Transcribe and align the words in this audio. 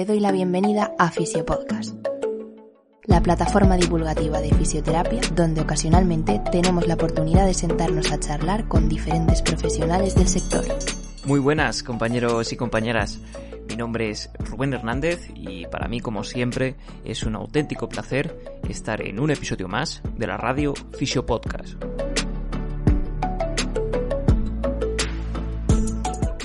te 0.00 0.06
doy 0.06 0.20
la 0.20 0.32
bienvenida 0.32 0.94
a 0.98 1.10
Fisiopodcast, 1.10 1.94
la 3.04 3.20
plataforma 3.20 3.76
divulgativa 3.76 4.40
de 4.40 4.48
fisioterapia 4.54 5.20
donde 5.34 5.60
ocasionalmente 5.60 6.40
tenemos 6.50 6.86
la 6.86 6.94
oportunidad 6.94 7.44
de 7.44 7.52
sentarnos 7.52 8.10
a 8.10 8.18
charlar 8.18 8.66
con 8.66 8.88
diferentes 8.88 9.42
profesionales 9.42 10.14
del 10.14 10.26
sector. 10.26 10.64
Muy 11.26 11.38
buenas 11.38 11.82
compañeros 11.82 12.50
y 12.50 12.56
compañeras. 12.56 13.18
Mi 13.68 13.76
nombre 13.76 14.08
es 14.08 14.30
Rubén 14.38 14.72
Hernández 14.72 15.28
y 15.34 15.66
para 15.66 15.86
mí, 15.86 16.00
como 16.00 16.24
siempre, 16.24 16.76
es 17.04 17.24
un 17.24 17.36
auténtico 17.36 17.90
placer 17.90 18.34
estar 18.70 19.02
en 19.02 19.20
un 19.20 19.30
episodio 19.30 19.68
más 19.68 20.00
de 20.16 20.26
la 20.26 20.38
radio 20.38 20.72
Fisiopodcast. 20.96 21.74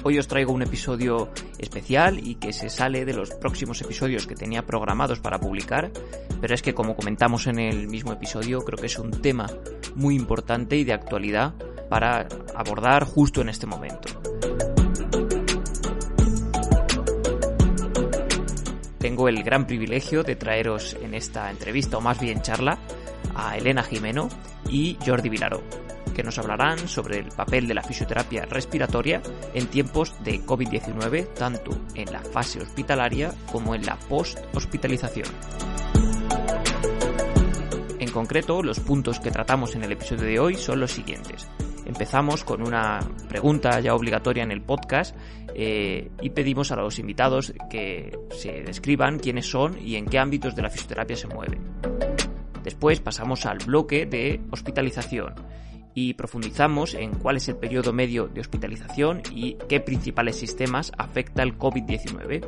Hoy 0.07 0.19
os 0.19 0.27
traigo 0.27 0.53
un 0.53 0.61
episodio 0.61 1.31
especial 1.57 2.19
y 2.19 2.35
que 2.35 2.53
se 2.53 2.69
sale 2.69 3.05
de 3.05 3.13
los 3.15 3.31
próximos 3.31 3.81
episodios 3.81 4.27
que 4.27 4.35
tenía 4.35 4.63
programados 4.63 5.20
para 5.20 5.39
publicar, 5.39 5.89
pero 6.39 6.53
es 6.53 6.61
que 6.61 6.75
como 6.75 6.95
comentamos 6.95 7.47
en 7.47 7.57
el 7.57 7.88
mismo 7.88 8.13
episodio, 8.13 8.63
creo 8.63 8.77
que 8.77 8.85
es 8.85 8.99
un 8.99 9.09
tema 9.09 9.49
muy 9.95 10.16
importante 10.16 10.77
y 10.77 10.83
de 10.83 10.94
actualidad 10.94 11.55
para 11.89 12.27
abordar 12.53 13.03
justo 13.03 13.41
en 13.41 13.49
este 13.49 13.66
momento. 13.66 14.09
Tengo 18.99 19.27
el 19.27 19.41
gran 19.41 19.66
privilegio 19.66 20.22
de 20.22 20.35
traeros 20.35 20.95
en 21.02 21.16
esta 21.16 21.49
entrevista, 21.49 21.97
o 21.97 22.02
más 22.02 22.19
bien 22.19 22.44
charla, 22.44 22.77
a 23.33 23.58
Elena 23.58 23.81
Jimeno 23.81 24.30
y 24.69 24.99
Jordi 25.03 25.30
Vilaro 25.30 25.84
que 26.15 26.23
nos 26.23 26.39
hablarán 26.39 26.87
sobre 26.87 27.19
el 27.19 27.27
papel 27.27 27.67
de 27.67 27.75
la 27.75 27.83
fisioterapia 27.83 28.45
respiratoria 28.45 29.21
en 29.53 29.67
tiempos 29.67 30.15
de 30.23 30.41
COVID-19, 30.41 31.33
tanto 31.33 31.71
en 31.93 32.11
la 32.11 32.21
fase 32.21 32.61
hospitalaria 32.61 33.33
como 33.51 33.75
en 33.75 33.85
la 33.85 33.97
post-hospitalización. 33.97 35.27
En 37.99 38.09
concreto, 38.11 38.63
los 38.63 38.80
puntos 38.80 39.19
que 39.19 39.30
tratamos 39.30 39.75
en 39.75 39.83
el 39.83 39.91
episodio 39.91 40.23
de 40.23 40.39
hoy 40.39 40.55
son 40.55 40.80
los 40.80 40.91
siguientes. 40.91 41.49
Empezamos 41.85 42.44
con 42.44 42.66
una 42.66 43.00
pregunta 43.27 43.79
ya 43.79 43.94
obligatoria 43.94 44.44
en 44.44 44.52
el 44.52 44.61
podcast 44.61 45.16
eh, 45.53 46.09
y 46.22 46.29
pedimos 46.31 46.72
a 46.72 46.77
los 46.77 46.97
invitados 46.97 47.53
que 47.69 48.17
se 48.31 48.63
describan 48.63 49.19
quiénes 49.19 49.50
son 49.50 49.77
y 49.79 49.95
en 49.95 50.05
qué 50.05 50.17
ámbitos 50.17 50.55
de 50.55 50.61
la 50.61 50.69
fisioterapia 50.69 51.16
se 51.16 51.27
mueven. 51.27 51.59
Después 52.63 53.00
pasamos 53.02 53.45
al 53.45 53.59
bloque 53.59 54.07
de 54.07 54.41
hospitalización 54.50 55.35
y 55.97 56.13
profundizamos 56.13 56.93
en 56.93 57.15
cuál 57.15 57.38
es 57.38 57.47
el 57.47 57.55
periodo 57.55 57.93
medio 57.93 58.27
de 58.27 58.41
hospitalización 58.41 59.23
y 59.31 59.53
qué 59.69 59.79
principales 59.79 60.35
sistemas 60.35 60.91
afecta 60.97 61.41
el 61.41 61.57
COVID-19. 61.57 62.45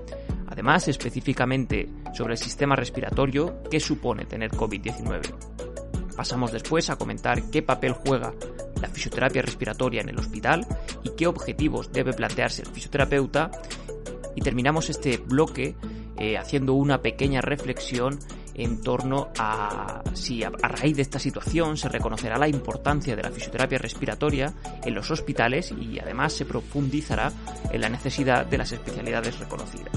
Además, 0.48 0.90
específicamente 0.90 1.88
sobre 2.14 2.34
el 2.34 2.38
sistema 2.38 2.76
respiratorio, 2.76 3.64
qué 3.72 3.80
supone 3.80 4.26
tener 4.26 4.52
COVID-19. 4.52 5.34
Pasamos 6.16 6.52
después 6.52 6.90
a 6.90 6.98
comentar 6.98 7.50
qué 7.50 7.62
papel 7.62 7.94
juega 7.94 8.34
la 8.82 8.90
fisioterapia 8.90 9.42
respiratoria 9.42 10.02
en 10.02 10.10
el 10.10 10.20
hospital 10.20 10.68
y 11.04 11.12
qué 11.16 11.26
objetivos 11.26 11.92
debe 11.94 12.12
plantearse 12.12 12.64
el 12.64 12.68
fisioterapeuta. 12.68 13.50
Y 14.36 14.42
terminamos 14.42 14.90
este 14.90 15.18
bloque 15.18 15.76
eh, 16.18 16.38
haciendo 16.38 16.74
una 16.74 17.02
pequeña 17.02 17.40
reflexión 17.40 18.20
en 18.58 18.82
torno 18.82 19.30
a 19.38 20.02
si 20.14 20.44
a, 20.44 20.50
raíz 20.50 20.96
de 20.96 21.04
esta 21.04 21.20
situación 21.20 21.78
se 21.78 21.90
reconocerá 21.90 22.38
la 22.38 22.48
importancia 22.48 23.16
de 23.16 23.22
la 23.22 23.32
fisioterapia 23.32 23.78
respiratoria 23.78 24.54
en 24.84 24.94
los 24.96 25.10
hospitales 25.12 25.72
y 25.72 26.00
además 26.00 26.34
se 26.34 26.46
profundizará 26.46 27.32
en 27.72 27.82
la 27.82 27.90
necesidad 27.90 28.46
de 28.46 28.58
las 28.58 28.72
especialidades 28.72 29.40
reconocidas. 29.40 29.94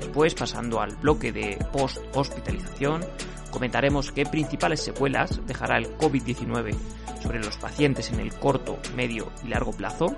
Después, 0.00 0.34
pasando 0.34 0.80
al 0.80 0.96
bloque 0.96 1.30
de 1.30 1.58
post-hospitalización, 1.72 3.04
comentaremos 3.50 4.10
qué 4.10 4.24
principales 4.24 4.80
secuelas 4.80 5.40
dejará 5.46 5.76
el 5.76 5.96
COVID-19 5.98 6.74
sobre 7.22 7.40
los 7.40 7.56
pacientes 7.58 8.10
en 8.10 8.20
el 8.20 8.32
corto, 8.34 8.78
medio 8.96 9.30
y 9.44 9.48
largo 9.48 9.72
plazo 9.72 10.16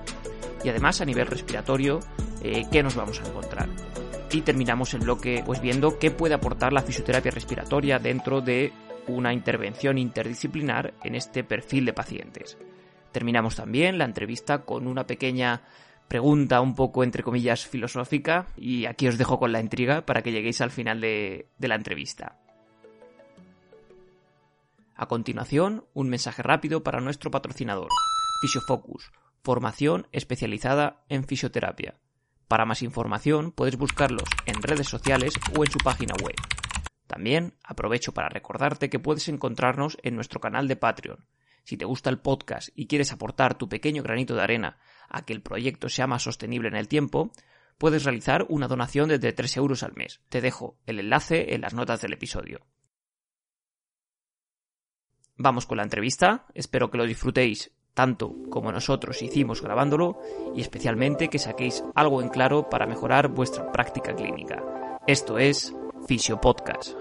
y 0.62 0.68
además 0.68 1.00
a 1.00 1.04
nivel 1.04 1.26
respiratorio 1.26 2.00
eh, 2.42 2.64
qué 2.70 2.82
nos 2.82 2.94
vamos 2.94 3.20
a 3.20 3.26
encontrar 3.26 3.68
y 4.32 4.42
terminamos 4.42 4.94
el 4.94 5.00
bloque 5.00 5.42
pues 5.44 5.60
viendo 5.60 5.98
qué 5.98 6.10
puede 6.10 6.34
aportar 6.34 6.72
la 6.72 6.82
fisioterapia 6.82 7.30
respiratoria 7.30 7.98
dentro 7.98 8.40
de 8.40 8.72
una 9.06 9.32
intervención 9.32 9.98
interdisciplinar 9.98 10.94
en 11.02 11.14
este 11.14 11.42
perfil 11.42 11.84
de 11.84 11.92
pacientes. 11.92 12.56
Terminamos 13.12 13.56
también 13.56 13.98
la 13.98 14.04
entrevista 14.04 14.64
con 14.64 14.86
una 14.86 15.06
pequeña 15.06 15.62
pregunta 16.06 16.60
un 16.60 16.74
poco 16.74 17.02
entre 17.02 17.22
comillas 17.22 17.66
filosófica 17.66 18.46
y 18.56 18.86
aquí 18.86 19.08
os 19.08 19.18
dejo 19.18 19.38
con 19.38 19.52
la 19.52 19.60
intriga 19.60 20.06
para 20.06 20.22
que 20.22 20.32
lleguéis 20.32 20.60
al 20.60 20.70
final 20.70 21.00
de, 21.00 21.48
de 21.58 21.68
la 21.68 21.74
entrevista. 21.74 22.36
A 24.94 25.06
continuación, 25.06 25.84
un 25.94 26.08
mensaje 26.08 26.42
rápido 26.42 26.82
para 26.82 27.00
nuestro 27.00 27.30
patrocinador, 27.30 27.88
Fisiofocus, 28.42 29.10
formación 29.42 30.06
especializada 30.12 31.02
en 31.08 31.24
fisioterapia. 31.24 31.94
Para 32.50 32.66
más 32.66 32.82
información 32.82 33.52
puedes 33.52 33.76
buscarlos 33.76 34.28
en 34.44 34.60
redes 34.60 34.88
sociales 34.88 35.34
o 35.56 35.64
en 35.64 35.70
su 35.70 35.78
página 35.78 36.14
web. 36.20 36.34
También 37.06 37.54
aprovecho 37.62 38.12
para 38.12 38.28
recordarte 38.28 38.90
que 38.90 38.98
puedes 38.98 39.28
encontrarnos 39.28 39.96
en 40.02 40.16
nuestro 40.16 40.40
canal 40.40 40.66
de 40.66 40.74
Patreon. 40.74 41.24
Si 41.62 41.76
te 41.76 41.84
gusta 41.84 42.10
el 42.10 42.18
podcast 42.18 42.70
y 42.74 42.88
quieres 42.88 43.12
aportar 43.12 43.56
tu 43.56 43.68
pequeño 43.68 44.02
granito 44.02 44.34
de 44.34 44.42
arena 44.42 44.80
a 45.08 45.24
que 45.24 45.32
el 45.32 45.42
proyecto 45.42 45.88
sea 45.88 46.08
más 46.08 46.24
sostenible 46.24 46.66
en 46.66 46.74
el 46.74 46.88
tiempo, 46.88 47.30
puedes 47.78 48.02
realizar 48.02 48.46
una 48.48 48.66
donación 48.66 49.10
desde 49.10 49.32
3 49.32 49.56
euros 49.58 49.84
al 49.84 49.94
mes. 49.94 50.20
Te 50.28 50.40
dejo 50.40 50.76
el 50.86 50.98
enlace 50.98 51.54
en 51.54 51.60
las 51.60 51.72
notas 51.72 52.00
del 52.00 52.14
episodio. 52.14 52.66
Vamos 55.36 55.66
con 55.66 55.76
la 55.76 55.84
entrevista, 55.84 56.46
espero 56.52 56.90
que 56.90 56.98
lo 56.98 57.06
disfrutéis 57.06 57.70
tanto 57.94 58.34
como 58.50 58.72
nosotros 58.72 59.22
hicimos 59.22 59.62
grabándolo 59.62 60.18
y 60.54 60.60
especialmente 60.60 61.28
que 61.28 61.38
saquéis 61.38 61.84
algo 61.94 62.22
en 62.22 62.28
claro 62.28 62.68
para 62.68 62.86
mejorar 62.86 63.28
vuestra 63.28 63.70
práctica 63.72 64.14
clínica. 64.14 64.62
Esto 65.06 65.38
es 65.38 65.74
Fisio 66.06 66.40
Podcast. 66.40 66.94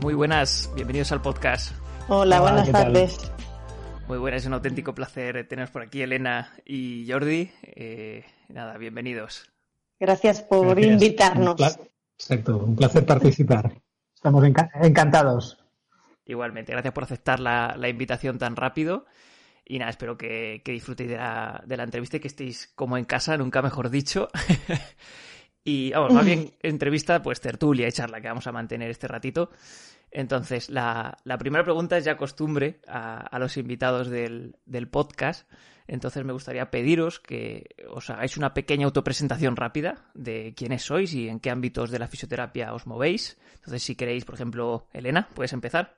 Muy 0.00 0.14
buenas, 0.14 0.70
bienvenidos 0.74 1.12
al 1.12 1.20
podcast. 1.20 1.72
Hola, 2.08 2.40
buenas 2.40 2.70
tardes. 2.70 3.30
Muy 4.08 4.16
buenas, 4.16 4.40
es 4.40 4.46
un 4.46 4.54
auténtico 4.54 4.94
placer 4.94 5.46
teneros 5.46 5.70
por 5.70 5.82
aquí, 5.82 6.00
Elena 6.00 6.50
y 6.64 7.06
Jordi. 7.06 7.50
Eh, 7.62 8.24
nada, 8.48 8.78
bienvenidos. 8.78 9.52
Gracias 10.00 10.40
por 10.40 10.82
invitarnos. 10.82 11.60
Exacto, 12.18 12.56
un 12.56 12.74
placer 12.74 13.04
participar. 13.04 13.70
Estamos 14.14 14.42
encantados. 14.80 15.62
Igualmente, 16.24 16.72
gracias 16.72 16.94
por 16.94 17.04
aceptar 17.04 17.38
la, 17.38 17.86
invitación 17.86 18.38
tan 18.38 18.56
rápido. 18.56 19.04
Y 19.62 19.78
nada, 19.78 19.90
espero 19.90 20.16
que, 20.16 20.62
disfrutéis 20.64 21.10
de 21.10 21.16
la, 21.18 21.62
de 21.66 21.76
la, 21.76 21.82
entrevista 21.82 22.16
y 22.16 22.20
que 22.20 22.28
estéis 22.28 22.72
como 22.74 22.96
en 22.96 23.04
casa, 23.04 23.36
nunca 23.36 23.60
mejor 23.60 23.90
dicho. 23.90 24.30
y 25.64 25.90
vamos, 25.90 26.14
más 26.14 26.24
bien 26.24 26.54
entrevista, 26.62 27.22
pues 27.22 27.42
tertulia 27.42 27.86
y 27.86 27.92
charla 27.92 28.22
que 28.22 28.28
vamos 28.28 28.46
a 28.46 28.52
mantener 28.52 28.88
este 28.88 29.06
ratito. 29.06 29.50
Entonces, 30.10 30.70
la, 30.70 31.16
primera 31.38 31.64
pregunta 31.64 31.98
es 31.98 32.04
ya 32.04 32.16
costumbre 32.16 32.80
a, 32.86 33.38
los 33.38 33.56
invitados 33.56 34.08
del, 34.08 34.54
podcast. 34.90 35.50
Entonces, 35.86 36.24
me 36.24 36.32
gustaría 36.32 36.70
pediros 36.70 37.18
que 37.20 37.74
os 37.88 38.10
hagáis 38.10 38.36
una 38.36 38.52
pequeña 38.52 38.86
autopresentación 38.86 39.56
rápida 39.56 40.10
de 40.14 40.54
quiénes 40.56 40.82
sois 40.82 41.14
y 41.14 41.28
en 41.28 41.40
qué 41.40 41.50
ámbitos 41.50 41.90
de 41.90 41.98
la 41.98 42.08
fisioterapia 42.08 42.74
os 42.74 42.86
movéis. 42.86 43.38
Entonces, 43.54 43.82
si 43.82 43.94
queréis, 43.96 44.24
por 44.24 44.34
ejemplo, 44.34 44.86
Elena, 44.92 45.28
puedes 45.34 45.52
empezar. 45.52 45.96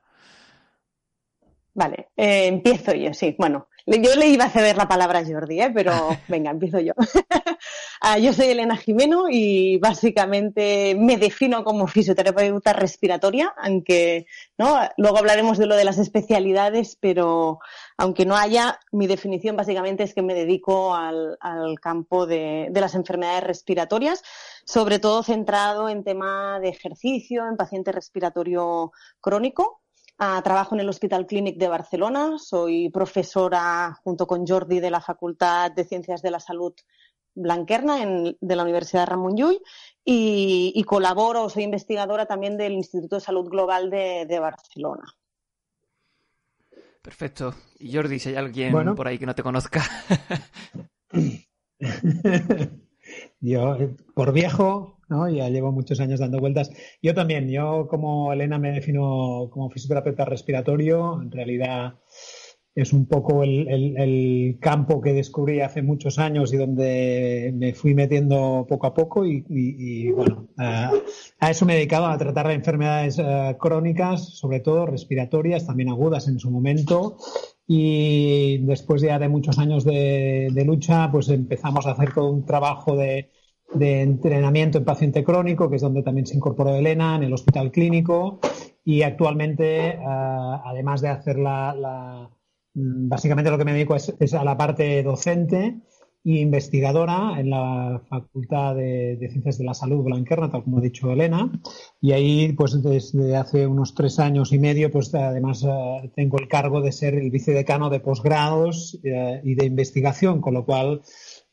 Vale, 1.80 2.10
eh, 2.14 2.46
empiezo 2.46 2.92
yo, 2.92 3.14
sí. 3.14 3.34
Bueno, 3.38 3.68
yo 3.86 4.14
le 4.14 4.26
iba 4.26 4.44
a 4.44 4.50
ceder 4.50 4.76
la 4.76 4.86
palabra 4.86 5.20
a 5.20 5.24
Jordi, 5.24 5.62
¿eh? 5.62 5.70
pero 5.74 5.92
venga, 6.28 6.50
empiezo 6.50 6.78
yo. 6.78 6.92
Ah, 8.02 8.16
yo 8.16 8.32
soy 8.32 8.46
Elena 8.46 8.78
Jimeno 8.78 9.26
y 9.28 9.76
básicamente 9.76 10.96
me 10.98 11.18
defino 11.18 11.62
como 11.64 11.86
fisioterapeuta 11.86 12.72
respiratoria, 12.72 13.52
aunque 13.58 14.24
¿no? 14.56 14.78
luego 14.96 15.18
hablaremos 15.18 15.58
de 15.58 15.66
lo 15.66 15.76
de 15.76 15.84
las 15.84 15.98
especialidades, 15.98 16.96
pero 16.98 17.58
aunque 17.98 18.24
no 18.24 18.36
haya, 18.36 18.80
mi 18.90 19.06
definición 19.06 19.54
básicamente 19.54 20.02
es 20.04 20.14
que 20.14 20.22
me 20.22 20.32
dedico 20.32 20.94
al, 20.94 21.36
campo 21.82 22.26
de, 22.26 22.68
de 22.70 22.80
las 22.80 22.94
enfermedades 22.94 23.44
respiratorias, 23.44 24.22
sobre 24.64 24.98
todo 24.98 25.22
centrado 25.22 25.90
en 25.90 26.02
tema 26.02 26.58
de 26.58 26.70
ejercicio, 26.70 27.46
en 27.46 27.58
paciente 27.58 27.92
respiratorio 27.92 28.92
crónico, 29.20 29.79
Ah, 30.22 30.38
trabajo 30.44 30.74
en 30.74 30.82
el 30.82 30.88
Hospital 30.90 31.24
Clínic 31.26 31.56
de 31.56 31.68
Barcelona, 31.68 32.36
soy 32.36 32.90
profesora 32.90 33.98
junto 34.04 34.26
con 34.26 34.46
Jordi 34.46 34.78
de 34.78 34.90
la 34.90 35.00
Facultad 35.00 35.72
de 35.72 35.84
Ciencias 35.84 36.20
de 36.20 36.30
la 36.30 36.38
Salud 36.38 36.74
Blanquerna 37.34 37.96
de 38.38 38.56
la 38.56 38.62
Universidad 38.62 39.06
Ramón 39.06 39.34
Llull 39.34 39.62
y, 40.04 40.84
colaboro, 40.84 41.48
soy 41.48 41.62
investigadora 41.62 42.26
también 42.26 42.58
del 42.58 42.74
Instituto 42.74 43.16
de 43.16 43.22
Salud 43.22 43.48
Global 43.48 43.88
de, 43.88 44.38
Barcelona. 44.38 45.04
Perfecto. 47.00 47.54
Y 47.78 47.94
Jordi, 47.94 48.18
si 48.18 48.28
hay 48.28 48.34
alguien 48.34 48.94
por 48.94 49.08
ahí 49.08 49.18
que 49.18 49.24
no 49.24 49.34
te 49.34 49.42
conozca. 49.42 49.82
Yo, 53.40 53.74
eh, 53.76 53.96
por 54.12 54.34
viejo, 54.34 54.99
¿no? 55.10 55.28
ya 55.28 55.48
llevo 55.48 55.72
muchos 55.72 56.00
años 56.00 56.20
dando 56.20 56.38
vueltas. 56.38 56.70
Yo 57.02 57.14
también, 57.14 57.48
yo 57.48 57.86
como 57.88 58.32
Elena 58.32 58.58
me 58.58 58.72
defino 58.72 59.48
como 59.52 59.70
fisioterapeuta 59.70 60.24
respiratorio. 60.24 61.20
En 61.20 61.30
realidad 61.30 61.94
es 62.74 62.92
un 62.92 63.06
poco 63.06 63.42
el, 63.42 64.58
campo 64.60 65.00
que 65.00 65.12
descubrí 65.12 65.60
hace 65.60 65.82
muchos 65.82 66.18
años 66.18 66.52
y 66.52 66.56
donde 66.56 67.52
me 67.54 67.74
fui 67.74 67.94
metiendo 67.94 68.66
poco 68.68 68.86
a 68.86 68.94
poco 68.94 69.26
y, 69.26 70.10
bueno, 70.12 70.48
a, 70.56 70.92
eso 71.50 71.66
me 71.66 71.74
he 71.74 71.76
dedicado 71.76 72.06
a 72.06 72.18
tratar 72.18 72.48
de 72.48 72.54
enfermedades 72.54 73.18
eh, 73.18 73.56
crónicas, 73.58 74.36
sobre 74.36 74.60
todo 74.60 74.86
respiratorias, 74.86 75.66
también 75.66 75.88
agudas 75.88 76.28
en 76.28 76.38
su 76.38 76.50
momento 76.50 77.16
y 77.66 78.58
después 78.58 79.02
ya 79.02 79.18
de 79.18 79.28
muchos 79.28 79.58
años 79.58 79.84
de, 79.84 80.62
lucha, 80.66 81.10
pues 81.10 81.28
empezamos 81.28 81.86
a 81.86 81.92
hacer 81.92 82.12
todo 82.14 82.30
un 82.30 82.44
trabajo 82.44 82.96
de, 82.96 83.30
entrenamiento 83.78 84.78
en 84.78 84.84
paciente 84.84 85.24
crónico, 85.24 85.68
que 85.70 85.76
es 85.76 85.82
donde 85.82 86.02
también 86.02 86.26
se 86.26 86.36
incorporó 86.36 86.74
Elena, 86.74 87.16
en 87.16 87.24
el 87.24 87.32
hospital 87.32 87.70
clínico. 87.70 88.40
Y 88.84 89.02
actualmente, 89.02 89.88
eh, 89.88 89.98
además 90.04 91.00
de 91.00 91.08
hacer 91.08 91.38
la 91.38 92.30
Mm, 92.74 93.08
básicamente 93.08 93.50
lo 93.50 93.58
que 93.58 93.64
me 93.64 93.72
dedico 93.72 93.96
es, 93.96 94.34
a 94.34 94.44
la 94.44 94.56
parte 94.56 95.02
docente 95.02 95.80
e 96.22 96.32
investigadora 96.38 97.40
en 97.40 97.48
la 97.50 98.02
Facultad 98.08 98.74
de, 98.76 99.16
Ciencias 99.30 99.58
de 99.58 99.64
la 99.64 99.74
Salud 99.74 100.04
Blanquerna, 100.04 100.50
tal 100.50 100.62
como 100.64 100.78
ha 100.78 100.80
dicho 100.82 101.10
Elena. 101.10 101.50
Y 102.00 102.12
ahí, 102.12 102.52
pues 102.52 102.80
desde 102.82 103.36
hace 103.36 103.66
unos 103.66 103.94
tres 103.94 104.18
años 104.18 104.52
y 104.52 104.58
medio, 104.58 104.90
pues 104.90 105.14
además 105.14 105.64
eh, 105.66 106.12
tengo 106.14 106.38
el 106.38 106.48
cargo 106.48 106.80
de 106.82 106.92
ser 106.92 107.14
el 107.14 107.30
vicedecano 107.30 107.90
de 107.90 108.00
posgrados 108.00 109.00
eh, 109.02 109.40
y 109.44 109.54
de 109.54 109.64
investigación, 109.64 110.40
con 110.40 110.54
lo 110.54 110.64
cual 110.66 111.02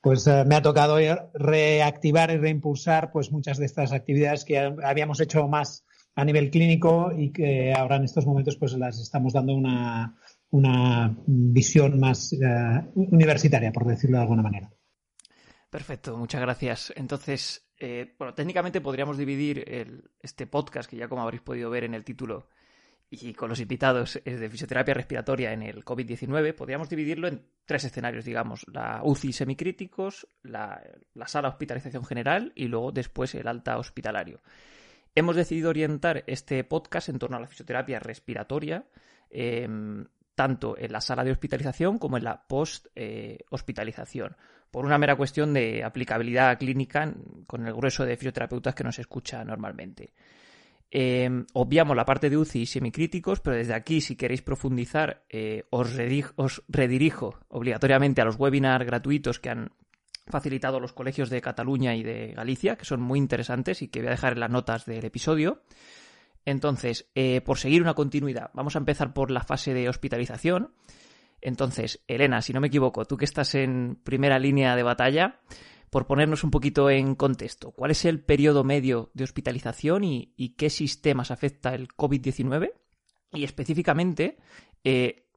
pues 0.02 0.28
eh, 0.28 0.44
me 0.46 0.56
ha 0.56 0.62
tocado 0.62 0.98
reactivar 1.34 2.32
y 2.32 2.38
reimpulsar 2.38 3.12
pues 3.12 3.32
muchas 3.32 3.58
de 3.58 3.66
estas 3.66 3.92
actividades 3.92 4.46
que 4.46 4.58
habíamos 4.60 5.20
hecho 5.20 5.48
más 5.48 5.86
a 6.16 6.26
nivel 6.26 6.50
clínico 6.50 7.12
y 7.16 7.32
que 7.32 7.74
ahora 7.74 7.98
en 7.98 8.04
estos 8.04 8.26
momentos 8.26 8.58
pues 8.58 8.74
las 8.74 9.00
estamos 9.00 9.34
dando 9.34 9.54
una, 9.54 10.16
una 10.50 11.16
visión 11.26 12.00
más 12.00 12.34
eh, 12.34 12.38
universitaria, 12.96 13.72
por 13.72 13.86
decirlo 13.86 14.18
de 14.18 14.24
alguna 14.24 14.42
manera. 14.42 14.72
Perfecto, 15.70 16.18
muchas 16.18 16.42
gracias. 16.42 16.94
Entonces, 16.96 17.70
eh, 17.78 18.16
bueno, 18.18 18.34
técnicamente 18.34 18.82
podríamos 18.82 19.18
dividir 19.18 20.10
este 20.20 20.48
podcast, 20.48 20.90
que 20.90 20.98
ya 20.98 21.08
como 21.08 21.22
habréis 21.22 21.42
podido 21.42 21.70
ver 21.70 21.84
en 21.84 21.94
el 21.94 22.06
título 22.06 22.48
y 23.10 23.34
con 23.34 23.50
los 23.50 23.60
invitados 23.60 24.20
de 24.24 24.50
fisioterapia 24.50 24.94
respiratoria 24.94 25.54
en 25.54 25.64
el 25.64 25.86
COVID-19, 25.86 26.54
podríamos 26.54 26.90
dividirlo 26.90 27.28
en 27.28 27.42
tres 27.66 27.86
escenarios, 27.86 28.26
digamos, 28.26 28.66
la 28.72 29.02
UCI 29.04 29.32
semicríticos, 29.32 30.28
la, 30.44 30.82
la 31.14 31.28
sala 31.28 31.50
hospitalización 31.50 32.06
general 32.06 32.52
y 32.56 32.68
luego 32.68 32.92
después 32.92 33.34
el 33.36 33.48
alta 33.48 33.78
hospitalario. 33.78 34.42
Hemos 35.18 35.36
decidido 35.36 35.70
orientar 35.72 36.24
este 36.28 36.64
podcast 36.64 37.10
en 37.10 37.18
torno 37.18 37.38
a 37.38 37.40
la 37.40 37.48
fisioterapia 37.48 37.98
respiratoria, 37.98 38.86
em, 39.32 40.06
tanto 40.36 40.78
en 40.78 40.92
la 40.92 41.02
sala 41.02 41.24
de 41.24 41.32
hospitalización 41.32 41.98
como 41.98 42.18
en 42.18 42.24
la 42.24 42.46
post-hospitalización, 42.46 44.38
por 44.70 44.86
una 44.86 45.00
mera 45.00 45.16
cuestión 45.16 45.56
de 45.56 45.84
aplicabilidad 45.84 46.60
clínica 46.60 47.12
con 47.48 47.66
el 47.66 47.74
grueso 47.74 48.06
de 48.06 48.16
fisioterapeutas 48.16 48.76
que 48.76 48.84
nos 48.84 49.00
escucha 49.00 49.44
normalmente. 49.44 50.14
Em, 50.90 51.46
obviamos 51.54 51.98
la 51.98 52.06
parte 52.06 52.30
de 52.30 52.38
UCI 52.38 52.62
y 52.62 52.66
semicríticos, 52.66 53.42
pero 53.42 53.58
desde 53.58 53.74
aquí, 53.74 54.00
si 54.00 54.16
queréis 54.16 54.42
profundizar, 54.42 55.26
eh, 55.30 55.66
os, 55.70 55.94
redirijo 56.70 57.40
obligatoriamente 57.50 58.22
a 58.22 58.26
los 58.26 58.40
webinars 58.40 58.86
gratuitos 58.86 59.40
que 59.40 59.50
han 59.50 59.72
facilitado 60.28 60.80
los 60.80 60.94
colegios 60.94 61.30
de 61.30 61.42
Cataluña 61.42 61.96
y 61.96 62.04
de 62.04 62.34
Galicia, 62.34 62.78
que 62.78 62.86
son 62.86 63.02
muy 63.02 63.20
interesantes 63.20 63.82
y 63.82 63.90
que 63.90 64.00
voy 64.00 64.08
a 64.08 64.12
dejar 64.12 64.34
en 64.34 64.40
las 64.42 64.52
notas 64.52 64.86
del 64.86 65.04
episodio. 65.04 65.62
Entonces, 66.46 67.10
eh, 67.16 67.42
por 67.42 67.58
seguir 67.58 67.82
una 67.82 67.94
continuidad, 67.94 68.52
vamos 68.54 68.76
a 68.76 68.80
empezar 68.80 69.14
por 69.14 69.32
la 69.32 69.44
fase 69.44 69.74
de 69.74 69.90
hospitalización. 69.90 70.74
Entonces, 71.42 72.04
Elena, 72.08 72.42
si 72.42 72.54
no 72.54 72.62
me 72.62 72.68
equivoco, 72.68 73.06
tú 73.06 73.18
que 73.18 73.26
estás 73.26 73.56
en 73.56 74.00
primera 74.04 74.40
línea 74.40 74.76
de 74.76 74.84
batalla, 74.84 75.42
por 75.90 76.08
ponernos 76.08 76.44
un 76.44 76.52
poquito 76.52 76.90
en 76.90 77.16
contexto, 77.16 77.72
¿cuál 77.72 77.92
es 77.92 78.06
el 78.06 78.24
periodo 78.24 78.64
medio 78.64 79.10
de 79.14 79.24
hospitalización 79.24 80.04
y, 80.04 80.56
qué 80.58 80.70
sistemas 80.70 81.32
afecta 81.32 81.74
el 81.74 81.88
COVID-19? 81.88 82.74
Y 83.34 83.44
específicamente, 83.44 84.38
eh, 84.84 85.28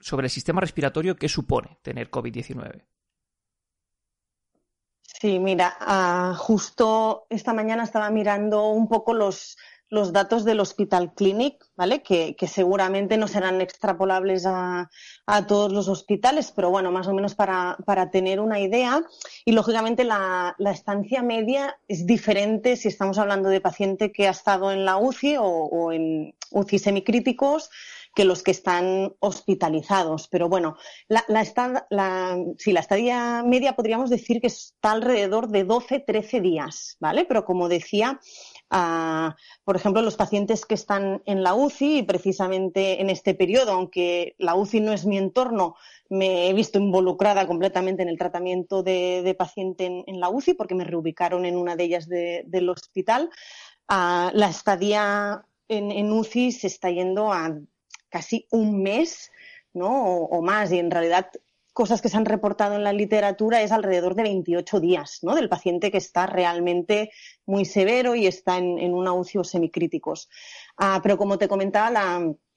sobre 0.00 0.26
el 0.26 0.30
sistema 0.30 0.60
respiratorio, 0.60 1.16
¿qué 1.16 1.28
supone 1.28 1.78
tener 1.82 2.10
COVID-19? 2.10 2.84
Sí, 5.20 5.38
mira, 5.38 6.34
justo 6.36 7.26
esta 7.30 7.54
mañana 7.54 7.84
estaba 7.84 8.10
mirando 8.10 8.68
un 8.68 8.86
poco 8.86 9.14
los, 9.14 9.56
los 9.88 10.12
datos 10.12 10.44
del 10.44 10.60
Hospital 10.60 11.14
Clinic, 11.14 11.64
¿vale? 11.76 12.02
Que, 12.02 12.34
seguramente 12.46 13.16
no 13.16 13.28
serán 13.28 13.60
extrapolables 13.60 14.44
a, 14.46 14.88
todos 15.46 15.72
los 15.72 15.88
hospitales, 15.88 16.52
pero 16.54 16.70
bueno, 16.70 16.90
más 16.90 17.06
o 17.06 17.14
menos 17.14 17.34
para, 17.34 17.76
tener 18.10 18.40
una 18.40 18.60
idea. 18.60 19.02
Y 19.44 19.52
lógicamente 19.52 20.04
la, 20.04 20.56
estancia 20.58 21.22
media 21.22 21.78
es 21.88 22.06
diferente 22.06 22.76
si 22.76 22.88
estamos 22.88 23.18
hablando 23.18 23.48
de 23.48 23.60
paciente 23.60 24.12
que 24.12 24.26
ha 24.26 24.30
estado 24.30 24.72
en 24.72 24.84
la 24.84 24.96
UCI 24.96 25.36
o, 25.38 25.92
en 25.92 26.34
UCI 26.50 26.78
semicríticos 26.78 27.70
que 28.14 28.24
los 28.24 28.42
que 28.42 28.50
están 28.50 29.14
hospitalizados. 29.20 30.26
Pero 30.28 30.48
bueno, 30.48 30.78
la, 31.06 31.22
la, 31.28 31.44
la, 31.90 32.38
la 32.64 32.80
estadía 32.80 33.44
media 33.44 33.76
podríamos 33.76 34.08
decir 34.08 34.40
que 34.40 34.46
está 34.46 34.92
alrededor 34.92 35.48
de 35.48 35.66
12-13 35.66 36.40
días, 36.40 36.96
¿vale? 36.98 37.26
Pero 37.26 37.44
como 37.44 37.68
decía, 37.68 38.18
por 38.68 39.76
ejemplo, 39.76 40.02
los 40.02 40.16
pacientes 40.16 40.66
que 40.66 40.74
están 40.74 41.22
en 41.24 41.42
la 41.42 41.54
UCI 41.54 41.98
y 41.98 42.02
precisamente 42.02 43.00
en 43.00 43.10
este 43.10 43.34
periodo, 43.34 43.72
aunque 43.72 44.34
la 44.38 44.54
UCI 44.54 44.80
no 44.80 44.92
es 44.92 45.06
mi 45.06 45.18
entorno, 45.18 45.76
me 46.08 46.48
he 46.48 46.52
visto 46.52 46.78
involucrada 46.78 47.46
completamente 47.46 48.02
en 48.02 48.08
el 48.08 48.18
tratamiento 48.18 48.82
de, 48.82 49.34
paciente 49.38 50.04
en, 50.06 50.20
la 50.20 50.30
UCI 50.30 50.54
porque 50.54 50.74
me 50.74 50.84
reubicaron 50.84 51.44
en 51.44 51.56
una 51.56 51.76
de 51.76 51.84
ellas 51.84 52.08
del 52.08 52.68
hospital. 52.68 53.30
la 53.88 54.48
estadía 54.48 55.44
en, 55.68 56.12
UCI 56.12 56.52
se 56.52 56.66
está 56.66 56.90
yendo 56.90 57.32
a 57.32 57.58
casi 58.08 58.46
un 58.50 58.82
mes 58.82 59.30
¿no? 59.72 59.90
o, 59.90 60.42
más 60.42 60.72
y 60.72 60.78
en 60.78 60.90
realidad 60.90 61.30
cosas 61.76 62.00
que 62.00 62.08
se 62.08 62.16
han 62.16 62.24
reportado 62.24 62.74
en 62.74 62.84
la 62.84 62.94
literatura 62.94 63.60
es 63.60 63.70
alrededor 63.70 64.14
de 64.14 64.22
28 64.22 64.80
días, 64.80 65.18
¿no? 65.20 65.34
Del 65.34 65.50
paciente 65.50 65.90
que 65.90 65.98
está 65.98 66.26
realmente 66.26 67.10
muy 67.44 67.66
severo 67.66 68.14
y 68.14 68.26
está 68.26 68.56
en, 68.56 68.94
una 68.94 69.12
UCI 69.12 69.38
o 69.38 69.44
semicríticos. 69.44 70.30
Ah, 70.78 71.00
pero 71.02 71.18
como 71.18 71.36
te 71.36 71.48
comentaba, 71.48 71.90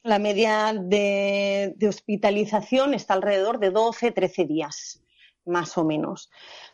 la, 0.03 0.19
media 0.19 0.73
de, 0.73 1.75
hospitalización 1.85 2.93
está 2.93 3.13
alrededor 3.13 3.59
de 3.59 3.71
12, 3.71 4.13
13 4.13 4.45
días, 4.45 5.03
más 5.45 5.77
o 5.77 5.83
menos. 5.83 6.31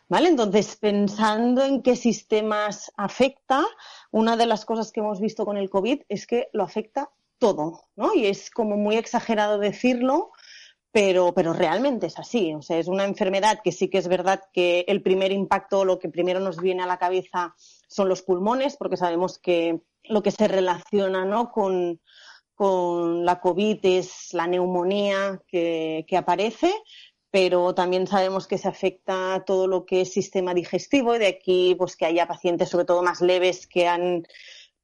¿Vale? 0.08 0.28
Entonces, 0.28 0.76
pensando 0.76 1.64
en 1.64 1.82
qué 1.82 1.96
sistemas 1.96 2.92
afecta, 2.96 3.64
una 4.12 4.36
de 4.36 4.46
las 4.46 4.64
cosas 4.64 4.92
que 4.92 5.00
hemos 5.00 5.20
visto 5.20 5.44
con 5.44 5.56
el 5.56 5.68
COVID 5.68 6.02
es 6.08 6.28
que 6.28 6.48
lo 6.52 6.62
afecta 6.62 7.10
todo, 7.38 7.88
¿no? 7.96 8.14
Y 8.14 8.26
es 8.26 8.50
como 8.50 8.76
muy 8.76 8.96
exagerado 8.96 9.58
decirlo, 9.58 10.30
pero, 10.96 11.34
pero 11.34 11.52
realmente 11.52 12.06
es 12.06 12.18
así. 12.18 12.54
O 12.54 12.62
sea, 12.62 12.78
es 12.78 12.88
una 12.88 13.04
enfermedad 13.04 13.60
que 13.62 13.70
sí 13.70 13.88
que 13.88 13.98
es 13.98 14.08
verdad 14.08 14.40
que 14.50 14.86
el 14.88 15.02
primer 15.02 15.30
impacto, 15.30 15.84
lo 15.84 15.98
que 15.98 16.08
primero 16.08 16.40
nos 16.40 16.56
viene 16.56 16.82
a 16.82 16.86
la 16.86 16.96
cabeza 16.96 17.54
son 17.86 18.08
los 18.08 18.22
pulmones, 18.22 18.78
porque 18.78 18.96
sabemos 18.96 19.38
que 19.38 19.82
lo 20.04 20.22
que 20.22 20.30
se 20.30 20.48
relaciona 20.48 21.26
¿no? 21.26 21.52
con, 21.52 22.00
con 22.54 23.26
la 23.26 23.40
COVID 23.40 23.78
es 23.82 24.32
la 24.32 24.46
neumonía 24.46 25.42
que, 25.46 26.06
que, 26.08 26.16
aparece, 26.16 26.72
pero 27.30 27.74
también 27.74 28.06
sabemos 28.06 28.46
que 28.46 28.56
se 28.56 28.68
afecta 28.68 29.44
todo 29.44 29.66
lo 29.66 29.84
que 29.84 30.00
es 30.00 30.14
sistema 30.14 30.54
digestivo 30.54 31.14
y 31.14 31.18
de 31.18 31.26
aquí 31.26 31.74
pues 31.74 31.94
que 31.94 32.06
haya 32.06 32.26
pacientes 32.26 32.70
sobre 32.70 32.86
todo 32.86 33.02
más 33.02 33.20
leves 33.20 33.66
que 33.66 33.86
han 33.86 34.26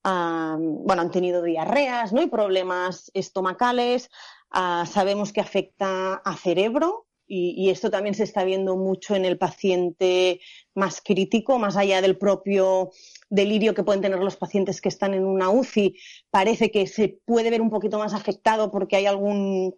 bueno, 0.04 1.02
han 1.02 1.10
tenido 1.10 1.42
diarreas 1.42 2.12
¿no? 2.12 2.22
y 2.22 2.26
problemas 2.26 3.10
estomacales. 3.14 4.10
Ah, 4.52 4.84
sabemos 4.86 5.32
que 5.32 5.40
afecta 5.40 6.14
a 6.16 6.36
cerebro 6.36 7.06
y, 7.26 7.70
esto 7.70 7.90
también 7.90 8.14
se 8.14 8.24
está 8.24 8.44
viendo 8.44 8.76
mucho 8.76 9.14
en 9.14 9.24
el 9.24 9.38
paciente 9.38 10.40
más 10.74 11.00
crítico, 11.00 11.58
más 11.58 11.78
allá 11.78 12.02
del 12.02 12.18
propio 12.18 12.90
delirio 13.30 13.72
que 13.72 13.84
pueden 13.84 14.02
tener 14.02 14.18
los 14.18 14.36
pacientes 14.36 14.82
que 14.82 14.90
están 14.90 15.14
en 15.14 15.24
una 15.24 15.48
UCI. 15.48 15.96
Parece 16.30 16.70
que 16.70 16.86
se 16.86 17.18
puede 17.24 17.48
ver 17.48 17.62
un 17.62 17.70
poquito 17.70 17.98
más 17.98 18.12
afectado 18.12 18.70
porque 18.70 18.96
hay 18.96 19.06
algún 19.06 19.74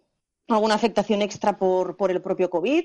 alguna 0.49 0.75
afectación 0.75 1.21
extra 1.21 1.57
por, 1.57 1.95
por, 1.97 2.11
el 2.11 2.21
propio 2.21 2.49
COVID. 2.49 2.83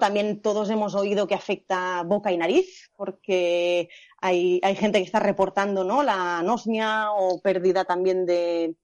También 0.00 0.40
todos 0.40 0.70
hemos 0.70 0.94
oído 0.94 1.26
que 1.26 1.34
afecta 1.34 2.02
boca 2.04 2.32
y 2.32 2.38
nariz, 2.38 2.90
porque 2.96 3.88
hay, 4.20 4.60
hay 4.62 4.76
gente 4.76 4.98
que 4.98 5.04
está 5.04 5.20
reportando, 5.20 5.84
¿no? 5.84 6.02
La 6.02 6.38
anosmia 6.38 7.10
o 7.12 7.40
pérdida 7.42 7.84
también 7.84 8.24
de, 8.24 8.76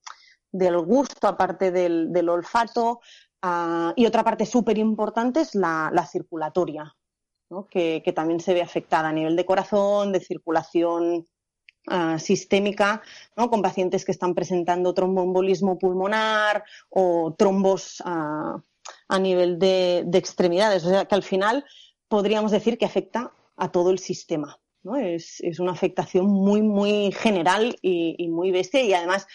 del 0.52 0.78
gusto, 0.78 1.26
aparte 1.26 1.71
del, 1.71 2.12
del 2.12 2.28
olfato. 2.28 3.00
Uh, 3.42 3.92
y 3.97 4.06
otra 4.06 4.23
parte 4.23 4.47
súper 4.47 4.78
importante 4.78 5.40
es 5.40 5.56
la, 5.56 5.90
la 5.92 6.06
circulatoria, 6.06 6.94
que, 7.71 8.00
que, 8.04 8.12
también 8.12 8.38
se 8.38 8.54
ve 8.54 8.62
afectada 8.62 9.09
a 9.09 9.12
nivel 9.12 9.35
de 9.35 9.44
corazón, 9.44 10.12
de 10.12 10.21
circulación 10.21 11.26
uh, 11.90 12.18
sistémica, 12.18 13.02
¿no? 13.37 13.50
con 13.50 13.61
pacientes 13.61 14.04
que 14.04 14.12
están 14.12 14.35
presentando 14.35 14.94
tromboembolismo 14.94 15.76
pulmonar 15.76 16.64
o 16.88 17.35
trombos 17.37 18.00
uh, 18.06 18.61
a 19.09 19.18
nivel 19.18 19.59
de, 19.59 20.04
de, 20.06 20.18
extremidades. 20.18 20.85
O 20.85 20.90
sea 20.90 21.04
que 21.06 21.14
al 21.16 21.25
final 21.25 21.64
podríamos 22.06 22.52
decir 22.52 22.78
que 22.78 22.87
afecta 22.87 23.32
a 23.56 23.73
todo 23.73 23.90
el 23.90 23.99
sistema. 23.99 24.61
¿no? 24.85 24.97
Es, 24.97 25.40
es 25.40 25.59
una 25.59 25.73
afectación 25.73 26.26
muy, 26.26 26.62
muy 26.62 27.11
general 27.11 27.76
y, 27.82 28.14
y 28.18 28.28
muy 28.28 28.52
bestia 28.52 28.82
y 28.82 28.94
además 28.94 29.26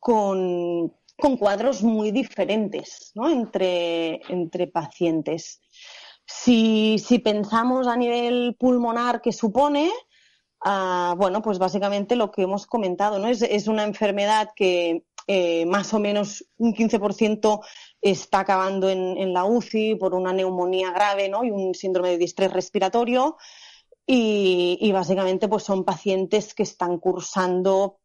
con, 0.00 0.92
con 1.18 1.36
cuadros 1.36 1.82
muy 1.82 2.10
diferentes 2.10 3.12
¿no? 3.14 3.30
entre, 3.30 4.20
entre 4.28 4.66
pacientes. 4.66 5.60
Si, 6.26 6.98
si, 6.98 7.18
pensamos 7.18 7.86
a 7.86 7.96
nivel 7.96 8.56
pulmonar 8.58 9.20
que 9.20 9.32
supone, 9.32 9.90
uh, 10.64 11.14
bueno, 11.16 11.42
pues 11.42 11.58
básicamente 11.58 12.16
lo 12.16 12.30
que 12.30 12.42
hemos 12.42 12.66
comentado, 12.66 13.18
¿no? 13.18 13.28
Es, 13.28 13.42
es 13.42 13.66
una 13.66 13.82
enfermedad 13.82 14.50
que 14.54 15.04
eh, 15.26 15.66
más 15.66 15.92
o 15.92 15.98
menos 15.98 16.44
un 16.56 16.72
15% 16.72 17.60
está 18.00 18.40
acabando 18.40 18.88
en, 18.88 19.16
en, 19.18 19.32
la 19.32 19.44
UCI 19.44 19.96
por 19.96 20.14
una 20.14 20.32
neumonía 20.32 20.92
grave 20.92 21.28
¿no? 21.28 21.44
y 21.44 21.50
un 21.50 21.74
síndrome 21.74 22.10
de 22.10 22.18
distrés 22.18 22.52
respiratorio. 22.52 23.36
Y, 24.06 24.78
y 24.80 24.90
básicamente 24.90 25.46
pues 25.46 25.62
son 25.62 25.84
pacientes 25.84 26.54
que 26.54 26.64
están 26.64 26.98
cursando 26.98 28.00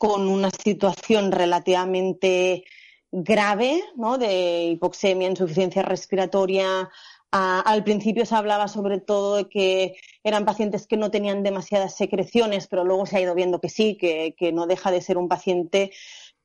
con 0.00 0.28
una 0.28 0.48
situación 0.50 1.30
relativamente 1.30 2.64
grave, 3.12 3.82
¿no? 3.96 4.16
De 4.16 4.68
hipoxemia, 4.72 5.28
insuficiencia 5.28 5.82
respiratoria. 5.82 6.88
Ah, 7.30 7.62
al 7.66 7.84
principio 7.84 8.24
se 8.24 8.34
hablaba 8.34 8.66
sobre 8.66 8.98
todo 8.98 9.36
de 9.36 9.50
que 9.50 9.96
eran 10.24 10.46
pacientes 10.46 10.86
que 10.86 10.96
no 10.96 11.10
tenían 11.10 11.42
demasiadas 11.42 11.96
secreciones, 11.96 12.66
pero 12.66 12.82
luego 12.82 13.04
se 13.04 13.18
ha 13.18 13.20
ido 13.20 13.34
viendo 13.34 13.60
que 13.60 13.68
sí, 13.68 13.98
que, 13.98 14.34
que 14.38 14.52
no 14.52 14.66
deja 14.66 14.90
de 14.90 15.02
ser 15.02 15.18
un 15.18 15.28
paciente 15.28 15.92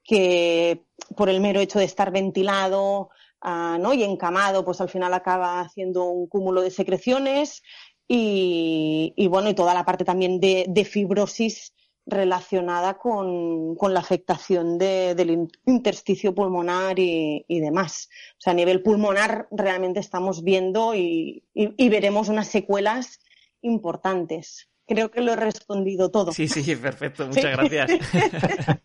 que 0.03 0.83
por 1.15 1.29
el 1.29 1.39
mero 1.39 1.61
hecho 1.61 1.79
de 1.79 1.85
estar 1.85 2.11
ventilado 2.11 3.09
uh, 3.41 3.77
¿no? 3.79 3.93
y 3.93 4.03
encamado, 4.03 4.65
pues 4.65 4.81
al 4.81 4.89
final 4.89 5.13
acaba 5.13 5.61
haciendo 5.61 6.03
un 6.03 6.27
cúmulo 6.27 6.61
de 6.61 6.71
secreciones 6.71 7.63
y, 8.05 9.27
bueno, 9.29 9.49
y 9.49 9.55
toda 9.55 9.73
la 9.73 9.85
parte 9.85 10.03
también 10.03 10.41
de 10.41 10.87
fibrosis 10.91 11.73
relacionada 12.05 12.95
con, 12.95 13.75
con 13.75 13.93
la 13.93 13.99
afectación 13.99 14.77
de, 14.77 15.15
del 15.15 15.49
intersticio 15.65 16.35
pulmonar 16.35 16.99
y, 16.99 17.45
y, 17.47 17.59
demás. 17.59 18.09
O 18.33 18.41
sea, 18.41 18.51
a 18.51 18.55
nivel 18.55 18.83
pulmonar 18.83 19.47
realmente 19.51 19.99
estamos 19.99 20.43
viendo 20.43 20.93
y, 20.93 21.43
y, 21.53 21.73
y, 21.77 21.89
veremos 21.89 22.29
unas 22.29 22.47
secuelas 22.47 23.19
importantes. 23.61 24.69
Creo 24.87 25.09
que 25.09 25.21
lo 25.21 25.33
he 25.33 25.35
respondido 25.35 26.11
todo. 26.11 26.31
Sí, 26.31 26.47
sí, 26.47 26.75
perfecto. 26.75 27.25
Muchas 27.27 27.43
¿Sí? 27.43 27.49
gracias. 27.49 27.91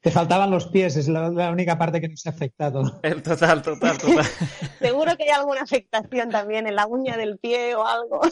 Te 0.00 0.10
faltaban 0.10 0.50
los 0.50 0.66
pies, 0.68 0.96
es 0.96 1.08
la, 1.08 1.28
la, 1.28 1.50
única 1.50 1.76
parte 1.76 2.00
que 2.00 2.08
no 2.08 2.16
se 2.16 2.30
ha 2.30 2.32
afectado. 2.32 2.98
El 3.02 3.22
total, 3.22 3.60
total, 3.60 3.98
total. 3.98 4.24
Seguro 4.80 5.14
que 5.18 5.24
hay 5.24 5.28
alguna 5.28 5.60
afectación 5.60 6.30
también 6.30 6.66
en 6.66 6.74
la 6.74 6.86
uña 6.86 7.18
del 7.18 7.36
pie 7.38 7.74
o 7.74 7.86
algo. 7.86 8.22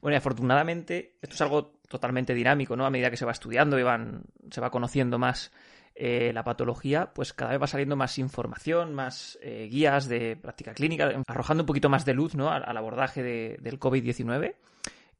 Bueno, 0.00 0.14
y 0.14 0.18
afortunadamente 0.18 1.16
esto 1.20 1.34
es 1.34 1.40
algo 1.40 1.72
totalmente 1.88 2.34
dinámico, 2.34 2.76
¿no? 2.76 2.86
A 2.86 2.90
medida 2.90 3.10
que 3.10 3.16
se 3.16 3.24
va 3.24 3.32
estudiando 3.32 3.78
y 3.78 3.82
van, 3.82 4.24
se 4.50 4.60
va 4.60 4.70
conociendo 4.70 5.18
más 5.18 5.52
eh, 5.94 6.32
la 6.32 6.44
patología, 6.44 7.12
pues 7.12 7.32
cada 7.32 7.52
vez 7.52 7.62
va 7.62 7.66
saliendo 7.66 7.96
más 7.96 8.18
información, 8.18 8.94
más 8.94 9.38
eh, 9.42 9.68
guías 9.70 10.08
de 10.08 10.36
práctica 10.36 10.74
clínica, 10.74 11.10
arrojando 11.26 11.62
un 11.62 11.66
poquito 11.66 11.88
más 11.88 12.04
de 12.04 12.14
luz, 12.14 12.34
¿no? 12.34 12.50
Al, 12.50 12.76
abordaje 12.76 13.22
de, 13.22 13.58
del 13.60 13.80
COVID-19. 13.80 14.54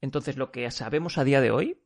Entonces, 0.01 0.37
lo 0.37 0.53
que 0.53 0.71
sabemos 0.71 1.19
a 1.19 1.25
día 1.25 1.41
de 1.41 1.51
hoy, 1.51 1.81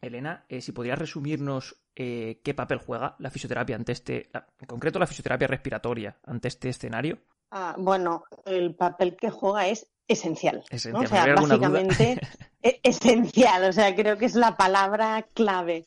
Elena, 0.00 0.44
si 0.60 0.72
podrías 0.72 0.98
resumirnos 0.98 1.76
eh, 1.94 2.40
qué 2.42 2.54
papel 2.54 2.78
juega 2.78 3.16
la 3.18 3.30
fisioterapia 3.30 3.76
ante 3.76 3.92
este, 3.92 4.30
en 4.32 4.66
concreto 4.66 4.98
la 4.98 5.06
fisioterapia 5.06 5.46
respiratoria 5.46 6.16
ante 6.24 6.48
este 6.48 6.70
escenario. 6.70 7.18
Ah, 7.50 7.74
bueno, 7.78 8.24
el 8.46 8.74
papel 8.74 9.14
que 9.14 9.30
juega 9.30 9.68
es 9.68 9.91
esencial. 10.08 10.64
esencial. 10.70 10.92
¿no? 10.92 11.00
O 11.00 11.06
sea, 11.06 11.34
básicamente 11.34 12.20
e-, 12.62 12.80
esencial. 12.82 13.64
O 13.64 13.72
sea, 13.72 13.94
creo 13.94 14.18
que 14.18 14.26
es 14.26 14.34
la 14.34 14.56
palabra 14.56 15.26
clave. 15.34 15.86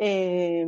Eh, 0.00 0.66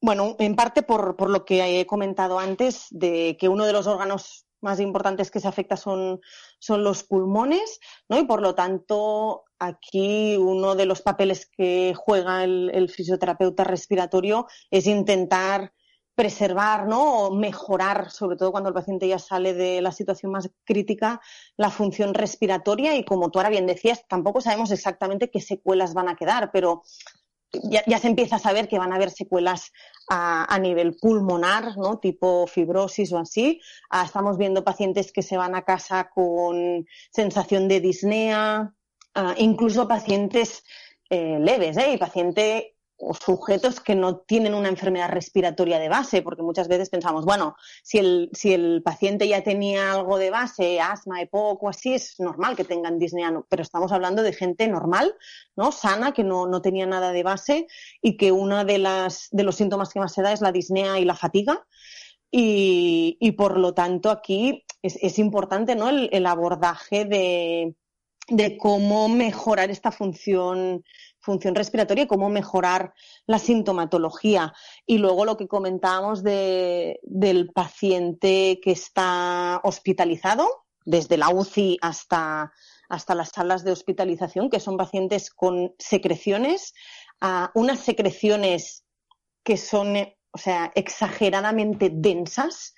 bueno, 0.00 0.34
en 0.38 0.56
parte 0.56 0.82
por, 0.82 1.16
por, 1.16 1.30
lo 1.30 1.44
que 1.44 1.80
he 1.80 1.86
comentado 1.86 2.38
antes, 2.38 2.86
de 2.90 3.36
que 3.38 3.48
uno 3.48 3.64
de 3.64 3.72
los 3.72 3.86
órganos 3.86 4.46
más 4.60 4.80
importantes 4.80 5.30
que 5.30 5.40
se 5.40 5.48
afecta 5.48 5.76
son, 5.76 6.20
son 6.58 6.82
los 6.84 7.04
pulmones, 7.04 7.80
¿no? 8.08 8.18
Y 8.18 8.24
por 8.24 8.40
lo 8.40 8.54
tanto, 8.54 9.44
aquí 9.58 10.36
uno 10.36 10.74
de 10.74 10.86
los 10.86 11.02
papeles 11.02 11.46
que 11.46 11.94
juega 11.96 12.44
el, 12.44 12.70
el 12.72 12.88
fisioterapeuta 12.88 13.64
respiratorio 13.64 14.46
es 14.70 14.86
intentar 14.86 15.72
preservar 16.14 16.86
¿no? 16.86 17.26
o 17.26 17.34
mejorar, 17.34 18.10
sobre 18.10 18.36
todo 18.36 18.52
cuando 18.52 18.68
el 18.68 18.74
paciente 18.74 19.08
ya 19.08 19.18
sale 19.18 19.54
de 19.54 19.80
la 19.80 19.92
situación 19.92 20.32
más 20.32 20.50
crítica, 20.64 21.20
la 21.56 21.70
función 21.70 22.14
respiratoria 22.14 22.96
y 22.96 23.04
como 23.04 23.30
tú 23.30 23.38
ahora 23.38 23.50
bien 23.50 23.66
decías, 23.66 24.06
tampoco 24.08 24.40
sabemos 24.40 24.70
exactamente 24.70 25.30
qué 25.30 25.40
secuelas 25.40 25.94
van 25.94 26.08
a 26.08 26.16
quedar, 26.16 26.50
pero 26.52 26.82
ya, 27.52 27.82
ya 27.86 27.98
se 27.98 28.08
empieza 28.08 28.36
a 28.36 28.40
saber 28.40 28.68
que 28.68 28.78
van 28.78 28.92
a 28.92 28.96
haber 28.96 29.10
secuelas 29.10 29.72
a, 30.08 30.52
a 30.52 30.58
nivel 30.58 30.96
pulmonar, 30.96 31.76
¿no? 31.76 31.98
tipo 31.98 32.46
fibrosis 32.46 33.12
o 33.12 33.18
así. 33.18 33.60
Ah, 33.90 34.04
estamos 34.04 34.38
viendo 34.38 34.64
pacientes 34.64 35.12
que 35.12 35.22
se 35.22 35.36
van 35.36 35.54
a 35.54 35.62
casa 35.62 36.10
con 36.10 36.86
sensación 37.10 37.68
de 37.68 37.80
disnea, 37.80 38.74
ah, 39.14 39.34
incluso 39.38 39.88
pacientes 39.88 40.64
eh, 41.10 41.38
leves, 41.38 41.76
¿eh? 41.76 41.92
y 41.92 41.98
paciente 41.98 42.76
o 43.04 43.14
sujetos 43.14 43.80
que 43.80 43.96
no 43.96 44.18
tienen 44.18 44.54
una 44.54 44.68
enfermedad 44.68 45.10
respiratoria 45.10 45.80
de 45.80 45.88
base, 45.88 46.22
porque 46.22 46.42
muchas 46.42 46.68
veces 46.68 46.88
pensamos, 46.88 47.24
bueno, 47.24 47.56
si 47.82 47.98
el, 47.98 48.30
si 48.32 48.54
el 48.54 48.80
paciente 48.84 49.26
ya 49.26 49.42
tenía 49.42 49.92
algo 49.92 50.18
de 50.18 50.30
base, 50.30 50.80
asma, 50.80 51.20
EPOC 51.20 51.62
o 51.64 51.68
así, 51.68 51.94
es 51.94 52.14
normal 52.20 52.54
que 52.54 52.64
tengan 52.64 53.00
disnea, 53.00 53.32
pero 53.48 53.62
estamos 53.62 53.90
hablando 53.90 54.22
de 54.22 54.32
gente 54.32 54.68
normal, 54.68 55.16
¿no? 55.56 55.72
Sana, 55.72 56.12
que 56.12 56.22
no, 56.22 56.46
no 56.46 56.62
tenía 56.62 56.86
nada 56.86 57.10
de 57.10 57.24
base 57.24 57.66
y 58.00 58.16
que 58.16 58.30
uno 58.30 58.64
de, 58.64 58.78
las, 58.78 59.28
de 59.32 59.42
los 59.42 59.56
síntomas 59.56 59.92
que 59.92 59.98
más 59.98 60.12
se 60.12 60.22
da 60.22 60.32
es 60.32 60.40
la 60.40 60.52
disnea 60.52 61.00
y 61.00 61.04
la 61.04 61.16
fatiga. 61.16 61.66
Y, 62.30 63.18
y 63.20 63.32
por 63.32 63.58
lo 63.58 63.74
tanto 63.74 64.10
aquí 64.10 64.64
es, 64.80 64.96
es 65.02 65.18
importante, 65.18 65.74
¿no? 65.74 65.88
El, 65.88 66.08
el 66.12 66.24
abordaje 66.24 67.04
de, 67.04 67.74
de 68.28 68.56
cómo 68.56 69.08
mejorar 69.08 69.70
esta 69.70 69.90
función 69.90 70.84
función 71.22 71.54
respiratoria 71.54 72.04
y 72.04 72.08
cómo 72.08 72.28
mejorar 72.28 72.92
la 73.26 73.38
sintomatología. 73.38 74.52
Y 74.84 74.98
luego 74.98 75.24
lo 75.24 75.36
que 75.36 75.48
comentábamos 75.48 76.22
de, 76.22 77.00
del 77.02 77.50
paciente 77.52 78.60
que 78.62 78.72
está 78.72 79.60
hospitalizado, 79.64 80.66
desde 80.84 81.16
la 81.16 81.28
UCI 81.30 81.78
hasta, 81.80 82.52
hasta 82.88 83.14
las 83.14 83.30
salas 83.30 83.64
de 83.64 83.72
hospitalización, 83.72 84.50
que 84.50 84.60
son 84.60 84.76
pacientes 84.76 85.30
con 85.30 85.74
secreciones, 85.78 86.74
unas 87.54 87.78
secreciones 87.78 88.84
que 89.44 89.56
son, 89.56 89.96
o 90.32 90.38
sea, 90.38 90.72
exageradamente 90.74 91.90
densas, 91.92 92.74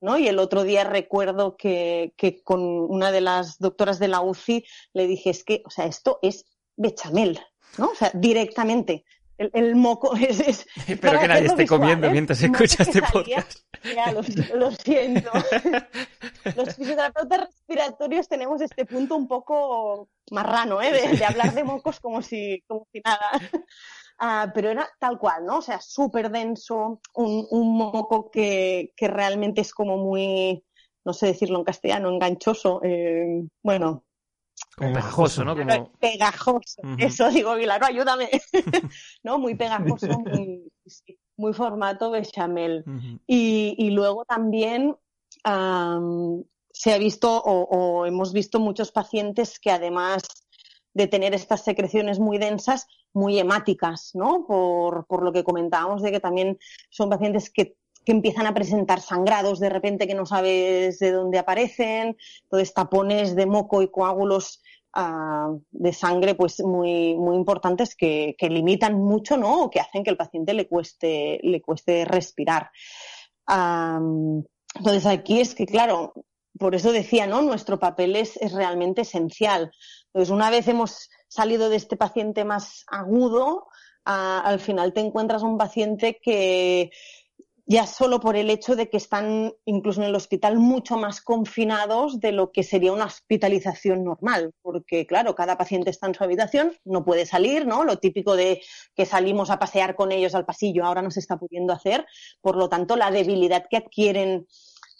¿no? 0.00 0.18
Y 0.18 0.28
el 0.28 0.38
otro 0.38 0.62
día 0.62 0.84
recuerdo 0.84 1.56
que, 1.56 2.12
con 2.44 2.60
una 2.62 3.10
de 3.10 3.20
las 3.20 3.58
doctoras 3.58 3.98
de 3.98 4.08
la 4.08 4.20
UCI 4.20 4.64
le 4.92 5.06
dije, 5.06 5.30
es 5.30 5.44
que, 5.44 5.62
o 5.64 5.70
sea, 5.70 5.86
esto 5.86 6.18
es 6.22 6.44
bechamel, 6.78 7.38
¿no? 7.76 7.88
O 7.90 7.94
sea, 7.94 8.10
directamente. 8.14 9.04
El, 9.36 9.50
el 9.54 9.76
moco 9.76 10.16
es... 10.16 10.40
es 10.40 10.66
Espero 10.88 11.20
que 11.20 11.28
nadie 11.28 11.46
esté 11.46 11.62
visual, 11.62 11.80
comiendo 11.80 12.06
¿eh? 12.08 12.10
mientras 12.10 12.42
escucha 12.42 12.82
este 12.82 13.02
podcast. 13.02 13.60
Lo, 14.12 14.56
lo 14.56 14.70
siento. 14.72 15.30
Los 16.56 16.74
fisioterapeutas 16.74 17.46
respiratorios 17.46 18.28
tenemos 18.28 18.60
este 18.60 18.84
punto 18.84 19.14
un 19.14 19.28
poco 19.28 20.08
marrano, 20.30 20.82
¿eh? 20.82 20.92
De, 20.92 21.16
de 21.16 21.24
hablar 21.24 21.54
de 21.54 21.62
mocos 21.62 22.00
como 22.00 22.22
si, 22.22 22.64
como 22.66 22.88
si 22.90 23.00
nada. 23.04 23.30
Uh, 24.20 24.50
pero 24.52 24.70
era 24.70 24.88
tal 24.98 25.16
cual, 25.16 25.46
¿no? 25.46 25.58
O 25.58 25.62
sea, 25.62 25.80
súper 25.80 26.30
denso, 26.30 27.00
un, 27.14 27.46
un 27.50 27.76
moco 27.76 28.30
que, 28.32 28.92
que, 28.96 29.06
realmente 29.06 29.60
es 29.60 29.72
como 29.72 29.96
muy, 29.96 30.64
no 31.04 31.12
sé 31.12 31.26
decirlo 31.26 31.58
en 31.58 31.64
castellano, 31.64 32.08
enganchoso. 32.08 32.80
Eh, 32.82 33.44
bueno, 33.62 34.04
como 34.76 34.94
pegajoso, 34.94 35.44
¿no? 35.44 35.56
Como... 35.56 35.92
Pegajoso, 36.00 36.82
uh 36.82 36.86
-huh. 36.86 37.04
eso 37.04 37.30
digo, 37.30 37.54
Vilaro, 37.54 37.86
ayúdame. 37.86 38.28
¿No? 39.22 39.38
Muy 39.38 39.54
pegajoso, 39.54 40.06
muy, 40.18 40.70
muy 41.36 41.52
formato 41.52 42.10
bechamel. 42.10 42.84
y, 43.26 43.90
luego 43.90 44.24
también 44.24 44.96
se 46.72 46.92
ha 46.92 46.98
visto 46.98 47.42
o, 47.44 48.06
hemos 48.06 48.32
visto 48.32 48.60
muchos 48.60 48.92
pacientes 48.92 49.58
que 49.58 49.70
además 49.70 50.22
de 50.94 51.06
tener 51.06 51.34
estas 51.34 51.62
secreciones 51.62 52.18
muy 52.18 52.38
densas, 52.38 52.86
muy 53.12 53.38
hemáticas, 53.38 54.10
¿no? 54.14 54.44
Por, 54.46 55.06
por 55.06 55.22
lo 55.22 55.32
que 55.32 55.44
comentábamos 55.44 56.02
de 56.02 56.10
que 56.10 56.20
también 56.20 56.58
son 56.90 57.08
pacientes 57.08 57.50
que 57.50 57.77
que 58.08 58.12
empiezan 58.12 58.46
a 58.46 58.54
presentar 58.54 59.02
sangrados 59.02 59.60
de 59.60 59.68
repente 59.68 60.06
que 60.06 60.14
no 60.14 60.24
sabes 60.24 60.98
de 60.98 61.12
dónde 61.12 61.38
aparecen, 61.38 62.16
entonces 62.44 62.72
tapones 62.72 63.36
de 63.36 63.44
moco 63.44 63.82
y 63.82 63.90
coágulos 63.90 64.62
ah, 64.94 65.50
de 65.70 65.92
sangre 65.92 66.34
pues 66.34 66.58
muy, 66.60 67.18
muy 67.18 67.36
importantes 67.36 67.94
que, 67.94 68.34
limitan 68.40 68.94
mucho, 68.94 69.36
¿no? 69.36 69.64
O 69.64 69.70
que 69.70 69.80
hacen 69.80 70.04
que 70.04 70.08
el 70.08 70.16
paciente 70.16 70.54
le 70.54 70.66
cueste, 70.66 71.38
le 71.42 71.60
cueste 71.60 72.06
respirar. 72.06 72.70
entonces 73.46 75.04
aquí 75.04 75.40
es 75.42 75.54
que, 75.54 75.66
claro, 75.66 76.14
por 76.58 76.74
eso 76.74 76.92
decía, 76.92 77.26
¿no? 77.26 77.42
Nuestro 77.42 77.78
papel 77.78 78.16
es, 78.16 78.38
realmente 78.54 79.02
esencial. 79.02 79.70
Entonces, 80.06 80.30
una 80.30 80.48
vez 80.48 80.66
hemos 80.66 81.10
salido 81.28 81.68
de 81.68 81.76
este 81.76 81.98
paciente 81.98 82.46
más 82.46 82.84
agudo, 82.86 83.66
ah, 84.06 84.40
al 84.46 84.60
final 84.60 84.94
te 84.94 85.00
encuentras 85.00 85.42
un 85.42 85.58
paciente 85.58 86.18
que, 86.22 86.90
ya 87.70 87.86
solo 87.86 88.18
por 88.18 88.34
el 88.34 88.48
hecho 88.48 88.76
de 88.76 88.88
que 88.88 88.96
están 88.96 89.52
incluso 89.66 90.00
en 90.00 90.08
el 90.08 90.14
hospital 90.14 90.58
mucho 90.58 90.96
más 90.96 91.20
confinados 91.20 92.18
de 92.18 92.32
lo 92.32 92.50
que 92.50 92.62
sería 92.62 92.94
una 92.94 93.04
hospitalización 93.04 94.04
normal, 94.04 94.52
porque 94.62 95.06
claro, 95.06 95.34
cada 95.34 95.58
paciente 95.58 95.90
está 95.90 96.06
en 96.06 96.14
su 96.14 96.24
habitación, 96.24 96.72
no 96.86 97.04
puede 97.04 97.26
salir, 97.26 97.66
¿no? 97.66 97.84
Lo 97.84 97.98
típico 97.98 98.36
de 98.36 98.62
que 98.96 99.04
salimos 99.04 99.50
a 99.50 99.58
pasear 99.58 99.96
con 99.96 100.12
ellos 100.12 100.34
al 100.34 100.46
pasillo 100.46 100.86
ahora 100.86 101.02
no 101.02 101.10
se 101.10 101.20
está 101.20 101.36
pudiendo 101.36 101.74
hacer, 101.74 102.06
por 102.40 102.56
lo 102.56 102.70
tanto 102.70 102.96
la 102.96 103.10
debilidad 103.10 103.66
que 103.68 103.76
adquieren 103.76 104.46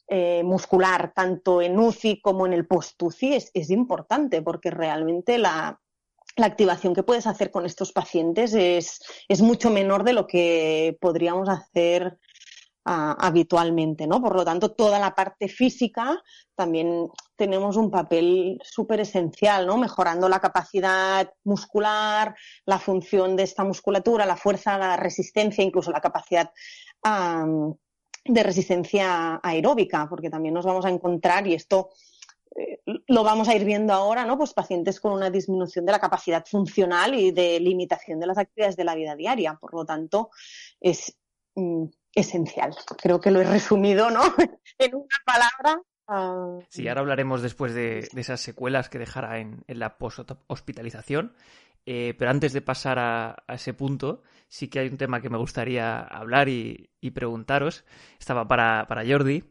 eh, 0.08 0.42
muscular 0.44 1.12
tanto 1.14 1.62
en 1.62 1.78
UCI 1.78 2.20
como 2.20 2.44
en 2.46 2.52
el 2.52 2.66
post-UCI 2.66 3.34
es, 3.54 3.70
importante 3.70 4.42
porque 4.42 4.70
realmente 4.70 5.38
la, 5.38 5.80
activación 6.37 6.94
que 6.94 7.02
puedes 7.02 7.26
hacer 7.26 7.50
con 7.50 7.66
estos 7.66 7.92
pacientes 7.92 8.54
es, 8.54 9.00
es, 9.26 9.42
mucho 9.42 9.70
menor 9.70 10.04
de 10.04 10.12
lo 10.12 10.28
que 10.28 10.96
podríamos 11.00 11.48
hacer 11.48 12.16
habitualmente, 12.90 14.07
¿no? 14.07 14.21
Por 14.21 14.35
lo 14.35 14.45
tanto, 14.45 14.73
toda 14.73 14.99
la 14.99 15.14
parte 15.14 15.49
física 15.49 16.23
también 16.54 17.09
tenemos 17.37 17.76
un 17.76 17.90
papel 17.90 18.59
súper 18.64 19.00
esencial, 19.00 19.66
¿no? 19.66 19.76
Mejorando 19.76 20.28
la 20.28 20.40
capacidad 20.40 21.30
muscular, 21.45 22.35
la 22.64 22.78
función 22.78 23.37
de 23.37 23.42
esta 23.42 23.62
musculatura, 23.62 24.25
la 24.25 24.37
fuerza, 24.37 24.78
la 24.78 24.97
resistencia, 24.97 25.62
incluso 25.62 25.90
la 25.90 26.00
capacidad 26.00 26.50
de 28.25 28.42
resistencia 28.42 29.38
aeróbica, 29.42 30.07
porque 30.09 30.30
también 30.30 30.54
nos 30.54 30.64
vamos 30.64 30.85
a 30.85 30.90
encontrar, 30.90 31.47
y 31.47 31.54
esto 31.54 31.90
eh, 32.57 32.80
lo 33.07 33.23
vamos 33.23 33.49
a 33.49 33.54
ir 33.54 33.64
viendo 33.64 33.92
ahora, 33.92 34.25
¿no? 34.25 34.38
Pues 34.38 34.54
pacientes 34.54 34.99
con 34.99 35.12
una 35.12 35.30
disminución 35.30 35.85
de 35.85 35.92
la 35.92 36.00
capacidad 36.00 36.45
funcional 36.47 37.14
y 37.14 37.33
de 37.33 37.61
limitación 37.61 38.18
de 38.18 38.26
las 38.26 38.38
actividades 38.38 38.76
de 38.76 38.85
la 38.85 38.95
vida 38.95 39.14
diaria. 39.14 39.59
Por 39.61 39.75
lo 39.75 39.85
tanto, 39.85 40.30
es 40.80 41.14
mm, 41.54 41.85
esencial. 42.14 42.74
Creo 43.00 43.20
que 43.20 43.30
lo 43.30 43.40
he 43.40 43.44
resumido, 43.44 44.10
¿no? 44.10 44.22
en 44.78 44.94
una 44.94 45.16
palabra. 45.24 45.82
Ah. 46.06 46.58
Sí, 46.70 46.88
ahora 46.88 47.02
hablaremos 47.02 47.42
después 47.42 47.74
de, 47.74 48.08
esas 48.16 48.40
secuelas 48.40 48.88
que 48.88 48.98
dejará 48.98 49.38
en, 49.38 49.64
la 49.66 49.98
post-hospitalización. 49.98 51.34
Eh, 51.84 52.14
pero 52.18 52.30
antes 52.30 52.52
de 52.52 52.60
pasar 52.60 52.98
a, 52.98 53.44
ese 53.48 53.72
punto, 53.72 54.22
sí 54.48 54.68
que 54.68 54.80
hay 54.80 54.88
un 54.88 54.98
tema 54.98 55.20
que 55.20 55.30
me 55.30 55.38
gustaría 55.38 56.00
hablar 56.00 56.48
y, 56.48 56.90
preguntaros. 57.14 57.84
Estaba 58.18 58.46
para, 58.46 58.86
Jordi. 59.06 59.44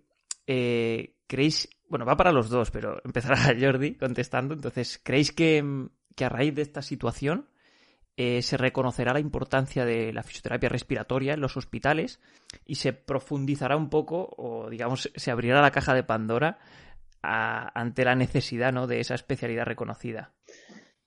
Eh, 0.46 1.16
¿Creéis, 1.28 1.70
bueno, 1.90 2.06
va 2.06 2.16
para 2.16 2.32
los 2.32 2.50
dos, 2.50 2.72
pero 2.72 3.02
empezará 3.04 3.38
Jordi 3.60 3.96
contestando. 3.96 4.54
Entonces, 4.54 5.00
¿creéis 5.04 5.32
que, 5.32 5.90
que 6.16 6.26
a 6.26 6.30
raíz 6.30 6.56
de 6.56 6.62
esta 6.64 6.82
situación 6.82 7.50
eh, 8.18 8.42
se 8.42 8.58
reconocerá 8.58 9.14
la 9.14 9.20
importancia 9.20 9.86
de 9.86 10.12
la 10.12 10.24
fisioterapia 10.24 10.70
respiratoria 10.70 11.36
en 11.36 11.40
los 11.40 11.56
hospitales 11.56 12.20
y 12.66 12.76
se 12.76 12.92
profundizará 12.92 13.78
un 13.78 13.90
poco 13.90 14.34
o 14.38 14.70
digamos 14.70 15.12
se 15.16 15.30
abrirá 15.32 15.62
la 15.62 15.72
caja 15.72 15.94
de 15.94 16.04
Pandora 16.04 16.58
ante 17.22 18.06
la 18.06 18.16
necesidad 18.16 18.74
¿no? 18.74 18.88
de 18.88 19.02
esa 19.02 19.14
especialidad 19.14 19.66
reconocida. 19.66 20.32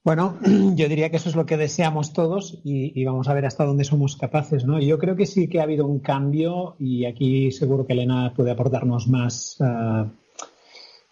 Bueno, 0.04 0.38
yo 0.44 0.88
diría 0.88 1.10
que 1.10 1.16
eso 1.16 1.28
es 1.28 1.36
lo 1.36 1.46
que 1.46 1.56
deseamos 1.56 2.12
todos 2.12 2.60
y, 2.64 3.04
vamos 3.04 3.28
a 3.28 3.34
ver 3.34 3.44
hasta 3.44 3.64
dónde 3.64 3.84
somos 3.84 4.16
capaces, 4.16 4.64
¿no? 4.64 4.80
Yo 4.80 4.98
creo 4.98 5.16
que 5.16 5.26
sí 5.26 5.48
que 5.48 5.60
ha 5.60 5.64
habido 5.64 5.86
un 5.86 5.98
cambio 5.98 6.76
y 6.78 7.04
aquí 7.04 7.50
seguro 7.50 7.86
que 7.86 7.92
Elena 7.92 8.32
puede 8.34 8.50
aportarnos 8.52 9.08
más 9.08 9.58
uh, 9.60 10.08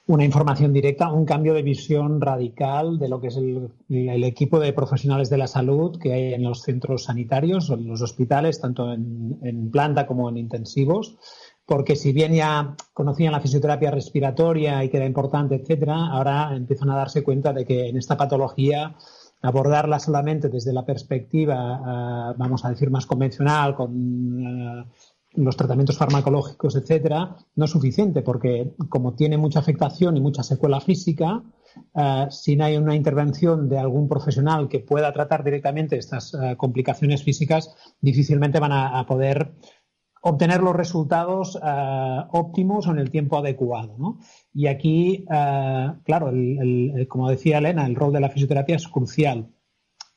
una 0.09 0.25
información 0.25 0.73
directa, 0.73 1.13
un 1.13 1.27
cambio 1.27 1.53
de 1.53 1.63
visión 1.63 2.23
radical 2.23 2.99
de 2.99 3.11
lo 3.11 3.21
que 3.21 3.27
es 3.29 3.37
el, 3.37 4.25
equipo 4.25 4.59
de 4.59 4.73
profesionales 4.73 5.29
de 5.29 5.37
la 5.37 5.47
salud 5.47 5.99
que 6.01 6.15
hay 6.15 6.33
en 6.33 6.45
los 6.45 6.63
centros 6.63 7.05
sanitarios, 7.05 7.69
en 7.69 7.87
los 7.87 8.01
hospitales, 8.01 8.59
tanto 8.59 8.91
en, 8.91 9.71
planta 9.71 10.07
como 10.07 10.31
en 10.31 10.39
intensivos, 10.39 11.19
porque 11.67 11.95
si 11.95 12.13
bien 12.13 12.33
ya 12.33 12.75
conocían 12.95 13.33
la 13.33 13.41
fisioterapia 13.41 13.91
respiratoria 13.91 14.83
y 14.83 14.89
que 14.89 14.97
era 14.97 15.05
importante, 15.05 15.57
etcétera, 15.57 16.07
ahora 16.07 16.57
empiezan 16.57 16.89
a 16.91 16.97
darse 16.97 17.23
cuenta 17.23 17.53
de 17.53 17.67
que 17.67 17.89
en 17.89 17.99
esta 17.99 18.17
patología 18.17 18.97
abordarla 19.43 20.01
solamente 20.01 20.49
desde 20.49 20.73
la 20.73 20.87
perspectiva, 20.87 22.33
eh, 22.33 22.35
vamos 22.39 22.65
a 22.65 22.71
decir, 22.71 22.91
más 22.91 23.05
convencional, 23.05 23.75
con 23.75 24.41
eh, 24.41 24.85
los 25.35 25.57
tratamientos 25.57 25.99
farmacológicos, 25.99 26.77
etcétera, 26.77 27.37
no 27.55 27.65
es 27.65 27.71
suficiente 27.71 28.23
porque 28.23 28.73
como 28.89 29.15
tiene 29.15 29.37
mucha 29.37 29.61
afectación 29.61 30.17
y 30.17 30.21
mucha 30.21 30.43
secuela 30.43 30.81
física, 30.81 31.43
eh, 31.95 32.27
si 32.31 32.57
no 32.57 32.65
hay 32.65 32.77
una 32.77 32.95
intervención 32.95 33.69
de 33.69 33.79
algún 33.79 34.09
profesional 34.09 34.69
que 34.69 34.81
pueda 34.81 35.13
tratar 35.13 35.45
directamente 35.45 35.97
estas 35.97 36.35
eh, 36.35 36.57
complicaciones 36.57 37.23
físicas, 37.23 37.75
difícilmente 38.01 38.59
van 38.59 38.73
a, 38.73 39.07
poder 39.07 39.53
obtener 40.23 40.63
los 40.63 40.75
resultados 40.75 41.59
eh, 41.63 42.19
óptimos 42.33 42.87
en 42.87 42.99
el 42.99 43.11
tiempo 43.11 43.39
adecuado. 43.39 44.19
Y 44.53 44.67
aquí, 44.67 45.25
claro, 46.05 46.33
como 47.09 47.31
decía 47.31 47.59
Elena, 47.59 47.87
el 47.87 47.95
rol 47.95 48.13
de 48.13 48.21
la 48.21 48.31
fisioterapia 48.31 48.77
es 48.77 48.89
crucial 48.89 49.49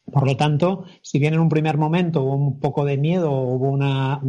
por 0.05 0.25
lo 0.25 0.35
tanto, 0.35 0.85
si 1.01 1.19
bien 1.19 1.33
en 1.33 1.39
un 1.39 1.49
primer 1.49 1.77
momento 1.77 2.23
hubo 2.23 2.35
un 2.35 2.59
poco 2.59 2.85
de 2.85 2.97
miedo, 2.97 3.31
hubo 3.31 3.69
una, 3.69 4.19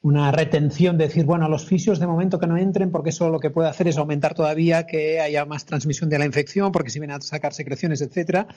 una 0.00 0.32
retención 0.32 0.98
de 0.98 1.08
decir, 1.08 1.24
bueno, 1.24 1.48
los 1.48 1.64
fisios 1.64 1.98
de 1.98 2.06
momento 2.06 2.38
que 2.38 2.46
no 2.46 2.56
entren, 2.56 2.90
porque 2.90 3.10
eso 3.10 3.30
lo 3.30 3.40
que 3.40 3.50
puede 3.50 3.68
hacer 3.68 3.88
es 3.88 3.98
aumentar 3.98 4.34
todavía 4.34 4.86
que 4.86 5.20
haya 5.20 5.44
más 5.44 5.64
transmisión 5.64 6.10
de 6.10 6.18
la 6.18 6.26
infección, 6.26 6.72
porque 6.72 6.90
si 6.90 6.98
vienen 6.98 7.16
a 7.16 7.20
sacar 7.20 7.54
secreciones, 7.54 8.00
etcétera. 8.02 8.48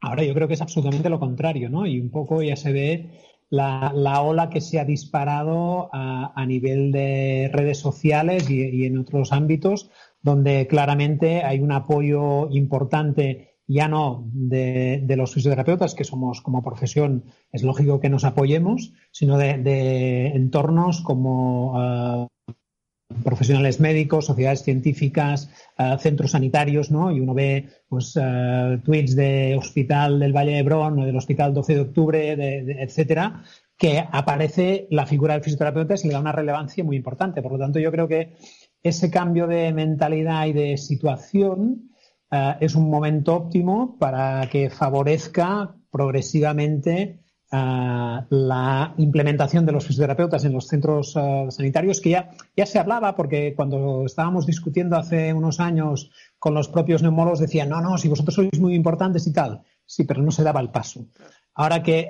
Ahora 0.00 0.24
yo 0.24 0.34
creo 0.34 0.48
que 0.48 0.54
es 0.54 0.62
absolutamente 0.62 1.08
lo 1.08 1.20
contrario, 1.20 1.68
¿no? 1.68 1.86
Y 1.86 2.00
un 2.00 2.10
poco 2.10 2.42
ya 2.42 2.56
se 2.56 2.72
ve 2.72 3.10
la, 3.50 3.92
ola 4.22 4.50
que 4.50 4.60
se 4.60 4.80
ha 4.80 4.84
disparado 4.84 5.90
a, 5.92 6.44
nivel 6.46 6.90
de 6.90 7.50
redes 7.52 7.78
sociales 7.78 8.50
y 8.50 8.84
en 8.84 8.98
otros 8.98 9.32
ámbitos, 9.32 9.90
donde 10.22 10.66
claramente 10.66 11.42
hay 11.44 11.60
un 11.60 11.72
apoyo 11.72 12.48
importante 12.50 13.51
ya 13.66 13.88
no 13.88 14.28
de, 14.32 15.04
los 15.16 15.32
fisioterapeutas, 15.32 15.94
que 15.94 16.04
somos 16.04 16.40
como 16.40 16.62
profesión, 16.62 17.24
es 17.52 17.62
lógico 17.62 18.00
que 18.00 18.10
nos 18.10 18.24
apoyemos, 18.24 18.92
sino 19.10 19.38
de, 19.38 20.26
entornos 20.34 21.00
como 21.00 21.74
eh, 21.80 22.26
profesionales 23.22 23.80
médicos, 23.80 24.26
sociedades 24.26 24.62
científicas, 24.62 25.50
eh, 25.78 25.96
centros 26.00 26.32
sanitarios, 26.32 26.90
¿no? 26.90 27.12
Y 27.12 27.20
uno 27.20 27.34
ve 27.34 27.68
pues 27.88 28.18
eh, 28.20 28.80
tweets 28.84 29.14
de 29.14 29.56
Hospital 29.58 30.18
del 30.20 30.32
Valle 30.32 30.52
de 30.52 30.58
Hebrón 30.58 30.98
o 30.98 31.06
del 31.06 31.16
Hospital 31.16 31.54
12 31.54 31.74
de 31.74 31.80
Octubre, 31.80 32.82
etcétera, 32.82 33.42
que 33.76 34.04
aparece 34.10 34.86
la 34.90 35.06
figura 35.06 35.34
del 35.34 35.42
fisioterapeuta 35.42 35.94
y 35.94 35.98
se 35.98 36.08
le 36.08 36.14
da 36.14 36.20
una 36.20 36.32
relevancia 36.32 36.84
muy 36.84 36.96
importante. 36.96 37.42
Por 37.42 37.52
lo 37.52 37.58
tanto, 37.58 37.78
yo 37.78 37.90
creo 37.90 38.08
que 38.08 38.36
ese 38.82 39.10
cambio 39.10 39.46
de 39.46 39.72
mentalidad 39.72 40.46
y 40.46 40.52
de 40.52 40.76
situación 40.76 41.91
eh, 42.32 42.56
es 42.60 42.74
un 42.74 42.88
momento 42.88 43.34
óptimo 43.34 43.98
para 43.98 44.48
que 44.48 44.70
favorezca 44.70 45.76
progresivamente 45.90 47.20
eh, 47.52 48.20
la 48.30 48.94
implementación 48.96 49.66
de 49.66 49.72
los 49.72 49.86
fisioterapeutas 49.86 50.42
en 50.46 50.54
los 50.54 50.66
centros 50.66 51.14
eh, 51.14 51.46
sanitarios, 51.50 52.00
que 52.00 52.08
ya, 52.08 52.30
ya 52.56 52.64
se 52.64 52.78
hablaba, 52.78 53.14
porque 53.14 53.52
cuando 53.54 54.06
estábamos 54.06 54.46
discutiendo 54.46 54.96
hace 54.96 55.34
unos 55.34 55.60
años 55.60 56.10
con 56.38 56.54
los 56.54 56.68
propios 56.68 57.02
neumólogos 57.02 57.40
decían, 57.40 57.68
no, 57.68 57.82
no, 57.82 57.98
si 57.98 58.08
vosotros 58.08 58.34
sois 58.34 58.58
muy 58.58 58.74
importantes 58.74 59.26
y 59.26 59.32
tal. 59.34 59.60
Sí, 59.84 60.04
pero 60.04 60.22
no 60.22 60.30
se 60.30 60.42
daba 60.42 60.60
el 60.60 60.70
paso. 60.70 61.08
Ahora 61.54 61.82
que 61.82 62.08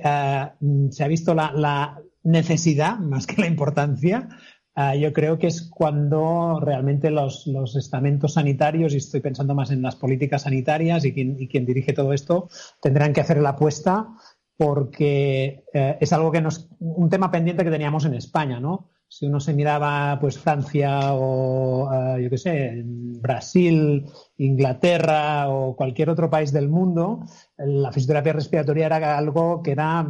se 0.90 1.02
ha 1.04 1.08
visto 1.08 1.34
la, 1.34 1.98
necesidad 2.22 2.98
más 3.00 3.26
que 3.26 3.40
la 3.40 3.48
importancia, 3.48 4.28
Ah, 4.74 4.94
yo 4.94 5.12
creo 5.12 5.38
que 5.38 5.48
es 5.48 5.68
cuando 5.68 6.58
realmente 6.60 7.10
los, 7.10 7.46
estamentos 7.76 8.34
sanitarios, 8.34 8.94
y 8.94 8.96
estoy 8.96 9.20
pensando 9.20 9.54
más 9.54 9.70
en 9.70 9.82
las 9.82 9.96
políticas 9.96 10.42
sanitarias 10.42 11.04
y 11.04 11.12
quien, 11.12 11.66
dirige 11.66 11.92
todo 11.92 12.12
esto, 12.14 12.48
tendrán 12.80 13.12
que 13.12 13.20
hacer 13.20 13.38
la 13.38 13.50
apuesta 13.50 14.08
porque 14.56 15.64
eh, 15.74 15.98
es 16.00 16.12
algo 16.12 16.30
que 16.32 16.40
nos, 16.40 16.68
un 16.78 17.10
tema 17.10 17.30
pendiente 17.30 17.64
que 17.64 17.70
teníamos 17.70 18.04
en 18.06 18.14
España, 18.14 18.60
¿no? 18.60 18.88
Si 19.12 19.26
uno 19.26 19.40
se 19.40 19.52
miraba, 19.52 20.18
pues 20.18 20.38
Francia 20.38 21.12
o, 21.12 21.92
eh, 21.92 22.22
yo 22.22 22.30
qué 22.30 22.38
sé, 22.38 22.82
Brasil, 22.82 24.06
Inglaterra 24.38 25.50
o 25.50 25.76
cualquier 25.76 26.08
otro 26.08 26.30
país 26.30 26.50
del 26.50 26.70
mundo, 26.70 27.20
la 27.58 27.92
fisioterapia 27.92 28.32
respiratoria 28.32 28.86
era 28.86 29.18
algo 29.18 29.62
que 29.62 29.72
era 29.72 30.02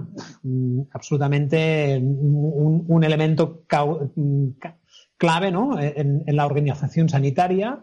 mm, 0.45 0.83
absolutamente 0.93 1.99
un, 2.01 3.03
elemento 3.03 3.65
mm, 4.15 4.51
clave, 5.17 5.51
¿no? 5.51 5.81
En, 5.81 6.23
en 6.25 6.37
la 6.37 6.47
organización 6.47 7.09
sanitaria 7.09 7.83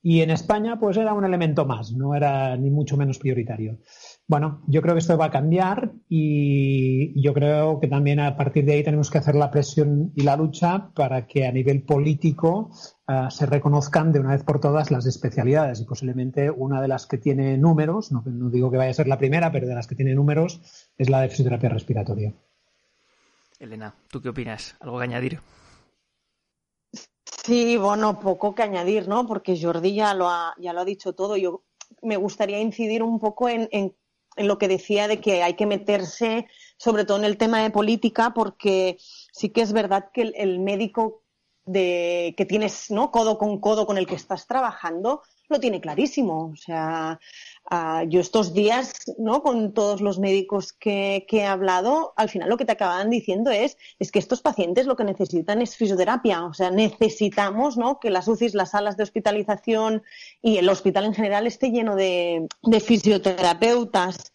y 0.00 0.20
en 0.20 0.30
España, 0.30 0.78
pues 0.78 0.96
era 0.96 1.12
un 1.12 1.24
elemento 1.24 1.64
más, 1.64 1.92
no 1.92 2.14
era 2.14 2.56
ni 2.56 2.70
mucho 2.70 2.96
menos 2.96 3.18
prioritario. 3.18 3.78
Bueno, 4.28 4.62
yo 4.66 4.80
creo 4.80 4.94
que 4.94 5.00
esto 5.00 5.18
va 5.18 5.26
a 5.26 5.30
cambiar 5.30 5.92
y 6.08 7.20
yo 7.22 7.34
creo 7.34 7.80
que 7.80 7.88
también 7.88 8.20
a 8.20 8.36
partir 8.36 8.64
de 8.64 8.74
ahí 8.74 8.84
tenemos 8.84 9.10
que 9.10 9.18
hacer 9.18 9.34
la 9.34 9.50
presión 9.50 10.12
y 10.14 10.22
la 10.22 10.36
lucha 10.36 10.90
para 10.94 11.26
que 11.26 11.46
a 11.46 11.52
nivel 11.52 11.82
político 11.82 12.70
uh, 13.08 13.30
se 13.30 13.46
reconozcan 13.46 14.12
de 14.12 14.20
una 14.20 14.30
vez 14.30 14.44
por 14.44 14.60
todas 14.60 14.90
las 14.90 15.06
especialidades 15.06 15.80
y 15.80 15.84
posiblemente 15.84 16.50
una 16.50 16.80
de 16.80 16.88
las 16.88 17.06
que 17.06 17.18
tiene 17.18 17.58
números, 17.58 18.12
no, 18.12 18.22
no 18.24 18.48
digo 18.48 18.70
que 18.70 18.78
vaya 18.78 18.90
a 18.90 18.94
ser 18.94 19.08
la 19.08 19.18
primera, 19.18 19.52
pero 19.52 19.66
de 19.66 19.74
las 19.74 19.86
que 19.86 19.96
tiene 19.96 20.14
números 20.14 20.88
es 20.96 21.10
la 21.10 21.20
de 21.20 21.28
fisioterapia 21.28 21.68
respiratoria. 21.68 22.32
Elena, 23.58 23.94
¿tú 24.08 24.22
qué 24.22 24.30
opinas? 24.30 24.76
¿Algo 24.80 24.98
que 24.98 25.04
añadir? 25.04 25.40
Sí, 27.44 27.76
bueno, 27.76 28.20
poco 28.20 28.54
que 28.54 28.62
añadir, 28.62 29.08
¿no? 29.08 29.26
Porque 29.26 29.60
Jordi 29.60 29.94
ya 29.94 30.14
lo 30.14 30.28
ha, 30.28 30.54
ya 30.58 30.72
lo 30.72 30.80
ha 30.80 30.84
dicho 30.84 31.12
todo. 31.12 31.36
Yo 31.36 31.64
me 32.00 32.16
gustaría 32.16 32.60
incidir 32.60 33.02
un 33.02 33.18
poco 33.18 33.48
en, 33.48 33.68
en, 33.72 33.94
en, 34.36 34.48
lo 34.48 34.58
que 34.58 34.68
decía 34.68 35.08
de 35.08 35.20
que 35.20 35.42
hay 35.42 35.54
que 35.54 35.66
meterse, 35.66 36.46
sobre 36.76 37.04
todo 37.04 37.18
en 37.18 37.24
el 37.24 37.36
tema 37.36 37.62
de 37.62 37.70
política, 37.70 38.32
porque 38.34 38.96
sí 38.98 39.50
que 39.50 39.62
es 39.62 39.72
verdad 39.72 40.10
que 40.12 40.22
el, 40.22 40.34
el 40.36 40.60
médico 40.60 41.22
de, 41.64 42.34
que 42.36 42.44
tienes, 42.44 42.90
¿no? 42.90 43.10
Codo 43.10 43.38
con 43.38 43.60
codo 43.60 43.86
con 43.86 43.98
el 43.98 44.06
que 44.06 44.14
estás 44.14 44.46
trabajando, 44.46 45.22
lo 45.48 45.60
tiene 45.60 45.80
clarísimo. 45.80 46.50
O 46.52 46.56
sea, 46.56 47.20
Uh, 47.70 48.06
yo 48.08 48.20
estos 48.20 48.52
días, 48.52 48.92
¿no? 49.18 49.42
Con 49.42 49.72
todos 49.72 50.00
los 50.00 50.18
médicos 50.18 50.72
que, 50.72 51.24
que, 51.28 51.38
he 51.38 51.46
hablado, 51.46 52.12
al 52.16 52.28
final 52.28 52.50
lo 52.50 52.56
que 52.56 52.64
te 52.64 52.72
acaban 52.72 53.08
diciendo 53.08 53.50
es, 53.50 53.78
es 53.98 54.10
que 54.10 54.18
estos 54.18 54.42
pacientes 54.42 54.86
lo 54.86 54.96
que 54.96 55.04
necesitan 55.04 55.62
es 55.62 55.76
fisioterapia. 55.76 56.44
O 56.44 56.52
sea, 56.54 56.70
necesitamos, 56.70 57.78
¿no? 57.78 58.00
Que 58.00 58.10
las 58.10 58.26
UCIs, 58.28 58.54
las 58.54 58.72
salas 58.72 58.96
de 58.96 59.04
hospitalización 59.04 60.02
y 60.42 60.58
el 60.58 60.68
hospital 60.68 61.04
en 61.04 61.14
general 61.14 61.46
esté 61.46 61.70
lleno 61.70 61.94
de, 61.94 62.46
de 62.62 62.80
fisioterapeutas. 62.80 64.32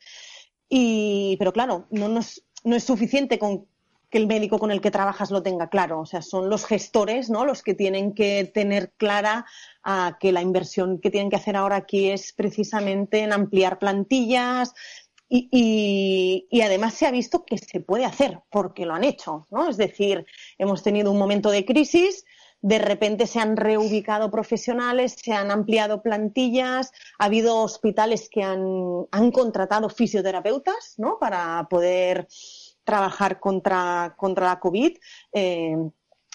Y, 0.70 1.36
pero 1.38 1.54
claro, 1.54 1.86
no, 1.92 2.08
nos, 2.08 2.44
no 2.64 2.76
es 2.76 2.86
suficiente 2.86 3.38
con 3.38 3.68
que 4.10 4.18
el 4.18 4.28
médico 4.28 4.58
con 4.58 4.72
el 4.72 4.82
que 4.82 4.92
trabajas 4.92 5.32
lo 5.32 5.44
tenga 5.44 5.70
claro. 5.70 6.00
O 6.00 6.06
sea, 6.06 6.22
son 6.22 6.50
los 6.50 6.66
gestores, 6.66 7.30
¿no? 7.30 7.46
Los 7.46 7.62
que 7.62 7.74
tienen 7.74 8.14
que 8.14 8.46
tener 8.46 8.94
clara 8.98 9.46
uh, 9.88 10.18
que 10.20 10.32
la 10.32 10.42
inversión 10.42 11.00
que 11.00 11.10
tienen 11.10 11.30
que 11.30 11.38
hacer 11.38 11.56
ahora 11.56 11.78
aquí 11.78 12.10
es 12.10 12.34
precisamente 12.34 13.22
en 13.22 13.34
ampliar 13.34 13.80
plantillas. 13.80 14.74
Y, 15.30 15.50
y, 15.52 16.48
y, 16.50 16.62
además 16.62 16.94
se 16.94 17.06
ha 17.06 17.12
visto 17.12 17.44
que 17.44 17.58
se 17.58 17.82
puede 17.82 18.06
hacer 18.06 18.40
porque 18.50 18.86
lo 18.86 18.94
han 18.94 19.04
hecho, 19.04 19.46
¿no? 19.52 19.68
Es 19.70 19.76
decir, 19.76 20.26
hemos 20.58 20.84
tenido 20.84 21.12
un 21.12 21.18
momento 21.18 21.50
de 21.52 21.66
crisis, 21.66 22.24
de 22.62 22.80
repente 22.80 23.28
se 23.28 23.40
han 23.40 23.58
reubicado 23.58 24.32
profesionales, 24.32 25.16
se 25.22 25.34
han 25.34 25.52
ampliado 25.52 26.02
plantillas, 26.02 26.92
ha 27.20 27.26
habido 27.26 27.58
hospitales 27.58 28.30
que 28.30 28.42
han, 28.42 28.66
han 29.12 29.32
contratado 29.32 29.90
fisioterapeutas, 29.90 30.96
¿no? 30.98 31.20
Para 31.20 31.68
poder 31.70 32.28
trabajar 32.84 33.40
contra, 33.40 34.16
contra 34.18 34.48
la 34.48 34.60
COVID. 34.60 34.98
Eh, 35.34 35.76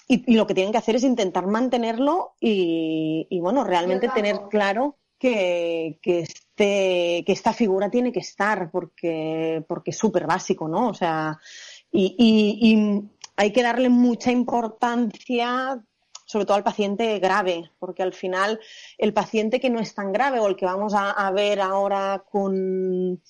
y, 0.07 0.31
y, 0.31 0.35
lo 0.35 0.45
que 0.47 0.53
tienen 0.53 0.71
que 0.71 0.77
hacer 0.77 0.95
es 0.95 1.03
intentar 1.03 1.47
mantenerlo 1.47 2.33
y, 2.39 3.27
y 3.29 3.39
bueno, 3.39 3.63
realmente 3.63 4.09
tener 4.09 4.41
claro 4.49 4.97
que, 5.17 5.99
que, 6.01 6.19
este, 6.19 7.23
que 7.25 7.31
esta 7.31 7.53
figura 7.53 7.89
tiene 7.89 8.11
que 8.11 8.19
estar 8.19 8.69
porque, 8.71 9.63
porque 9.67 9.91
es 9.91 9.97
súper 9.97 10.27
básico, 10.27 10.67
¿no? 10.67 10.89
O 10.89 10.93
sea, 10.93 11.39
y, 11.91 12.15
y, 12.17 12.71
y 12.71 13.09
hay 13.37 13.51
que 13.51 13.63
darle 13.63 13.89
mucha 13.89 14.31
importancia 14.31 15.81
sobre 16.25 16.45
todo 16.45 16.57
al 16.57 16.63
paciente 16.63 17.19
grave, 17.19 17.69
porque 17.79 18.01
al 18.01 18.13
final 18.13 18.59
el 18.97 19.13
paciente 19.13 19.59
que 19.59 19.69
no 19.69 19.79
es 19.79 19.93
tan 19.93 20.11
grave 20.11 20.39
o 20.39 20.47
el 20.47 20.55
que 20.55 20.65
vamos 20.65 20.93
a, 20.93 21.11
a 21.11 21.31
ver 21.31 21.61
ahora 21.61 22.23
con, 22.31 23.21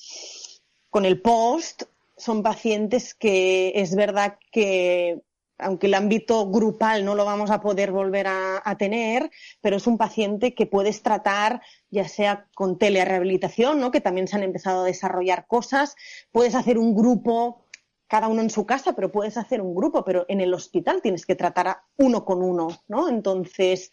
con 0.90 1.06
el 1.06 1.20
post, 1.20 1.84
son 2.16 2.44
pacientes 2.44 3.14
que 3.14 3.74
es 3.76 3.96
verdad 3.96 4.38
que 4.52 5.22
aunque 5.64 5.88
el 5.88 5.94
ámbito 5.94 6.50
grupal 6.50 7.06
no 7.06 7.16
lo 7.16 7.26
vamos 7.26 7.52
a 7.52 7.62
poder 7.62 7.92
volver 7.92 8.28
a, 8.28 8.76
tener, 8.78 9.30
pero 9.62 9.78
es 9.78 9.88
un 9.88 9.98
paciente 9.98 10.54
que 10.56 10.66
puedes 10.66 11.04
tratar 11.04 11.62
ya 11.90 12.08
sea 12.08 12.48
con 12.56 12.78
telerehabilitación, 12.78 13.80
¿no? 13.80 13.92
que 13.92 14.02
también 14.02 14.28
se 14.28 14.36
han 14.36 14.44
empezado 14.44 14.82
a 14.82 14.86
desarrollar 14.86 15.46
cosas, 15.48 15.96
puedes 16.32 16.56
hacer 16.56 16.78
un 16.78 16.96
grupo, 16.96 17.66
cada 18.08 18.28
uno 18.28 18.42
en 18.42 18.50
su 18.50 18.66
casa, 18.66 18.94
pero 18.94 19.12
puedes 19.12 19.38
hacer 19.38 19.62
un 19.62 19.76
grupo, 19.76 20.04
pero 20.04 20.26
en 20.28 20.42
el 20.42 20.54
hospital 20.54 21.02
tienes 21.02 21.26
que 21.26 21.36
tratar 21.36 21.68
a 21.68 21.84
uno 21.98 22.26
con 22.26 22.42
uno, 22.42 22.68
¿no? 22.88 23.10
Entonces, 23.10 23.92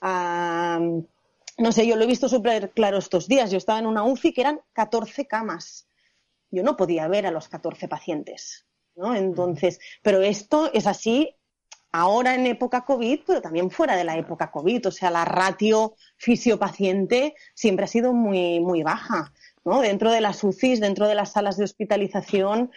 no 0.00 1.72
sé, 1.72 1.86
yo 1.86 1.96
lo 1.96 2.04
he 2.04 2.08
visto 2.08 2.28
súper 2.28 2.70
claro 2.70 2.98
estos 2.98 3.28
días. 3.28 3.50
Yo 3.50 3.58
estaba 3.58 3.78
en 3.78 3.86
una 3.86 4.04
UCI 4.04 4.32
que 4.32 4.40
eran 4.40 4.60
14 4.72 5.26
camas 5.26 5.86
yo 6.50 6.62
no 6.62 6.76
podía 6.76 7.08
ver 7.08 7.26
a 7.26 7.30
los 7.30 7.48
14 7.48 7.88
pacientes. 7.88 8.66
¿No? 9.00 9.14
Entonces, 9.14 9.80
pero 10.02 10.20
esto 10.20 10.70
es 10.72 10.86
así 10.86 11.34
ahora 11.92 12.34
en 12.34 12.46
época 12.46 12.84
COVID, 12.84 13.20
pero 13.26 13.42
también 13.42 13.70
fuera 13.70 13.96
de 13.96 14.04
la 14.04 14.16
época 14.16 14.50
COVID. 14.50 14.88
O 14.88 14.90
sea, 14.90 15.10
la 15.10 15.24
ratio 15.24 15.96
fisio-paciente 16.16 17.34
siempre 17.54 17.84
ha 17.84 17.88
sido 17.88 18.12
muy, 18.12 18.60
muy 18.60 18.82
baja. 18.82 19.32
¿no? 19.64 19.80
Dentro 19.80 20.10
de 20.10 20.20
las 20.20 20.42
UCIs, 20.44 20.80
dentro 20.80 21.06
de 21.06 21.14
las 21.14 21.32
salas 21.32 21.56
de 21.56 21.64
hospitalización, 21.64 22.70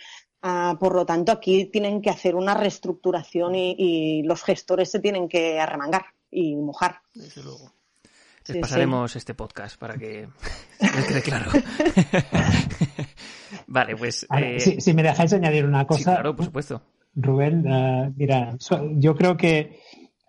uh, 0.43 0.77
por 0.77 0.95
lo 0.95 1.05
tanto, 1.05 1.31
aquí 1.31 1.65
tienen 1.65 2.01
que 2.01 2.09
hacer 2.09 2.35
una 2.35 2.53
reestructuración 2.53 3.55
y, 3.55 3.75
y, 3.77 4.23
los 4.23 4.43
gestores 4.43 4.89
se 4.91 4.99
tienen 4.99 5.29
que 5.29 5.59
arremangar 5.59 6.05
y 6.29 6.55
mojar. 6.55 7.01
Desde 7.13 7.43
luego. 7.43 7.71
Les 8.47 8.55
sí, 8.55 8.59
pasaremos 8.59 9.11
sí. 9.11 9.19
este 9.19 9.33
podcast 9.33 9.79
para 9.79 9.97
que 9.97 10.27
les 10.79 11.05
quede 11.05 11.21
claro. 11.21 11.51
Vale, 13.67 13.95
pues. 13.95 14.27
Eh... 14.37 14.59
Si, 14.59 14.81
si, 14.81 14.93
me 14.93 15.03
dejáis 15.03 15.33
añadir 15.33 15.65
una 15.65 15.87
cosa. 15.87 15.97
Sí, 15.97 16.03
claro, 16.05 16.35
por 16.35 16.45
supuesto. 16.45 16.81
Rubén, 17.15 17.67
uh, 17.67 18.13
mira, 18.17 18.55
so, 18.59 18.89
yo 18.95 19.15
creo 19.15 19.37
que 19.37 19.79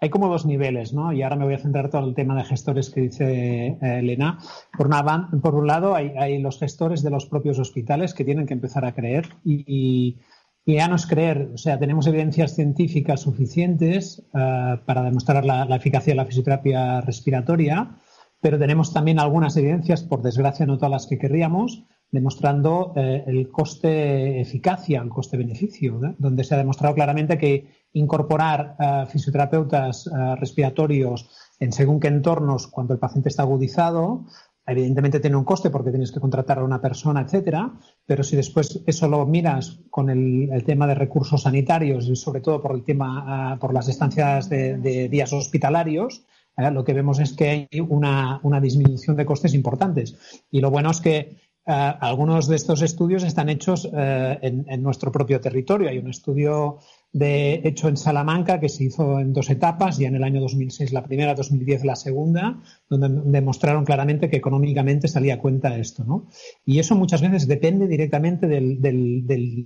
hay 0.00 0.10
como 0.10 0.28
dos 0.28 0.44
niveles, 0.44 0.92
¿no? 0.92 1.12
Y 1.12 1.22
ahora 1.22 1.36
me 1.36 1.44
voy 1.44 1.54
a 1.54 1.58
centrar 1.58 1.88
todo 1.88 2.06
el 2.06 2.14
tema 2.14 2.36
de 2.36 2.44
gestores 2.44 2.90
que 2.90 3.00
dice 3.00 3.78
eh, 3.80 3.80
Elena. 3.80 4.38
Por, 4.76 4.88
una, 4.88 5.30
por 5.42 5.54
un 5.54 5.66
lado, 5.66 5.94
hay, 5.94 6.12
hay, 6.18 6.42
los 6.42 6.58
gestores 6.58 7.02
de 7.02 7.10
los 7.10 7.26
propios 7.26 7.58
hospitales 7.58 8.12
que 8.12 8.24
tienen 8.24 8.46
que 8.46 8.52
empezar 8.52 8.84
a 8.84 8.94
creer 8.94 9.28
y, 9.44 10.18
y, 10.66 10.76
es 10.76 11.06
creer, 11.06 11.50
o 11.54 11.58
sea, 11.58 11.78
tenemos 11.78 12.06
evidencias 12.06 12.54
científicas 12.54 13.20
suficientes 13.20 14.22
uh, 14.32 14.82
para 14.84 15.02
demostrar 15.02 15.44
la, 15.44 15.64
eficacia 15.76 16.12
de 16.12 16.16
la 16.16 16.24
fisioterapia 16.24 17.02
respiratoria, 17.02 17.96
pero 18.40 18.58
tenemos 18.58 18.92
también 18.92 19.18
algunas 19.18 19.56
evidencias, 19.56 20.02
por 20.02 20.22
desgracia 20.22 20.64
no 20.64 20.76
todas 20.76 20.90
las 20.90 21.06
que 21.06 21.18
querríamos, 21.18 21.84
demostrando 22.10 22.92
eh, 22.94 23.24
el 23.26 23.50
coste-eficacia, 23.50 25.02
el 25.02 25.08
coste-beneficio, 25.08 26.00
¿eh? 26.04 26.14
donde 26.18 26.44
se 26.44 26.54
ha 26.54 26.58
demostrado 26.58 26.94
claramente 26.94 27.38
que 27.38 27.88
incorporar 27.92 28.76
uh, 28.78 29.06
fisioterapeutas 29.06 30.08
respiratorios 30.38 31.28
en 31.58 31.72
según 31.72 32.00
qué 32.00 32.08
entornos 32.08 32.68
cuando 32.68 32.94
el 32.94 33.00
paciente 33.00 33.30
está 33.30 33.42
agudizado, 33.42 34.26
evidentemente 34.66 35.20
tiene 35.20 35.36
un 35.36 35.44
coste 35.44 35.70
porque 35.70 35.90
tienes 35.90 36.12
que 36.12 36.20
contratar 36.20 36.58
a 36.58 36.64
una 36.64 36.80
persona, 36.80 37.20
etcétera, 37.22 37.72
pero 38.06 38.22
si 38.22 38.36
después 38.36 38.82
eso 38.86 39.08
lo 39.08 39.26
miras 39.26 39.80
con 39.90 40.10
el, 40.10 40.64
tema 40.64 40.86
de 40.86 40.94
recursos 40.94 41.42
sanitarios 41.42 42.08
y 42.08 42.16
sobre 42.16 42.40
todo 42.40 42.62
por 42.62 42.74
el 42.74 42.84
tema, 42.84 43.54
uh, 43.54 43.58
por 43.58 43.74
las 43.74 43.88
estancias 43.88 44.48
de, 44.48 45.08
días 45.08 45.32
hospitalarios, 45.32 46.24
¿eh? 46.56 46.70
lo 46.70 46.84
que 46.84 46.94
vemos 46.94 47.20
es 47.20 47.32
que 47.34 47.48
hay 47.48 47.80
una, 47.80 48.40
una 48.42 48.60
disminución 48.60 49.16
de 49.16 49.26
costes 49.26 49.54
importantes. 49.54 50.42
Y 50.50 50.60
lo 50.60 50.70
bueno 50.70 50.90
es 50.90 51.00
que 51.00 51.44
Uh, 51.66 51.96
algunos 52.00 52.46
de 52.46 52.56
estos 52.56 52.82
estudios 52.82 53.22
están 53.22 53.48
hechos 53.48 53.88
en, 53.90 54.66
en, 54.68 54.82
nuestro 54.82 55.10
propio 55.10 55.40
territorio. 55.40 55.88
Hay 55.88 55.96
un 55.96 56.10
estudio 56.10 56.80
de, 57.14 57.62
hecho 57.64 57.88
en 57.88 57.96
Salamanca 57.96 58.60
que 58.60 58.68
se 58.68 58.84
hizo 58.84 59.20
en 59.20 59.32
dos 59.32 59.48
etapas, 59.48 59.98
ya 59.98 60.08
en 60.08 60.16
el 60.16 60.24
año 60.24 60.40
2006 60.40 60.92
la 60.92 61.04
primera, 61.04 61.34
2010 61.34 61.84
la 61.84 61.96
segunda, 61.96 62.60
donde 62.90 63.08
demostraron 63.30 63.84
claramente 63.84 64.28
que 64.28 64.36
económicamente 64.36 65.08
salía 65.08 65.34
a 65.34 65.38
cuenta 65.38 65.78
esto. 65.78 66.04
¿no? 66.04 66.28
Y 66.66 66.80
eso 66.80 66.96
muchas 66.96 67.22
veces 67.22 67.46
depende 67.46 67.86
directamente 67.86 68.48
del, 68.48 68.82
del, 68.82 69.26
del, 69.26 69.64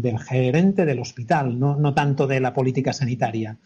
del 0.00 0.18
gerente 0.18 0.86
del 0.86 0.98
hospital, 0.98 1.58
no, 1.58 1.76
no 1.76 1.94
tanto 1.94 2.26
de 2.26 2.40
la 2.40 2.54
política 2.54 2.92
sanitaria. 2.92 3.58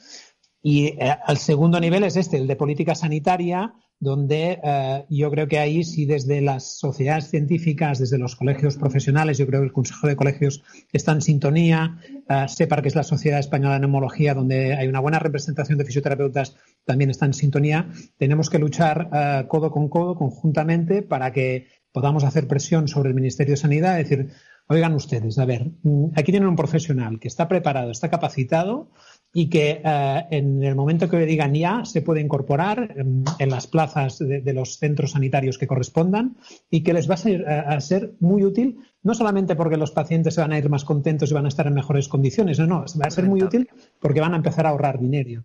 Y 0.63 0.87
eh, 0.87 1.17
el 1.27 1.39
segundo 1.39 1.81
nivel 1.81 2.05
es 2.05 2.17
este, 2.17 2.37
el 2.37 2.47
de 2.47 2.57
política 2.57 2.95
sanitaria, 2.95 3.73
donde 3.99 4.59
eh, 4.63 5.05
yo 5.11 5.31
creo 5.31 5.47
que 5.47 5.59
ahí 5.59 5.85
sí 5.85 6.07
desde 6.07 6.41
las 6.41 6.79
sociedades 6.79 7.29
científicas, 7.29 7.99
desde 7.99 8.19
los 8.19 8.37
colegios 8.37 8.77
profesionales, 8.77 9.39
yo 9.39 9.47
creo 9.47 9.61
que 9.61 9.67
el 9.67 9.73
Consejo 9.73 10.07
de 10.07 10.17
Colegios 10.17 10.63
está 10.93 11.13
en 11.13 11.21
sintonía, 11.21 11.99
uh, 12.29 12.49
SEPAR, 12.49 12.83
que 12.83 12.89
es 12.89 12.95
la 12.95 13.03
Sociedad 13.03 13.41
Española 13.41 13.75
de 13.75 13.81
Neumología, 13.81 14.35
donde 14.35 14.75
hay 14.75 14.89
una 14.89 15.01
buena 15.01 15.19
representación 15.19 15.79
de 15.79 15.85
fisioterapeutas, 15.85 16.57
también 16.85 17.11
está 17.11 17.27
en 17.27 17.35
sintonía. 17.35 17.91
Tenemos 18.17 18.49
que 18.49 18.59
luchar 18.59 19.11
codo 19.49 19.71
con 19.71 19.89
codo, 19.91 20.15
conjuntamente, 20.15 21.03
para 21.03 21.31
que 21.33 21.69
podamos 21.93 22.25
hacer 22.25 22.49
presión 22.49 22.89
sobre 22.89 23.11
el 23.11 23.15
Ministerio 23.15 23.53
de 23.53 23.59
Sanidad, 23.59 23.97
decir, 23.97 24.31
oigan 24.71 24.95
ustedes, 24.95 25.37
a 25.39 25.45
ver, 25.45 25.73
mm, 25.83 26.13
aquí 26.15 26.31
tienen 26.31 26.49
un 26.49 26.57
profesional 26.57 27.19
que 27.19 27.29
está 27.29 27.49
preparado, 27.49 27.91
está 27.91 28.09
capacitado 28.09 28.93
y 29.33 29.49
que 29.49 29.81
eh, 29.85 30.27
en 30.31 30.63
el 30.65 30.75
momento 30.75 31.09
que 31.09 31.19
le 31.19 31.27
digan 31.27 31.55
ya 31.55 31.85
se 31.85 32.03
puede 32.03 32.21
incorporar 32.21 32.95
en, 32.97 33.51
las 33.51 33.67
plazas 33.67 34.19
de, 34.19 34.53
los 34.53 34.79
centros 34.79 35.13
sanitarios 35.13 35.57
que 35.57 35.67
correspondan 35.67 36.37
y 36.69 36.83
que 36.83 36.93
les 36.93 37.09
va 37.09 37.15
a 37.15 37.19
ser, 37.19 37.49
a 37.49 37.81
ser, 37.81 38.15
muy 38.19 38.45
útil, 38.45 38.79
no 39.03 39.15
solamente 39.15 39.55
porque 39.55 39.77
los 39.77 39.93
pacientes 39.93 40.35
se 40.35 40.41
van 40.41 40.53
a 40.53 40.59
ir 40.59 40.69
más 40.69 40.85
contentos 40.85 41.31
y 41.31 41.35
van 41.35 41.45
a 41.45 41.49
estar 41.49 41.67
en 41.67 41.75
mejores 41.75 42.09
condiciones, 42.09 42.59
no, 42.59 42.67
no, 42.67 42.85
va 43.01 43.07
a 43.07 43.11
ser 43.11 43.27
muy 43.27 43.43
útil 43.43 43.69
porque 44.01 44.21
van 44.21 44.35
a 44.35 44.39
empezar 44.39 44.67
a 44.67 44.71
ahorrar 44.71 44.99
dinero. 45.01 45.45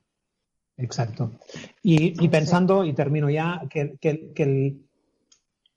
Exacto. 0.77 1.31
Y, 1.81 2.27
pensando, 2.27 2.83
y 2.83 2.93
termino 2.93 3.29
ya, 3.29 3.61
que, 3.69 3.95
que, 3.99 4.33
que 4.33 4.75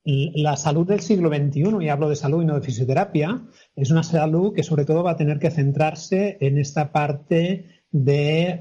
la 0.05 0.57
salud 0.57 0.87
del 0.87 1.01
siglo 1.01 1.29
XXI, 1.29 1.85
y 1.85 1.89
hablo 1.89 2.09
de 2.09 2.17
salud 2.17 2.43
y 2.43 2.47
no 2.47 2.55
de 2.55 2.63
fisioterapia, 2.63 3.43
es 3.77 3.91
una 3.91 4.03
salud 4.03 4.55
que 4.55 4.63
sobre 4.63 4.85
todo 4.85 5.03
va 5.05 5.13
a 5.13 5.17
tener 5.17 5.39
que 5.39 5.51
centrarse 5.51 6.39
en 6.41 6.59
esta 6.59 6.93
parte 6.93 7.78
de, 7.91 8.59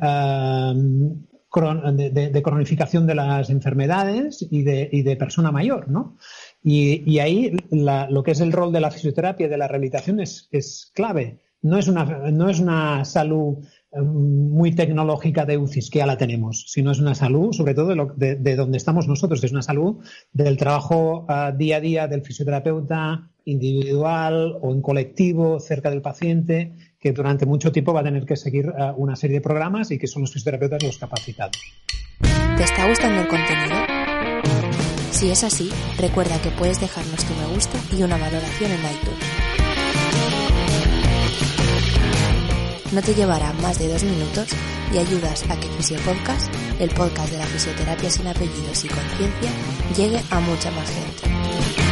de, 2.31 2.41
cronificación 2.43 3.07
de 3.07 3.15
las 3.15 3.49
enfermedades 3.49 4.45
y 4.49 4.63
de, 4.63 4.89
y 4.91 5.01
de 5.01 5.15
persona 5.15 5.51
mayor, 5.51 5.89
¿no? 5.89 6.17
Y, 6.63 7.19
ahí 7.19 7.55
lo 7.71 8.23
que 8.23 8.31
es 8.31 8.41
el 8.41 8.51
rol 8.51 8.71
de 8.71 8.81
la 8.81 8.91
fisioterapia 8.91 9.47
y 9.47 9.49
de 9.49 9.57
la 9.57 9.67
rehabilitación 9.67 10.19
es, 10.19 10.47
es 10.51 10.91
clave. 10.93 11.39
No 11.61 11.77
es, 11.77 11.87
una, 11.87 12.05
no 12.31 12.49
es 12.49 12.59
una 12.59 13.03
salud 13.03 13.57
muy 13.95 14.73
tecnológica 14.73 15.45
de 15.45 15.57
UCIs, 15.57 15.89
que 15.89 15.99
ya 15.99 16.05
la 16.05 16.17
tenemos, 16.17 16.65
sino 16.67 16.91
es 16.91 16.99
una 16.99 17.15
salud, 17.15 17.51
sobre 17.51 17.73
todo 17.73 17.95
de, 18.15 18.35
de, 18.35 18.55
donde 18.55 18.77
estamos 18.77 19.07
nosotros, 19.07 19.43
es 19.43 19.51
una 19.51 19.63
salud 19.63 19.97
del 20.31 20.57
trabajo 20.57 21.25
día 21.57 21.77
a 21.77 21.81
día 21.81 22.07
del 22.07 22.21
fisioterapeuta 22.21 23.31
individual 23.45 24.57
o 24.61 24.73
en 24.73 24.81
colectivo, 24.81 25.59
cerca 25.59 25.89
del 25.89 26.01
paciente, 26.01 26.73
que 26.99 27.12
durante 27.12 27.45
mucho 27.45 27.71
tiempo 27.71 27.93
va 27.93 28.01
a 28.01 28.03
tener 28.03 28.25
que 28.25 28.36
seguir 28.36 28.67
uh, 28.69 28.93
una 28.95 29.15
serie 29.15 29.38
de 29.38 29.41
programas 29.41 29.91
y 29.91 29.97
que 29.97 30.07
son 30.07 30.23
los 30.23 30.33
fisioterapeutas 30.33 30.83
los 30.83 30.97
capacitados. 30.97 31.57
¿Te 32.19 32.63
está 32.63 32.88
gustando 32.88 33.21
el 33.21 33.27
contenido? 33.27 33.75
Si 35.12 35.29
es 35.29 35.43
así, 35.43 35.71
recuerda 35.97 36.41
que 36.41 36.49
puedes 36.49 36.79
dejarnos 36.79 37.23
tu 37.23 37.33
me 37.36 37.47
gusta 37.53 37.77
y 37.95 38.03
una 38.03 38.17
valoración 38.17 38.71
en 38.71 38.79
iTunes. 38.79 39.47
No 42.93 43.01
te 43.01 43.13
llevará 43.13 43.51
más 43.53 43.79
de 43.79 43.89
dos 43.89 44.03
minutos 44.03 44.49
y 44.93 44.97
ayudas 44.97 45.43
a 45.49 45.60
que 45.60 45.67
Fisiopodcast, 45.67 46.53
el 46.79 46.89
podcast 46.89 47.31
de 47.31 47.38
la 47.38 47.45
fisioterapia 47.45 48.10
sin 48.10 48.27
apellidos 48.27 48.86
y 48.86 48.88
conciencia, 48.88 49.51
llegue 49.95 50.21
a 50.31 50.39
mucha 50.39 50.71
más 50.71 50.89
gente. 50.89 51.87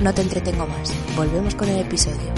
No 0.00 0.12
te 0.12 0.20
entretengo 0.20 0.66
más. 0.66 1.16
Volvemos 1.16 1.54
con 1.54 1.68
el 1.70 1.80
episodio. 1.80 2.34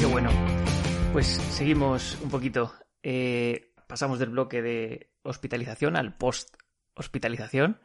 Qué 0.00 0.06
bueno. 0.06 0.30
Pues 1.12 1.26
seguimos 1.26 2.18
un 2.20 2.30
poquito. 2.30 2.74
Eh, 3.00 3.72
pasamos 3.86 4.18
del 4.18 4.30
bloque 4.30 4.60
de 4.60 5.12
hospitalización 5.22 5.96
al 5.96 6.16
post-hospitalización. 6.16 7.78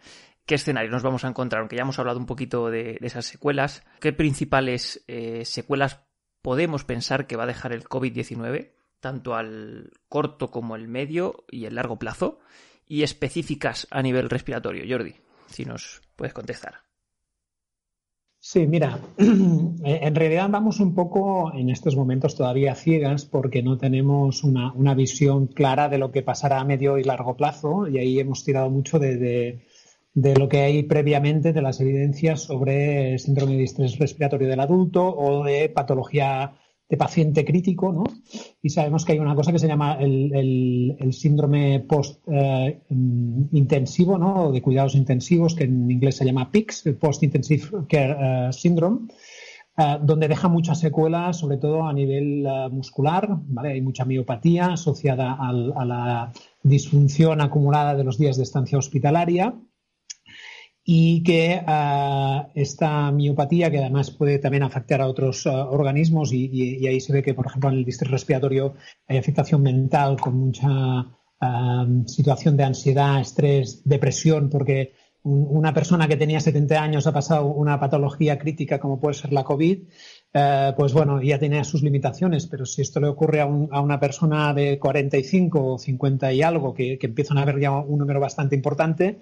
¿Qué 0.48 0.56
escenario 0.56 0.90
nos 0.90 1.04
vamos 1.04 1.24
a 1.24 1.28
encontrar? 1.28 1.60
Aunque 1.62 1.76
ya 1.76 1.84
hemos 1.84 2.00
hablado 2.00 2.18
un 2.18 2.26
poquito 2.26 2.72
de, 2.72 2.98
esas 3.02 3.26
secuelas. 3.26 3.84
¿Qué 4.00 4.12
principales 4.12 5.04
eh, 5.08 5.46
secuelas 5.46 6.02
podemos 6.42 6.84
pensar 6.84 7.28
que 7.28 7.36
va 7.36 7.44
a 7.44 7.48
dejar 7.48 7.74
el 7.74 7.84
COVID-19? 7.84 8.72
Tanto 9.02 9.36
al 9.36 9.92
corto 10.10 10.50
como 10.50 10.76
el 10.76 10.88
medio 10.88 11.46
y 11.52 11.66
el 11.66 11.76
largo 11.76 12.00
plazo 12.00 12.40
y 12.88 13.04
específicas 13.04 13.88
a 13.92 14.02
nivel 14.02 14.30
respiratorio. 14.30 14.86
Jordi, 14.88 15.16
si 15.48 15.66
nos 15.66 16.02
puedes 16.16 16.34
contestar. 16.34 16.88
Sí, 18.40 18.68
mira, 18.68 19.00
en 19.18 20.16
realidad 20.16 20.48
vamos 20.50 20.80
un 20.80 20.94
poco 20.94 21.52
en 21.54 21.70
estos 21.70 21.96
momentos 21.96 22.36
todavía 22.36 22.76
ciegas 22.76 23.26
porque 23.26 23.64
no 23.64 23.78
tenemos 23.78 24.44
una, 24.44 24.94
visión 24.94 25.48
clara 25.48 25.90
de 25.90 25.98
lo 25.98 26.12
que 26.12 26.22
pasará 26.22 26.60
a 26.60 26.64
medio 26.64 26.98
y 26.98 27.04
largo 27.04 27.36
plazo 27.36 27.88
y 27.88 27.98
ahí 27.98 28.20
hemos 28.20 28.44
tirado 28.46 28.70
mucho 28.70 29.00
de, 29.00 29.66
de 30.14 30.36
lo 30.36 30.48
que 30.48 30.62
hay 30.62 30.84
previamente 30.84 31.52
de 31.52 31.62
las 31.62 31.82
evidencias 31.82 32.44
sobre 32.44 33.18
síndrome 33.20 33.58
de 33.58 33.64
estrés 33.64 33.98
respiratorio 33.98 34.48
del 34.48 34.60
adulto 34.60 35.04
o 35.16 35.44
de 35.44 35.68
patología 35.70 36.54
de 36.90 36.98
paciente 36.98 37.44
crítico, 37.44 37.92
¿no? 37.92 38.06
Y 38.62 38.70
sabemos 38.70 39.04
que 39.04 39.12
hay 39.14 39.20
una 39.20 39.34
cosa 39.36 39.52
que 39.52 39.60
se 39.60 39.68
llama 39.68 39.98
el, 40.00 41.10
síndrome 41.12 41.82
post-intensivo, 41.82 44.16
eh, 44.16 44.20
¿no? 44.20 44.50
De 44.52 44.62
cuidados 44.62 44.96
intensivos, 44.96 45.56
que 45.56 45.66
en 45.66 45.92
inglés 45.92 46.16
se 46.16 46.24
llama 46.26 46.50
PICS, 46.52 46.86
el 46.88 46.96
Post-Intensive 46.96 47.86
Care 47.90 48.16
eh, 48.20 48.50
Syndrome, 48.54 49.10
eh, 49.78 49.98
donde 50.02 50.30
deja 50.30 50.48
muchas 50.48 50.80
secuelas, 50.80 51.38
sobre 51.38 51.58
todo 51.58 51.86
a 51.86 51.92
nivel 51.92 52.48
muscular, 52.72 53.28
¿vale? 53.48 53.74
Hay 53.74 53.82
mucha 53.82 54.06
miopatía 54.06 54.68
asociada 54.68 55.38
a 55.40 55.86
la 55.86 56.32
disfunción 56.64 57.42
acumulada 57.42 57.96
de 57.96 58.06
los 58.06 58.18
días 58.18 58.38
de 58.38 58.44
estancia 58.44 58.78
hospitalaria 58.78 59.54
y 60.90 61.22
que 61.22 61.62
ah, 61.68 62.48
esta 62.56 63.12
miopatía, 63.12 63.70
que 63.70 63.80
además 63.80 64.10
puede 64.10 64.40
también 64.40 64.64
afectar 64.64 65.02
a 65.02 65.08
otros 65.08 65.46
ah, 65.46 65.70
organismos, 65.70 66.32
y, 66.32 66.88
ahí 66.88 67.02
se 67.02 67.12
ve 67.12 67.22
que, 67.22 67.34
por 67.34 67.46
ejemplo, 67.46 67.70
en 67.70 67.80
el 67.80 67.84
distrito 67.84 68.14
respiratorio 68.14 68.74
hay 69.06 69.18
afectación 69.18 69.62
mental 69.64 70.16
con 70.18 70.38
mucha 70.38 70.70
ah, 71.42 71.86
situación 72.06 72.56
de 72.56 72.64
ansiedad, 72.64 73.20
estrés, 73.20 73.82
depresión, 73.84 74.50
porque 74.50 74.94
una 75.24 75.74
persona 75.74 76.08
que 76.08 76.16
tenía 76.16 76.40
70 76.40 76.82
años 76.82 77.06
ha 77.06 77.12
pasado 77.12 77.48
una 77.48 77.82
patología 77.82 78.40
crítica 78.40 78.80
como 78.80 78.98
puede 78.98 79.16
ser 79.16 79.34
la 79.34 79.44
COVID, 79.44 79.80
eh, 80.34 80.74
pues 80.78 80.94
bueno, 80.94 81.22
ya 81.22 81.38
tenía 81.38 81.66
sus 81.66 81.84
limitaciones, 81.84 82.48
pero 82.48 82.66
si 82.66 82.82
esto 82.82 83.02
le 83.02 83.08
ocurre 83.08 83.42
a, 83.42 83.46
una 83.46 84.00
persona 84.00 84.54
de 84.54 84.80
45 84.80 85.74
o 85.74 85.78
50 85.78 86.32
y 86.32 86.42
algo, 86.44 86.74
que, 86.74 86.98
que 86.98 87.08
empiezan 87.08 87.38
a 87.38 87.42
haber 87.42 87.60
ya 87.60 87.72
un 87.72 88.00
número 88.00 88.22
bastante 88.22 88.56
importante, 88.56 89.20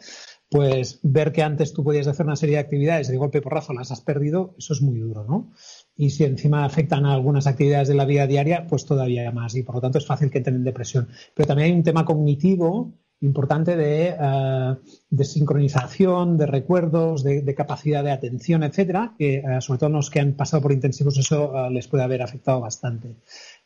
pues 0.49 0.99
ver 1.03 1.31
que 1.31 1.43
antes 1.43 1.73
tú 1.73 1.83
podías 1.83 2.07
hacer 2.07 2.25
una 2.25 2.35
serie 2.35 2.55
de 2.55 2.61
actividades 2.61 3.09
y 3.09 3.11
de 3.11 3.17
golpe 3.17 3.41
porrazo 3.41 3.73
las 3.73 3.91
has 3.91 4.01
perdido, 4.01 4.55
eso 4.57 4.73
es 4.73 4.81
muy 4.81 4.99
duro, 4.99 5.25
¿no? 5.25 5.51
Y 5.95 6.11
si 6.11 6.23
encima 6.23 6.65
afectan 6.65 7.05
a 7.05 7.13
algunas 7.13 7.47
actividades 7.47 7.87
de 7.87 7.95
la 7.95 8.05
vida 8.05 8.27
diaria, 8.27 8.67
pues 8.67 8.85
todavía 8.85 9.31
más. 9.31 9.55
Y 9.55 9.63
por 9.63 9.75
lo 9.75 9.81
tanto 9.81 9.97
es 9.97 10.05
fácil 10.05 10.29
que 10.29 10.39
entren 10.39 10.57
en 10.57 10.63
depresión. 10.63 11.07
Pero 11.33 11.47
también 11.47 11.71
hay 11.71 11.77
un 11.77 11.83
tema 11.83 12.05
cognitivo 12.05 12.93
importante 13.21 13.75
de, 13.75 14.15
eh, 14.19 14.75
de 15.09 15.23
sincronización, 15.23 16.37
de 16.37 16.45
recuerdos, 16.45 17.23
de, 17.23 17.55
capacidad 17.55 18.03
de 18.03 18.11
atención, 18.11 18.63
etcétera, 18.63 19.15
que 19.17 19.37
eh, 19.37 19.61
sobre 19.61 19.79
todo 19.79 19.89
los 19.89 20.09
que 20.09 20.19
han 20.19 20.33
pasado 20.33 20.61
por 20.61 20.71
intensivos 20.71 21.17
eso 21.17 21.53
eh, 21.55 21.71
les 21.71 21.87
puede 21.87 22.03
haber 22.03 22.21
afectado 22.21 22.61
bastante. 22.61 23.15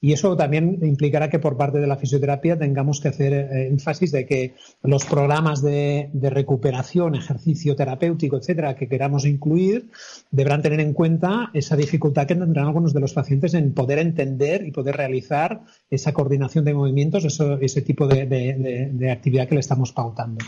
Y 0.02 0.14
eso 0.14 0.38
también 0.38 0.80
implicará 0.82 1.30
que 1.30 1.40
por 1.40 1.58
parte 1.58 1.80
de 1.80 1.88
la 1.88 1.98
fisioterapia 1.98 2.58
tengamos 2.58 3.02
que 3.02 3.10
hacer 3.10 3.34
eh, 3.34 3.68
énfasis 3.68 4.12
de 4.12 4.26
que 4.26 4.56
los 4.82 5.06
programas 5.06 5.62
de, 5.62 6.10
recuperación, 6.14 7.16
ejercicio 7.16 7.76
terapéutico, 7.76 8.38
etcétera, 8.38 8.76
que 8.76 8.88
queramos 8.88 9.26
incluir, 9.26 9.90
deberán 10.32 10.62
tener 10.62 10.80
en 10.80 10.94
cuenta 10.94 11.52
esa 11.54 11.76
dificultad 11.76 12.28
que 12.28 12.36
tendrán 12.36 12.68
algunos 12.68 12.94
de 12.94 13.02
los 13.02 13.14
pacientes 13.14 13.54
en 13.54 13.74
poder 13.74 14.00
entender 14.00 14.66
y 14.66 14.72
poder 14.72 14.96
realizar 14.96 15.64
esa 15.90 16.14
coordinación 16.14 16.64
de 16.64 16.74
movimientos, 16.74 17.26
ese 17.62 17.82
tipo 17.82 18.08
de, 18.08 19.10
actividad 19.12 19.48
que 19.48 19.56
le 19.56 19.62
estamos 19.62 19.92
pautando. 19.92 20.46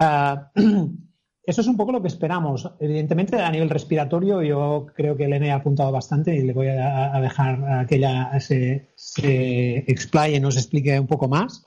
Ah, 0.00 0.50
Eso 1.50 1.62
es 1.62 1.66
un 1.66 1.76
poco 1.76 1.90
lo 1.90 2.00
que 2.00 2.06
esperamos. 2.06 2.70
Evidentemente, 2.78 3.34
a 3.42 3.50
nivel 3.50 3.70
respiratorio, 3.70 4.40
yo 4.40 4.86
creo 4.94 5.16
que 5.16 5.24
Elena 5.24 5.52
ha 5.52 5.56
apuntado 5.56 5.90
bastante 5.90 6.32
y 6.32 6.42
le 6.42 6.52
voy 6.52 6.68
a, 6.68 7.20
dejar 7.20 7.88
que 7.88 7.96
ella 7.96 8.38
se, 8.38 8.92
se 8.94 9.78
explaye 9.90 10.36
y 10.36 10.40
nos 10.40 10.56
explique 10.56 11.00
un 11.00 11.08
poco 11.08 11.26
más. 11.26 11.64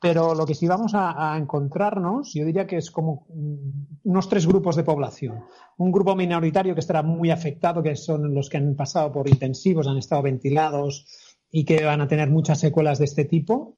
Pero 0.00 0.32
lo 0.36 0.46
que 0.46 0.54
sí 0.54 0.68
vamos 0.68 0.92
a, 0.94 1.36
encontrarnos, 1.36 2.34
yo 2.34 2.44
diría 2.44 2.68
que 2.68 2.76
es 2.76 2.92
como 2.92 3.26
unos 4.04 4.28
tres 4.28 4.46
grupos 4.46 4.76
de 4.76 4.84
población. 4.84 5.42
Un 5.76 5.90
grupo 5.90 6.14
minoritario 6.14 6.74
que 6.74 6.80
estará 6.80 7.02
muy 7.02 7.32
afectado, 7.32 7.82
que 7.82 7.96
son 7.96 8.32
los 8.32 8.48
que 8.48 8.58
han 8.58 8.76
pasado 8.76 9.10
por 9.10 9.28
intensivos, 9.28 9.88
han 9.88 9.98
estado 9.98 10.22
ventilados 10.22 11.04
y 11.50 11.64
que 11.64 11.84
van 11.84 12.00
a 12.00 12.06
tener 12.06 12.30
muchas 12.30 12.60
secuelas 12.60 13.00
de 13.00 13.06
este 13.06 13.24
tipo 13.24 13.76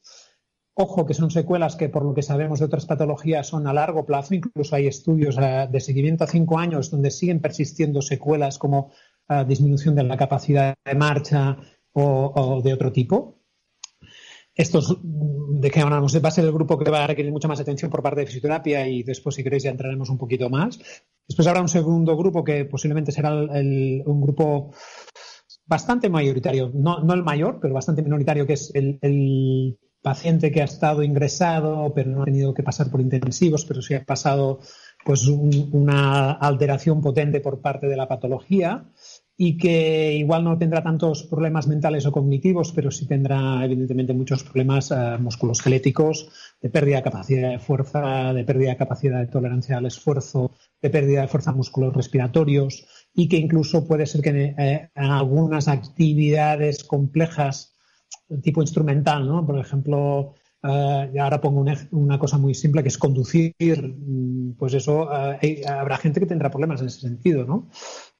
Ojo 0.80 1.04
que 1.04 1.12
son 1.12 1.32
secuelas 1.32 1.74
que 1.74 1.88
por 1.88 2.04
lo 2.04 2.14
que 2.14 2.22
sabemos 2.22 2.60
de 2.60 2.66
otras 2.66 2.86
patologías 2.86 3.48
son 3.48 3.66
a 3.66 3.72
largo 3.72 4.06
plazo, 4.06 4.36
incluso 4.36 4.76
hay 4.76 4.86
estudios 4.86 5.36
eh, 5.36 5.66
de 5.68 5.80
seguimiento 5.80 6.22
a 6.22 6.28
cinco 6.28 6.56
años 6.56 6.88
donde 6.88 7.10
siguen 7.10 7.40
persistiendo 7.40 8.00
secuelas 8.00 8.58
como 8.58 8.92
eh, 9.28 9.44
disminución 9.44 9.96
de 9.96 10.04
la 10.04 10.16
capacidad 10.16 10.76
de 10.84 10.94
marcha 10.94 11.56
o, 11.94 12.62
de 12.62 12.72
otro 12.72 12.92
tipo. 12.92 13.40
Estos 14.54 15.00
de 15.02 15.68
que 15.68 15.80
hablamos 15.80 16.14
va 16.24 16.28
a 16.28 16.30
ser 16.30 16.44
el 16.44 16.52
grupo 16.52 16.78
que 16.78 16.92
va 16.92 17.02
a 17.02 17.08
requerir 17.08 17.32
mucha 17.32 17.48
más 17.48 17.58
atención 17.58 17.90
por 17.90 18.00
parte 18.00 18.20
de 18.20 18.26
fisioterapia 18.26 18.86
y 18.86 19.02
después, 19.02 19.34
si 19.34 19.42
queréis, 19.42 19.64
ya 19.64 19.70
entraremos 19.70 20.10
un 20.10 20.18
poquito 20.18 20.48
más. 20.48 20.78
Después 21.26 21.48
habrá 21.48 21.60
un 21.60 21.68
segundo 21.68 22.16
grupo 22.16 22.44
que 22.44 22.66
posiblemente 22.66 23.10
será 23.10 23.34
un 23.34 24.20
grupo 24.20 24.72
bastante 25.66 26.08
mayoritario, 26.08 26.70
no, 26.72 27.12
el 27.12 27.24
mayor, 27.24 27.58
pero 27.60 27.74
bastante 27.74 28.02
minoritario, 28.02 28.46
que 28.46 28.52
es 28.52 28.72
el 28.74 29.76
paciente 30.08 30.50
que 30.50 30.62
ha 30.62 30.64
estado 30.64 31.02
ingresado, 31.02 31.92
pero 31.94 32.10
no 32.10 32.22
ha 32.22 32.24
tenido 32.24 32.54
que 32.54 32.62
pasar 32.62 32.90
por 32.90 33.02
intensivos, 33.02 33.66
pero 33.66 33.82
sí 33.82 33.92
ha 33.92 34.04
pasado 34.04 34.60
pues 35.04 35.26
una 35.26 36.32
alteración 36.32 37.02
potente 37.02 37.40
por 37.40 37.60
parte 37.60 37.88
de 37.88 37.96
la 37.96 38.08
patología 38.08 38.86
y 39.36 39.58
que 39.58 40.14
igual 40.14 40.44
no 40.44 40.56
tendrá 40.56 40.82
tantos 40.82 41.24
problemas 41.24 41.68
mentales 41.68 42.06
o 42.06 42.12
cognitivos, 42.12 42.72
pero 42.72 42.90
sí 42.90 43.06
tendrá 43.06 43.62
evidentemente 43.62 44.14
muchos 44.14 44.44
problemas 44.44 44.90
uh, 44.90 45.20
musculoesqueléticos, 45.20 46.30
de 46.62 46.70
pérdida 46.70 46.96
de 46.96 47.02
capacidad 47.02 47.50
de 47.50 47.58
fuerza, 47.58 48.32
de 48.32 48.44
pérdida 48.44 48.70
de 48.70 48.76
capacidad 48.78 49.20
de 49.20 49.26
tolerancia 49.26 49.76
al 49.76 49.86
esfuerzo, 49.86 50.52
de 50.80 50.88
pérdida 50.88 51.20
de 51.20 51.28
fuerza 51.28 51.52
musculos 51.52 51.94
respiratorios 51.94 52.86
y 53.14 53.28
que 53.28 53.36
incluso 53.36 53.86
puede 53.86 54.06
ser 54.06 54.22
que 54.22 54.54
eh, 54.56 54.90
en 54.94 55.10
algunas 55.10 55.68
actividades 55.68 56.82
complejas 56.82 57.77
tipo 58.42 58.60
instrumental, 58.60 59.26
¿no? 59.26 59.46
Por 59.46 59.58
ejemplo, 59.58 60.34
eh, 60.62 61.18
ahora 61.20 61.40
pongo 61.40 61.64
una, 61.92 62.18
cosa 62.18 62.36
muy 62.36 62.54
simple 62.54 62.82
que 62.82 62.88
es 62.88 62.98
conducir, 62.98 63.54
mm, 63.58 64.54
pues 64.58 64.74
eso, 64.74 65.08
eh, 65.40 65.62
habrá 65.66 65.96
gente 65.98 66.20
que 66.20 66.26
tendrá 66.26 66.50
problemas 66.50 66.80
en 66.80 66.88
ese 66.88 67.00
sentido, 67.00 67.44
¿no? 67.44 67.68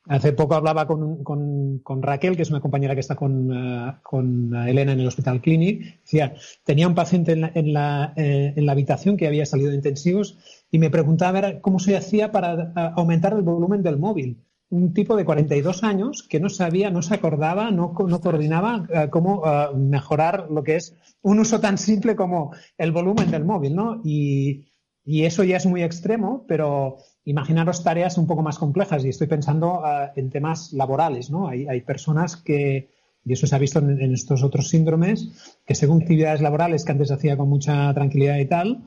Hace 0.06 0.32
poco 0.32 0.54
hablaba 0.54 0.86
con, 0.86 1.22
con, 1.24 2.02
Raquel, 2.02 2.34
que 2.34 2.42
es 2.42 2.48
una 2.48 2.60
compañera 2.60 2.94
que 2.94 3.00
está 3.00 3.14
con, 3.14 3.52
eh, 3.52 3.92
con, 4.02 4.54
Elena 4.54 4.92
en 4.92 5.00
el 5.00 5.06
Hospital 5.06 5.42
Clinic. 5.42 6.00
Decía, 6.00 6.34
tenía 6.64 6.88
un 6.88 6.94
paciente 6.94 7.32
en 7.32 7.42
la, 7.42 7.52
en 7.54 7.72
la, 7.74 8.12
en 8.16 8.64
la 8.64 8.72
habitación 8.72 9.18
que 9.18 9.26
había 9.26 9.44
salido 9.44 9.70
de 9.70 9.76
intensivos 9.76 10.38
y 10.70 10.78
me 10.78 10.88
preguntaba 10.88 11.60
cómo 11.60 11.78
se 11.78 11.96
hacía 11.96 12.32
para 12.32 12.72
aumentar 12.96 13.34
el 13.34 13.42
volumen 13.42 13.82
del 13.82 13.98
móvil 13.98 14.47
un 14.70 14.92
tipo 14.92 15.16
de 15.16 15.24
42 15.24 15.82
años 15.82 16.26
que 16.28 16.40
no 16.40 16.48
sabía, 16.48 16.90
no 16.90 17.02
se 17.02 17.14
acordaba, 17.14 17.70
no, 17.70 17.94
no 18.06 18.20
coordinaba 18.20 18.86
eh, 18.92 19.08
cómo 19.10 19.42
eh, 19.46 19.74
mejorar 19.74 20.48
lo 20.50 20.62
que 20.62 20.76
es 20.76 20.94
un 21.22 21.38
uso 21.38 21.60
tan 21.60 21.78
simple 21.78 22.14
como 22.14 22.52
el 22.76 22.92
volumen 22.92 23.30
del 23.30 23.44
móvil, 23.44 23.74
¿no? 23.74 24.00
Y, 24.04 24.64
eso 25.10 25.42
ya 25.42 25.56
es 25.56 25.64
muy 25.64 25.82
extremo, 25.82 26.44
pero 26.46 26.98
imaginaros 27.24 27.82
tareas 27.82 28.18
un 28.18 28.26
poco 28.26 28.42
más 28.42 28.58
complejas 28.58 29.02
y 29.06 29.08
estoy 29.08 29.26
pensando 29.26 29.82
eh, 29.86 30.10
en 30.16 30.28
temas 30.28 30.74
laborales, 30.74 31.30
¿no? 31.30 31.48
Hay, 31.48 31.66
hay, 31.66 31.80
personas 31.80 32.36
que, 32.36 32.90
y 33.24 33.32
eso 33.32 33.46
se 33.46 33.56
ha 33.56 33.58
visto 33.58 33.78
en, 33.78 34.02
en, 34.02 34.12
estos 34.12 34.42
otros 34.42 34.68
síndromes, 34.68 35.58
que 35.64 35.74
según 35.74 36.02
actividades 36.02 36.42
laborales 36.42 36.84
que 36.84 36.92
antes 36.92 37.10
hacía 37.10 37.38
con 37.38 37.48
mucha 37.48 37.94
tranquilidad 37.94 38.36
y 38.36 38.44
tal, 38.44 38.84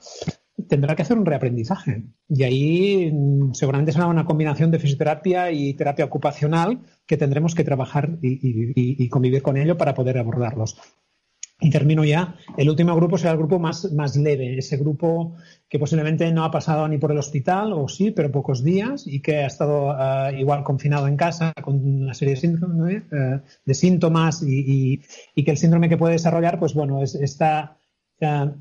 tendrá 0.67 0.95
que 0.95 1.01
hacer 1.01 1.17
un 1.17 1.25
reaprendizaje. 1.25 2.03
Y 2.29 2.43
ahí 2.43 3.11
mm, 3.11 3.53
seguramente 3.53 3.91
será 3.91 4.07
una 4.07 4.25
combinación 4.25 4.71
de 4.71 4.79
fisioterapia 4.79 5.51
y 5.51 5.73
terapia 5.73 6.05
ocupacional 6.05 6.79
que 7.05 7.17
tendremos 7.17 7.55
que 7.55 7.63
trabajar 7.63 8.17
y, 8.21 9.09
convivir 9.09 9.41
con 9.41 9.57
ello 9.57 9.77
para 9.77 9.93
poder 9.93 10.17
abordarlos. 10.17 10.77
Y 11.59 11.69
termino 11.69 12.03
ya. 12.03 12.35
El 12.57 12.69
último 12.69 12.95
grupo 12.95 13.19
será 13.19 13.31
el 13.33 13.37
grupo 13.37 13.59
más, 13.59 13.91
más 13.93 14.15
leve, 14.15 14.57
ese 14.57 14.77
grupo 14.77 15.35
que 15.69 15.77
posiblemente 15.77 16.31
no 16.31 16.43
ha 16.43 16.49
pasado 16.49 16.87
ni 16.87 16.97
por 16.97 17.11
el 17.11 17.19
hospital, 17.19 17.73
o 17.73 17.87
sí, 17.87 18.09
pero 18.09 18.31
pocos 18.31 18.63
días, 18.63 19.05
y 19.05 19.21
que 19.21 19.37
ha 19.37 19.45
estado 19.45 19.95
eh, 19.95 20.39
igual 20.39 20.63
confinado 20.63 21.07
en 21.07 21.17
casa 21.17 21.53
con 21.61 21.75
una 21.75 22.15
serie 22.15 22.33
de, 22.33 23.03
eh, 23.11 23.73
síntomas 23.73 24.41
y, 24.43 25.01
que 25.35 25.51
el 25.51 25.57
síndrome 25.57 25.87
que 25.87 25.97
puede 25.97 26.13
desarrollar, 26.13 26.57
pues 26.57 26.73
bueno, 26.73 27.03
es, 27.03 27.13
está 27.13 27.77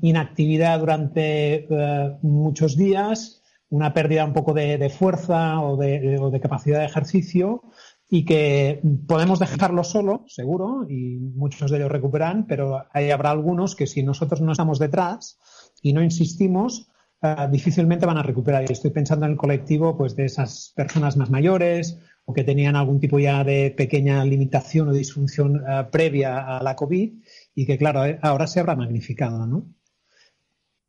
inactividad 0.01 0.79
durante 0.79 1.67
eh, 1.69 2.17
muchos 2.21 2.75
días, 2.75 3.41
una 3.69 3.93
pérdida 3.93 4.25
un 4.25 4.33
poco 4.33 4.53
de, 4.53 4.89
fuerza 4.89 5.61
o 5.61 5.77
de, 5.77 6.39
capacidad 6.41 6.79
de 6.79 6.85
ejercicio 6.85 7.63
y 8.09 8.25
que 8.25 8.81
podemos 9.07 9.39
dejarlo 9.39 9.83
solo, 9.83 10.25
seguro, 10.27 10.85
y 10.89 11.19
muchos 11.19 11.71
de 11.71 11.77
ellos 11.77 11.91
recuperan, 11.91 12.45
pero 12.45 12.83
ahí 12.91 13.11
habrá 13.11 13.31
algunos 13.31 13.75
que 13.75 13.87
si 13.87 14.03
nosotros 14.03 14.41
no 14.41 14.51
estamos 14.51 14.79
detrás 14.79 15.39
y 15.81 15.93
no 15.93 16.03
insistimos, 16.03 16.89
eh, 17.21 17.35
difícilmente 17.49 18.05
van 18.05 18.17
a 18.17 18.23
recuperar. 18.23 18.65
Y 18.67 18.73
estoy 18.73 18.91
pensando 18.91 19.25
en 19.25 19.33
el 19.33 19.37
colectivo 19.37 19.95
pues, 19.97 20.15
de 20.15 20.25
esas 20.25 20.73
personas 20.75 21.15
más 21.15 21.29
mayores 21.29 21.97
o 22.25 22.33
que 22.33 22.43
tenían 22.43 22.75
algún 22.75 22.99
tipo 22.99 23.19
ya 23.19 23.43
de 23.43 23.73
pequeña 23.75 24.25
limitación 24.25 24.89
o 24.89 24.93
disfunción 24.93 25.63
eh, 25.67 25.85
previa 25.89 26.57
a 26.57 26.63
la 26.63 26.75
COVID 26.75 27.13
y 27.55 27.65
que, 27.65 27.77
claro, 27.77 28.05
eh, 28.05 28.19
ahora 28.21 28.47
se 28.47 28.59
habrá 28.59 28.75
magnificado, 28.75 29.45
¿no? 29.45 29.65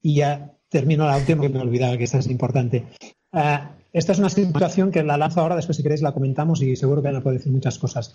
Y 0.01 0.17
ya 0.17 0.53
termino 0.69 1.07
la 1.07 1.17
última, 1.17 1.43
que 1.43 1.49
me 1.49 1.61
olvidaba 1.61 1.97
que 1.97 2.05
esta 2.05 2.19
es 2.19 2.27
importante. 2.29 2.87
Eh, 3.33 3.59
esta 3.93 4.13
es 4.13 4.19
una 4.19 4.31
situación 4.31 4.91
que 4.91 5.03
la 5.03 5.19
lanzo 5.19 5.41
ahora, 5.41 5.57
después 5.57 5.77
si 5.77 5.83
queréis 5.83 6.03
la 6.03 6.13
comentamos 6.13 6.63
y 6.63 6.77
seguro 6.77 7.03
que 7.03 7.09
Ana 7.09 7.23
puede 7.23 7.37
decir 7.37 7.53
muchas 7.53 7.79
cosas. 7.79 8.15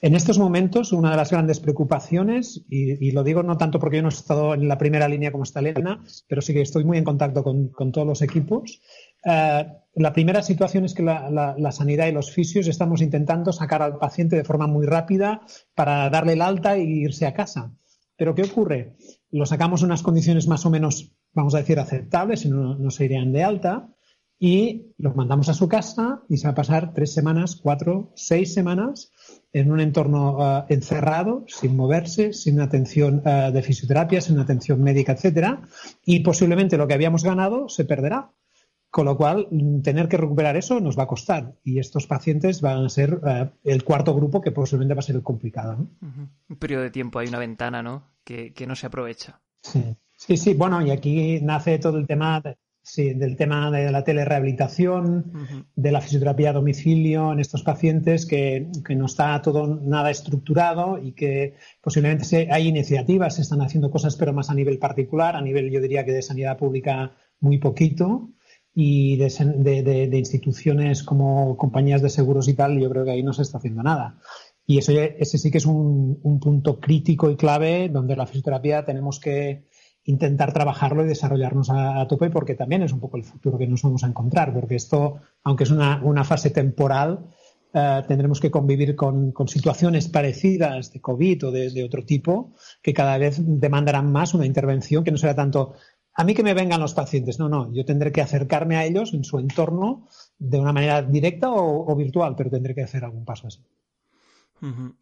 En 0.00 0.16
estos 0.16 0.36
momentos, 0.38 0.92
una 0.92 1.12
de 1.12 1.16
las 1.16 1.30
grandes 1.30 1.60
preocupaciones, 1.60 2.64
y, 2.68 3.12
lo 3.12 3.22
digo 3.22 3.44
no 3.44 3.56
tanto 3.56 3.78
porque 3.78 3.98
yo 3.98 4.02
no 4.02 4.08
he 4.08 4.12
estado 4.12 4.54
en 4.54 4.66
la 4.66 4.76
primera 4.76 5.06
línea 5.06 5.30
como 5.30 5.44
está 5.44 5.60
Elena, 5.60 6.02
pero 6.26 6.42
sí 6.42 6.52
que 6.52 6.60
estoy 6.62 6.84
muy 6.84 6.98
en 6.98 7.04
contacto 7.04 7.44
con, 7.44 7.92
todos 7.92 8.06
los 8.06 8.20
equipos. 8.20 8.80
Eh, 9.24 9.66
la 9.94 10.12
primera 10.12 10.42
situación 10.42 10.84
es 10.84 10.94
que 10.94 11.02
la, 11.02 11.72
sanidad 11.72 12.06
y 12.06 12.12
los 12.12 12.30
fisios 12.30 12.66
estamos 12.66 13.02
intentando 13.02 13.52
sacar 13.52 13.82
al 13.82 13.98
paciente 13.98 14.36
de 14.36 14.44
forma 14.44 14.66
muy 14.66 14.86
rápida 14.86 15.42
para 15.74 16.08
darle 16.08 16.32
el 16.32 16.42
alta 16.42 16.76
e 16.76 16.82
irse 16.82 17.26
a 17.26 17.34
casa. 17.34 17.72
Pero 18.16 18.34
¿qué 18.34 18.42
ocurre? 18.42 18.96
Lo 19.30 19.44
sacamos 19.44 19.82
en 19.82 19.86
unas 19.86 20.02
condiciones 20.02 20.48
más 20.48 20.64
o 20.64 20.70
menos, 20.70 21.12
vamos 21.34 21.54
a 21.54 21.58
decir, 21.58 21.78
aceptables, 21.78 22.40
si 22.40 22.48
no, 22.48 22.76
no 22.76 22.90
se 22.90 23.04
irían 23.04 23.32
de 23.32 23.44
alta, 23.44 23.88
y 24.38 24.92
lo 24.98 25.14
mandamos 25.14 25.48
a 25.50 25.54
su 25.54 25.68
casa 25.68 26.22
y 26.28 26.38
se 26.38 26.48
va 26.48 26.50
a 26.50 26.56
pasar 26.56 26.94
tres 26.94 27.12
semanas, 27.12 27.54
cuatro, 27.54 28.10
seis 28.16 28.52
semanas 28.52 29.12
en 29.52 29.70
un 29.70 29.78
entorno 29.78 30.38
uh, 30.38 30.64
encerrado, 30.68 31.44
sin 31.46 31.76
moverse, 31.76 32.32
sin 32.32 32.60
atención 32.60 33.22
uh, 33.24 33.52
de 33.52 33.62
fisioterapia, 33.62 34.20
sin 34.20 34.40
atención 34.40 34.82
médica, 34.82 35.12
etcétera, 35.12 35.62
y 36.04 36.20
posiblemente 36.20 36.76
lo 36.76 36.88
que 36.88 36.94
habíamos 36.94 37.22
ganado 37.22 37.68
se 37.68 37.84
perderá. 37.84 38.32
Con 38.92 39.06
lo 39.06 39.16
cual, 39.16 39.48
tener 39.82 40.06
que 40.06 40.18
recuperar 40.18 40.54
eso 40.58 40.78
nos 40.78 40.98
va 40.98 41.04
a 41.04 41.06
costar. 41.06 41.54
Y 41.64 41.78
estos 41.78 42.06
pacientes 42.06 42.60
van 42.60 42.84
a 42.84 42.90
ser 42.90 43.14
uh, 43.14 43.50
el 43.64 43.84
cuarto 43.84 44.14
grupo 44.14 44.42
que 44.42 44.52
posiblemente 44.52 44.92
va 44.92 44.98
a 44.98 45.02
ser 45.02 45.16
el 45.16 45.22
complicado. 45.22 45.76
¿no? 45.76 46.28
Un 46.50 46.56
periodo 46.56 46.82
de 46.82 46.90
tiempo, 46.90 47.18
hay 47.18 47.28
una 47.28 47.38
ventana 47.38 47.82
¿no? 47.82 48.04
Que, 48.22 48.52
que, 48.52 48.66
no 48.66 48.76
se 48.76 48.86
aprovecha. 48.86 49.40
Sí. 49.62 49.96
sí, 50.14 50.36
sí. 50.36 50.52
Bueno, 50.52 50.86
y 50.86 50.90
aquí 50.90 51.40
nace 51.40 51.78
todo 51.78 51.96
el 51.96 52.06
tema 52.06 52.42
de, 52.42 52.58
Sí, 52.84 53.14
del 53.14 53.36
tema 53.36 53.70
de 53.70 53.92
la 53.92 54.02
telerehabilitación, 54.02 55.68
de 55.76 55.92
la 55.92 56.00
fisioterapia 56.00 56.50
a 56.50 56.52
domicilio 56.52 57.32
en 57.32 57.38
estos 57.38 57.62
pacientes, 57.62 58.26
que, 58.26 58.72
no 58.96 59.06
está 59.06 59.40
todo 59.40 59.78
nada 59.80 60.10
estructurado 60.10 60.98
y 60.98 61.12
que 61.12 61.54
posiblemente 61.80 62.48
hay 62.50 62.66
iniciativas, 62.66 63.36
se 63.36 63.42
están 63.42 63.62
haciendo 63.62 63.88
cosas, 63.92 64.16
pero 64.16 64.32
más 64.32 64.50
a 64.50 64.54
nivel 64.54 64.80
particular, 64.80 65.36
a 65.36 65.40
nivel 65.40 65.70
yo 65.70 65.80
diría 65.80 66.04
que 66.04 66.10
de 66.10 66.22
sanidad 66.22 66.58
pública 66.58 67.12
muy 67.38 67.58
poquito 67.58 68.30
y 68.74 69.16
de, 69.16 70.10
instituciones 70.12 71.02
como 71.02 71.56
compañías 71.56 72.02
de 72.02 72.10
seguros 72.10 72.48
y 72.48 72.54
tal, 72.54 72.78
yo 72.78 72.88
creo 72.90 73.04
que 73.04 73.10
ahí 73.10 73.22
no 73.22 73.32
se 73.32 73.42
está 73.42 73.58
haciendo 73.58 73.82
nada. 73.82 74.18
Y 74.66 74.78
eso, 74.78 74.92
ese 74.92 75.38
sí 75.38 75.50
que 75.50 75.58
es 75.58 75.66
un, 75.66 76.18
un 76.22 76.40
punto 76.40 76.80
crítico 76.80 77.30
y 77.30 77.36
clave 77.36 77.88
donde 77.88 78.16
la 78.16 78.26
fisioterapia 78.26 78.84
tenemos 78.84 79.18
que 79.20 79.64
intentar 80.04 80.52
trabajarlo 80.52 81.04
y 81.04 81.08
desarrollarnos 81.08 81.70
a, 81.70 82.06
tope 82.08 82.30
porque 82.30 82.54
también 82.54 82.82
es 82.82 82.92
un 82.92 83.00
poco 83.00 83.16
el 83.16 83.24
futuro 83.24 83.58
que 83.58 83.66
nos 83.66 83.82
vamos 83.82 84.02
a 84.04 84.08
encontrar, 84.08 84.52
porque 84.52 84.74
esto, 84.74 85.16
aunque 85.44 85.64
es 85.64 85.70
una, 85.70 86.24
fase 86.24 86.50
temporal, 86.50 87.26
eh, 87.72 88.02
tendremos 88.08 88.40
que 88.40 88.50
convivir 88.50 88.96
con, 88.96 89.32
situaciones 89.46 90.08
parecidas 90.08 90.92
de 90.92 91.00
COVID 91.00 91.46
o 91.46 91.50
de, 91.52 91.84
otro 91.84 92.04
tipo 92.04 92.52
que 92.82 92.92
cada 92.92 93.16
vez 93.18 93.36
demandarán 93.38 94.10
más 94.10 94.34
una 94.34 94.46
intervención 94.46 95.04
que 95.04 95.12
no 95.12 95.18
será 95.18 95.34
tanto 95.34 95.74
a 96.14 96.24
mí 96.24 96.34
que 96.34 96.42
me 96.42 96.54
vengan 96.54 96.80
los 96.80 96.94
pacientes, 96.94 97.38
no, 97.38 97.48
no, 97.48 97.72
yo 97.72 97.84
tendré 97.84 98.12
que 98.12 98.20
acercarme 98.20 98.76
a 98.76 98.84
ellos 98.84 99.14
en 99.14 99.24
su 99.24 99.38
entorno 99.38 100.08
de 100.38 100.60
una 100.60 100.72
manera 100.72 101.02
directa 101.02 101.50
o, 101.50 101.94
virtual, 101.96 102.34
pero 102.36 102.50
tendré 102.50 102.74
que 102.74 102.82
hacer 102.82 103.04
algún 103.04 103.24
paso 103.24 103.46
así. 103.46 103.60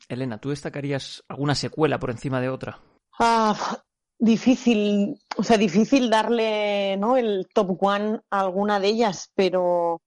Elena, 0.09 0.39
¿tú 0.39 0.51
destacarías 0.51 1.23
alguna 1.29 1.55
secuela 1.55 1.99
por 1.99 2.11
encima 2.11 2.41
de 2.41 2.49
otra? 2.49 2.81
Ah, 3.19 3.83
difícil, 4.19 5.21
o 5.37 5.43
sea, 5.43 5.59
difícil 5.59 6.09
darle 6.09 6.97
¿no? 6.97 7.17
el 7.17 7.49
top 7.53 7.77
one 7.83 8.21
a 8.31 8.41
alguna 8.41 8.81
de 8.81 8.89
ellas, 8.89 9.31
pero, 9.35 10.01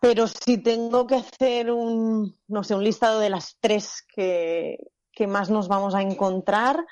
pero 0.00 0.26
si 0.26 0.58
tengo 0.58 1.06
que 1.06 1.14
hacer 1.14 1.70
un, 1.70 2.36
no 2.48 2.64
sé, 2.64 2.74
un 2.74 2.84
listado 2.84 3.20
de 3.20 3.30
las 3.30 3.56
tres 3.60 4.04
que, 4.14 4.76
que 5.12 5.26
más 5.26 5.48
nos 5.48 5.68
vamos 5.68 5.94
a 5.94 6.02
encontrar, 6.02 6.84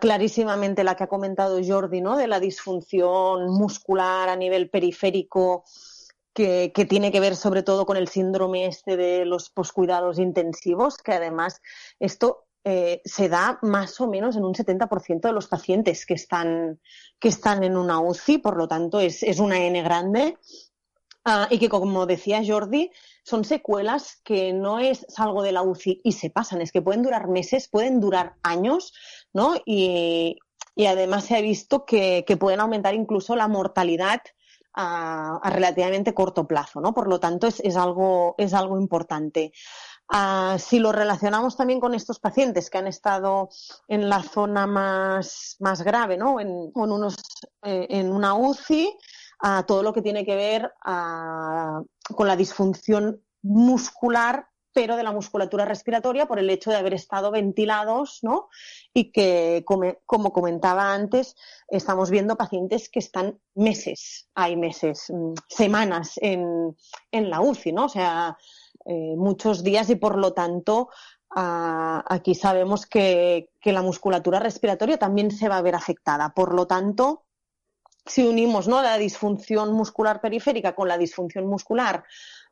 clarísimamente 0.00 0.84
la 0.84 0.96
que 0.96 1.04
ha 1.04 1.08
comentado 1.08 1.60
Jordi, 1.64 2.00
¿no? 2.00 2.16
De 2.16 2.26
la 2.26 2.40
disfunción 2.40 3.46
muscular 3.50 4.28
a 4.28 4.36
nivel 4.36 4.68
periférico 4.68 5.64
que, 6.34 6.86
tiene 6.88 7.12
que 7.12 7.20
ver 7.20 7.36
sobre 7.36 7.62
todo 7.62 7.86
con 7.86 7.96
el 7.96 8.08
síndrome 8.08 8.66
este 8.66 8.96
de 8.96 9.24
los 9.24 9.50
poscuidados 9.50 10.18
intensivos, 10.18 10.96
que 10.98 11.12
además 11.12 11.60
esto 11.98 12.46
eh, 12.64 13.00
se 13.04 13.28
da 13.28 13.58
más 13.62 14.00
o 14.00 14.08
menos 14.08 14.36
en 14.36 14.44
un 14.44 14.54
70% 14.54 15.20
de 15.20 15.32
los 15.32 15.48
pacientes 15.48 16.06
que 16.06 16.14
están, 16.14 16.80
que 17.18 17.28
están 17.28 17.64
en 17.64 17.76
una 17.76 18.00
UCI, 18.00 18.38
por 18.38 18.56
lo 18.56 18.68
tanto 18.68 19.00
es, 19.00 19.22
una 19.38 19.58
N 19.58 19.82
grande. 19.82 20.36
Ah, 21.24 21.48
y 21.50 21.58
que, 21.58 21.68
como 21.68 22.06
decía 22.06 22.42
Jordi, 22.46 22.90
son 23.24 23.44
secuelas 23.44 24.20
que 24.24 24.54
no 24.54 24.78
es 24.78 25.04
algo 25.18 25.42
de 25.42 25.52
la 25.52 25.62
UCI 25.62 26.00
y 26.02 26.12
se 26.12 26.30
pasan, 26.30 26.62
es 26.62 26.72
que 26.72 26.80
pueden 26.80 27.02
durar 27.02 27.28
meses, 27.28 27.68
pueden 27.68 28.00
durar 28.00 28.36
años, 28.42 28.94
¿no? 29.32 29.54
Y, 29.64 30.38
además 30.86 31.24
se 31.24 31.36
ha 31.36 31.40
visto 31.40 31.84
que, 31.84 32.24
pueden 32.38 32.60
aumentar 32.60 32.94
incluso 32.94 33.36
la 33.36 33.48
mortalidad 33.48 34.20
a, 34.74 35.40
relativamente 35.50 36.14
corto 36.14 36.46
plazo, 36.46 36.80
¿no? 36.80 36.94
Por 36.94 37.08
lo 37.08 37.20
tanto, 37.20 37.46
es, 37.46 37.76
algo, 37.76 38.34
es 38.38 38.54
algo 38.54 38.78
importante. 38.78 39.52
Ah, 40.08 40.56
si 40.58 40.78
lo 40.80 40.90
relacionamos 40.90 41.56
también 41.56 41.80
con 41.80 41.94
estos 41.94 42.18
pacientes 42.18 42.70
que 42.70 42.78
han 42.78 42.86
estado 42.86 43.50
en 43.88 44.08
la 44.08 44.22
zona 44.22 44.66
más, 44.66 45.56
más 45.60 45.82
grave, 45.82 46.16
¿no? 46.16 46.40
En, 46.40 46.72
unos, 46.74 47.16
eh, 47.62 47.86
en 47.90 48.10
una 48.10 48.34
UCI, 48.34 48.96
a 49.40 49.64
todo 49.64 49.82
lo 49.82 49.92
que 49.92 50.02
tiene 50.02 50.24
que 50.24 50.36
ver 50.36 50.72
con 50.82 52.26
la 52.26 52.36
disfunción 52.36 53.22
muscular 53.42 54.49
pero 54.72 54.96
de 54.96 55.02
la 55.02 55.12
musculatura 55.12 55.64
respiratoria 55.64 56.26
por 56.26 56.38
el 56.38 56.50
hecho 56.50 56.70
de 56.70 56.76
haber 56.76 56.94
estado 56.94 57.30
ventilados, 57.30 58.20
¿no? 58.22 58.48
Y 58.94 59.10
que, 59.12 59.64
como, 59.66 60.32
comentaba 60.32 60.92
antes, 60.92 61.36
estamos 61.68 62.10
viendo 62.10 62.36
pacientes 62.36 62.88
que 62.88 63.00
están 63.00 63.40
meses, 63.54 64.28
hay 64.34 64.56
meses, 64.56 65.06
mm, 65.08 65.34
semanas 65.48 66.18
en, 66.22 66.76
la 67.12 67.40
UCI, 67.40 67.72
¿no? 67.72 67.86
O 67.86 67.88
sea, 67.88 68.36
eh, 68.86 69.14
muchos 69.16 69.62
días 69.62 69.90
y 69.90 69.96
por 69.96 70.16
lo 70.16 70.32
tanto 70.32 70.88
aquí 71.32 72.34
sabemos 72.34 72.86
que, 72.86 73.50
que, 73.60 73.72
la 73.72 73.82
musculatura 73.82 74.40
respiratoria 74.40 74.98
también 74.98 75.30
se 75.30 75.48
va 75.48 75.58
a 75.58 75.62
ver 75.62 75.76
afectada. 75.76 76.34
Por 76.34 76.54
lo 76.54 76.66
tanto, 76.66 77.24
si 78.06 78.26
unimos 78.26 78.68
¿no? 78.68 78.82
la 78.82 78.98
disfunción 78.98 79.72
muscular 79.72 80.20
periférica 80.20 80.74
con 80.74 80.88
la 80.88 80.98
disfunción 80.98 81.46
muscular 81.46 82.04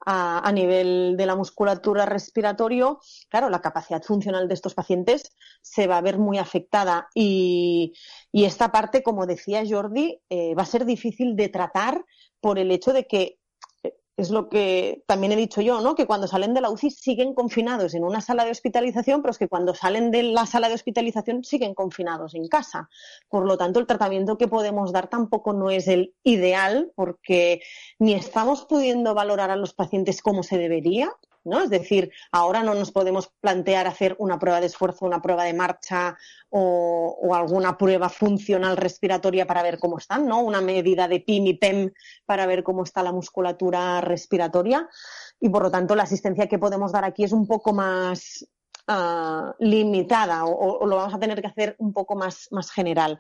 a, 0.07 0.51
nivel 0.53 1.17
de 1.17 1.27
la 1.27 1.37
musculatura 1.37 2.07
respiratoria, 2.07 2.97
claro, 3.29 3.51
la 3.51 3.61
capacidad 3.61 4.03
funcional 4.03 4.49
de 4.49 4.55
estos 4.55 4.75
pacientes 4.75 5.37
se 5.61 5.87
va 5.87 5.99
a 5.99 6.03
ver 6.03 6.19
muy 6.19 6.39
afectada 6.39 7.09
y, 7.15 7.93
esta 8.33 8.71
parte, 8.71 9.03
como 9.03 9.27
decía 9.27 9.63
Jordi, 9.69 10.21
eh, 10.31 10.55
va 10.55 10.63
a 10.63 10.67
ser 10.67 10.85
difícil 10.85 11.37
de 11.37 11.49
tratar 11.49 12.05
por 12.41 12.59
el 12.59 12.71
hecho 12.71 12.93
de 12.93 13.07
que 13.07 13.38
es 14.19 14.31
lo 14.31 14.49
que 14.49 15.05
también 15.07 15.33
he 15.33 15.37
dicho 15.37 15.61
yo, 15.61 15.81
¿no? 15.81 15.95
Que 15.95 16.05
cuando 16.05 16.27
salen 16.27 16.53
de 16.53 16.61
la 16.61 16.71
UCI 16.71 16.91
siguen 16.91 17.35
confinados 17.35 17.95
en 17.95 18.03
una 18.03 18.21
sala 18.21 18.45
de 18.45 18.51
hospitalización, 18.51 19.23
pero 19.23 19.31
es 19.31 19.39
que 19.39 19.47
cuando 19.47 19.77
salen 19.77 20.11
de 20.11 20.25
la 20.25 20.45
sala 20.45 20.69
de 20.69 20.75
hospitalización 20.75 21.45
siguen 21.45 21.73
confinados 21.73 22.35
en 22.35 22.49
casa. 22.49 22.91
Por 23.29 23.47
lo 23.47 23.57
tanto, 23.57 23.79
el 23.79 23.87
tratamiento 23.87 24.37
que 24.37 24.49
podemos 24.49 24.91
dar 24.91 25.09
tampoco 25.09 25.53
no 25.53 25.71
es 25.71 25.87
el 25.87 26.17
ideal, 26.25 26.91
porque 26.97 27.63
ni 28.01 28.13
estamos 28.15 28.65
pudiendo 28.65 29.15
valorar 29.15 29.53
a 29.53 29.57
los 29.57 29.73
pacientes 29.73 30.21
como 30.21 30.43
se 30.43 30.59
debería, 30.59 31.13
Es 31.63 31.71
decir, 31.71 32.11
ahora 32.33 32.63
no 32.63 32.75
nos 32.75 32.93
podemos 32.93 33.31
plantear 33.41 33.87
hacer 33.87 34.15
una 34.19 34.39
prueba 34.39 34.61
de 34.61 34.67
esfuerzo, 34.67 35.07
una 35.07 35.23
prueba 35.23 35.45
de 35.45 35.55
marcha 35.55 36.17
o, 36.51 37.35
alguna 37.35 37.77
prueba 37.77 38.09
funcional 38.09 38.77
respiratoria 38.77 39.47
para 39.47 39.63
ver 39.63 39.79
cómo 39.79 39.99
están, 39.99 40.27
¿no? 40.27 40.41
Una 40.41 40.61
medida 40.61 41.09
de 41.09 41.21
PIM 41.21 41.47
y 41.47 41.55
PEM 41.55 41.93
para 42.27 42.47
ver 42.47 42.63
cómo 42.63 42.85
está 42.85 43.03
la 43.03 43.13
musculatura 43.13 44.01
respiratoria. 44.01 44.89
Y 45.41 45.49
por 45.49 45.63
lo 45.63 45.71
tanto, 45.71 45.95
la 45.95 46.05
asistencia 46.05 46.49
que 46.49 46.59
podemos 46.59 46.93
dar 46.93 47.05
aquí 47.05 47.25
es 47.25 47.33
un 47.33 47.47
poco 47.47 47.73
más 47.73 48.47
ah, 48.87 49.55
limitada 49.59 50.45
o, 50.45 50.87
lo 50.87 50.97
vamos 50.97 51.15
a 51.15 51.19
tener 51.19 51.41
que 51.41 51.49
hacer 51.49 51.77
un 51.79 51.93
poco 51.93 52.17
más 52.17 52.49
general. 52.75 53.19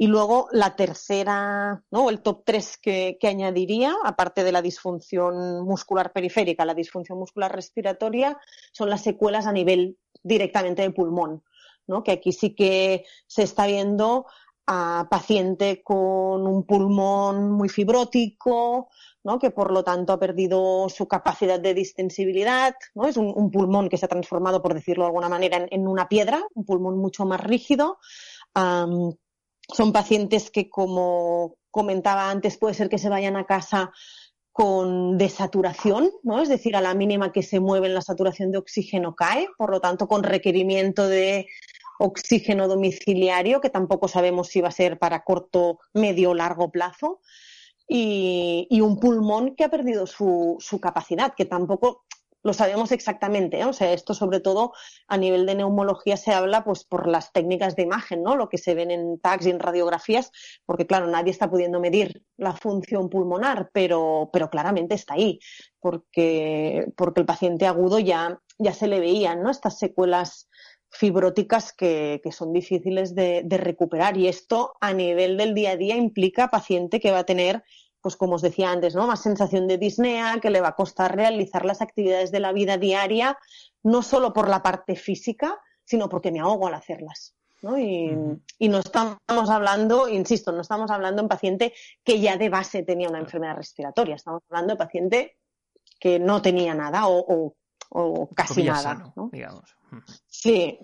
Y 0.00 0.06
luego 0.06 0.48
la 0.50 0.76
tercera, 0.76 1.84
¿no? 1.90 2.08
el 2.08 2.22
top 2.22 2.42
tres 2.46 2.78
que, 2.78 3.18
añadiría, 3.22 3.94
aparte 4.02 4.42
de 4.42 4.50
la 4.50 4.62
disfunción 4.62 5.62
muscular 5.66 6.10
periférica, 6.10 6.64
la 6.64 6.72
disfunción 6.72 7.18
muscular 7.18 7.54
respiratoria, 7.54 8.38
son 8.72 8.88
las 8.88 9.02
secuelas 9.02 9.46
a 9.46 9.52
nivel 9.52 9.98
directamente 10.22 10.80
de 10.80 10.90
pulmón, 10.90 11.44
¿no? 11.86 12.02
que 12.02 12.12
aquí 12.12 12.32
sí 12.32 12.54
que 12.54 13.04
se 13.26 13.42
está 13.42 13.66
viendo 13.66 14.24
a 14.66 15.06
paciente 15.10 15.82
con 15.82 16.46
un 16.46 16.64
pulmón 16.64 17.50
muy 17.50 17.68
fibrótico, 17.68 18.88
¿no? 19.22 19.38
que 19.38 19.50
por 19.50 19.70
lo 19.70 19.84
tanto 19.84 20.14
ha 20.14 20.18
perdido 20.18 20.88
su 20.88 21.08
capacidad 21.08 21.60
de 21.60 21.74
distensibilidad, 21.74 22.74
¿no? 22.94 23.06
es 23.06 23.18
un, 23.18 23.50
pulmón 23.50 23.90
que 23.90 23.98
se 23.98 24.06
ha 24.06 24.08
transformado, 24.08 24.62
por 24.62 24.72
decirlo 24.72 25.04
de 25.04 25.08
alguna 25.08 25.28
manera, 25.28 25.66
en, 25.70 25.86
una 25.86 26.08
piedra, 26.08 26.42
un 26.54 26.64
pulmón 26.64 26.96
mucho 26.96 27.26
más 27.26 27.42
rígido. 27.42 27.98
Son 29.74 29.92
pacientes 29.92 30.50
que, 30.50 30.68
como 30.68 31.56
comentaba 31.70 32.30
antes, 32.30 32.58
puede 32.58 32.74
ser 32.74 32.88
que 32.88 32.98
se 32.98 33.08
vayan 33.08 33.36
a 33.36 33.46
casa 33.46 33.92
con 34.52 35.16
desaturación, 35.16 36.10
¿no? 36.22 36.42
Es 36.42 36.48
decir, 36.48 36.76
a 36.76 36.80
la 36.80 36.94
mínima 36.94 37.32
que 37.32 37.42
se 37.42 37.60
mueven 37.60 37.94
la 37.94 38.02
saturación 38.02 38.50
de 38.50 38.58
oxígeno 38.58 39.14
cae, 39.14 39.48
por 39.56 39.70
lo 39.70 39.80
tanto, 39.80 40.08
con 40.08 40.22
requerimiento 40.22 41.08
de 41.08 41.46
oxígeno 41.98 42.66
domiciliario, 42.66 43.60
que 43.60 43.70
tampoco 43.70 44.08
sabemos 44.08 44.48
si 44.48 44.60
va 44.60 44.68
a 44.68 44.72
ser 44.72 44.98
para 44.98 45.22
corto, 45.22 45.78
medio 45.92 46.30
o 46.30 46.34
largo 46.34 46.70
plazo, 46.70 47.20
y, 47.86 48.80
un 48.80 48.98
pulmón 48.98 49.54
que 49.54 49.64
ha 49.64 49.68
perdido 49.68 50.06
su, 50.06 50.56
su 50.60 50.80
capacidad, 50.80 51.34
que 51.34 51.44
tampoco 51.44 52.04
lo 52.42 52.52
sabemos 52.52 52.92
exactamente. 52.92 53.64
O 53.64 53.72
sea, 53.72 53.92
esto 53.92 54.14
sobre 54.14 54.40
todo 54.40 54.72
a 55.08 55.16
nivel 55.16 55.46
de 55.46 55.54
neumología 55.54 56.16
se 56.16 56.32
habla 56.32 56.64
pues 56.64 56.84
por 56.84 57.06
las 57.06 57.32
técnicas 57.32 57.76
de 57.76 57.82
imagen, 57.82 58.22
¿no? 58.22 58.36
Lo 58.36 58.48
que 58.48 58.58
se 58.58 58.74
ven 58.74 58.90
en 58.90 59.18
tags 59.20 59.46
y 59.46 59.50
en 59.50 59.60
radiografías, 59.60 60.30
porque 60.64 60.86
claro, 60.86 61.06
nadie 61.06 61.30
está 61.30 61.50
pudiendo 61.50 61.80
medir 61.80 62.22
la 62.36 62.54
función 62.54 63.08
pulmonar, 63.08 63.70
pero, 63.72 64.30
pero 64.32 64.50
claramente 64.50 64.94
está 64.94 65.14
ahí, 65.14 65.38
porque, 65.80 66.86
porque 66.96 67.20
el 67.20 67.26
paciente 67.26 67.66
agudo 67.66 67.98
ya, 67.98 68.40
ya 68.58 68.72
se 68.72 68.88
le 68.88 69.00
veían, 69.00 69.42
¿no? 69.42 69.50
Estas 69.50 69.78
secuelas 69.78 70.48
fibróticas 70.90 71.72
que, 71.72 72.20
que 72.22 72.32
son 72.32 72.52
difíciles 72.52 73.14
de, 73.14 73.42
de 73.44 73.56
recuperar. 73.58 74.16
Y 74.16 74.26
esto 74.26 74.74
a 74.80 74.92
nivel 74.92 75.36
del 75.36 75.54
día 75.54 75.72
a 75.72 75.76
día 75.76 75.96
implica 75.96 76.48
paciente 76.48 77.00
que 77.00 77.12
va 77.12 77.20
a 77.20 77.24
tener 77.24 77.62
pues 78.00 78.16
como 78.16 78.34
os 78.34 78.42
decía 78.42 78.70
antes, 78.70 78.94
¿no? 78.94 79.06
Más 79.06 79.22
sensación 79.22 79.68
de 79.68 79.78
disnea, 79.78 80.38
que 80.40 80.50
le 80.50 80.60
va 80.60 80.68
a 80.68 80.76
costar 80.76 81.14
realizar 81.14 81.64
las 81.64 81.82
actividades 81.82 82.30
de 82.30 82.40
la 82.40 82.52
vida 82.52 82.78
diaria, 82.78 83.38
no 83.82 84.02
solo 84.02 84.32
por 84.32 84.48
la 84.48 84.62
parte 84.62 84.96
física, 84.96 85.58
sino 85.84 86.08
porque 86.08 86.32
me 86.32 86.40
ahogo 86.40 86.66
al 86.66 86.74
hacerlas. 86.74 87.34
¿no? 87.62 87.78
Y, 87.78 88.10
no 88.68 88.78
estamos 88.78 89.50
hablando, 89.50 90.08
insisto, 90.08 90.52
no 90.52 90.62
estamos 90.62 90.90
hablando 90.90 91.20
en 91.20 91.28
paciente 91.28 91.74
que 92.02 92.20
ya 92.20 92.38
de 92.38 92.48
base 92.48 92.82
tenía 92.82 93.08
una 93.08 93.18
enfermedad 93.18 93.56
respiratoria, 93.56 94.14
estamos 94.14 94.42
hablando 94.48 94.74
de 94.74 94.78
paciente 94.78 95.36
que 95.98 96.18
no 96.18 96.40
tenía 96.40 96.74
nada 96.74 97.02
o, 97.06 97.54
casi 98.34 98.62
nada. 98.62 99.12
digamos. 99.30 99.76
Sí. 100.26 100.78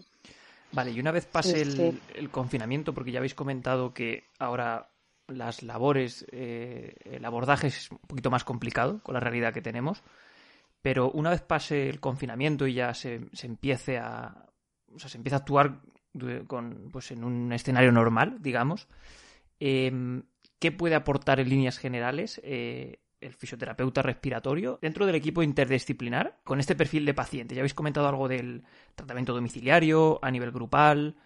Vale, 0.72 0.90
y 0.90 1.00
una 1.00 1.12
vez 1.12 1.24
pase 1.24 1.62
el 1.62 2.30
confinamiento, 2.30 2.92
porque 2.92 3.12
ya 3.12 3.20
habéis 3.20 3.34
comentado 3.34 3.94
que 3.94 4.24
ahora 4.38 4.90
las 5.28 5.62
labores, 5.62 6.26
eh, 6.30 6.94
el 7.04 7.24
abordaje 7.24 7.68
es 7.68 7.90
un 7.90 7.98
poquito 7.98 8.30
más 8.30 8.44
complicado 8.44 9.00
con 9.02 9.14
la 9.14 9.20
realidad 9.20 9.52
que 9.52 9.62
tenemos, 9.62 10.02
pero 10.82 11.10
una 11.10 11.30
vez 11.30 11.42
pase 11.42 11.88
el 11.88 12.00
confinamiento 12.00 12.66
y 12.66 12.74
ya 12.74 12.94
se, 12.94 13.28
se 13.32 13.46
empiece 13.46 13.98
a, 13.98 14.46
o 14.94 14.98
sea, 14.98 15.10
se 15.10 15.16
empieza 15.16 15.36
a 15.36 15.40
actuar 15.40 15.80
con, 16.46 16.88
pues 16.90 17.10
en 17.10 17.24
un 17.24 17.52
escenario 17.52 17.92
normal, 17.92 18.38
digamos, 18.40 18.88
em, 19.60 20.22
¿qué 20.58 20.72
puede 20.72 20.94
aportar 20.94 21.40
en 21.40 21.48
líneas 21.48 21.78
generales 21.78 22.40
eh, 22.44 23.00
el 23.20 23.34
fisioterapeuta 23.34 24.02
respiratorio 24.02 24.78
dentro 24.80 25.06
del 25.06 25.16
equipo 25.16 25.42
interdisciplinar 25.42 26.38
con 26.44 26.60
este 26.60 26.74
perfil 26.74 27.04
de 27.04 27.14
paciente? 27.14 27.54
Ya 27.54 27.60
habéis 27.60 27.74
comentado 27.74 28.08
algo 28.08 28.28
del 28.28 28.64
tratamiento 28.94 29.34
domiciliario 29.34 30.18
a 30.22 30.30
nivel 30.30 30.52
grupal. 30.52 31.16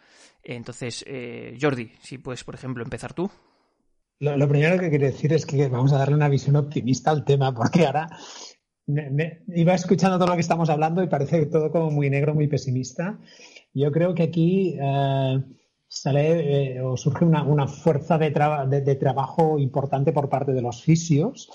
Entonces, 0.43 1.05
eh, 1.07 1.57
Jordi, 1.61 1.93
si 2.01 2.19
puedes, 2.19 2.45
por 2.45 2.55
ejemplo, 2.55 2.83
empezar 2.83 3.13
tú. 3.13 3.31
Lo, 4.21 4.47
primero 4.49 4.79
que 4.79 4.91
quiero 4.91 5.07
decir 5.07 5.33
es 5.33 5.47
que 5.47 5.67
vamos 5.69 5.95
a 5.95 5.99
darle 5.99 6.15
una 6.15 6.29
visión 6.29 6.55
optimista 6.57 7.11
al 7.11 7.25
tema, 7.25 7.55
porque 7.55 7.87
ahora 7.87 8.07
iba 8.87 9.75
escuchando 9.75 10.19
todo 10.19 10.29
lo 10.29 10.35
que 10.35 10.43
estamos 10.43 10.69
hablando 10.69 11.03
y 11.03 11.07
parece 11.07 11.47
todo 11.47 11.71
como 11.71 11.91
muy 11.91 12.11
negro, 12.11 12.35
muy 12.35 12.47
pesimista. 12.47 13.19
Yo 13.73 13.91
creo 13.91 14.15
que 14.15 14.25
aquí 14.25 14.77
eh, 14.79 15.43
sale 15.89 16.75
eh, 16.75 16.83
o 16.83 16.99
surge 16.99 17.25
una, 17.25 17.67
fuerza 17.67 18.19
de, 18.19 18.31
de, 18.83 18.95
trabajo 18.97 19.59
importante 19.59 20.13
por 20.13 20.29
parte 20.29 20.53
de 20.53 20.61
los 20.61 20.83
fisios 20.83 21.49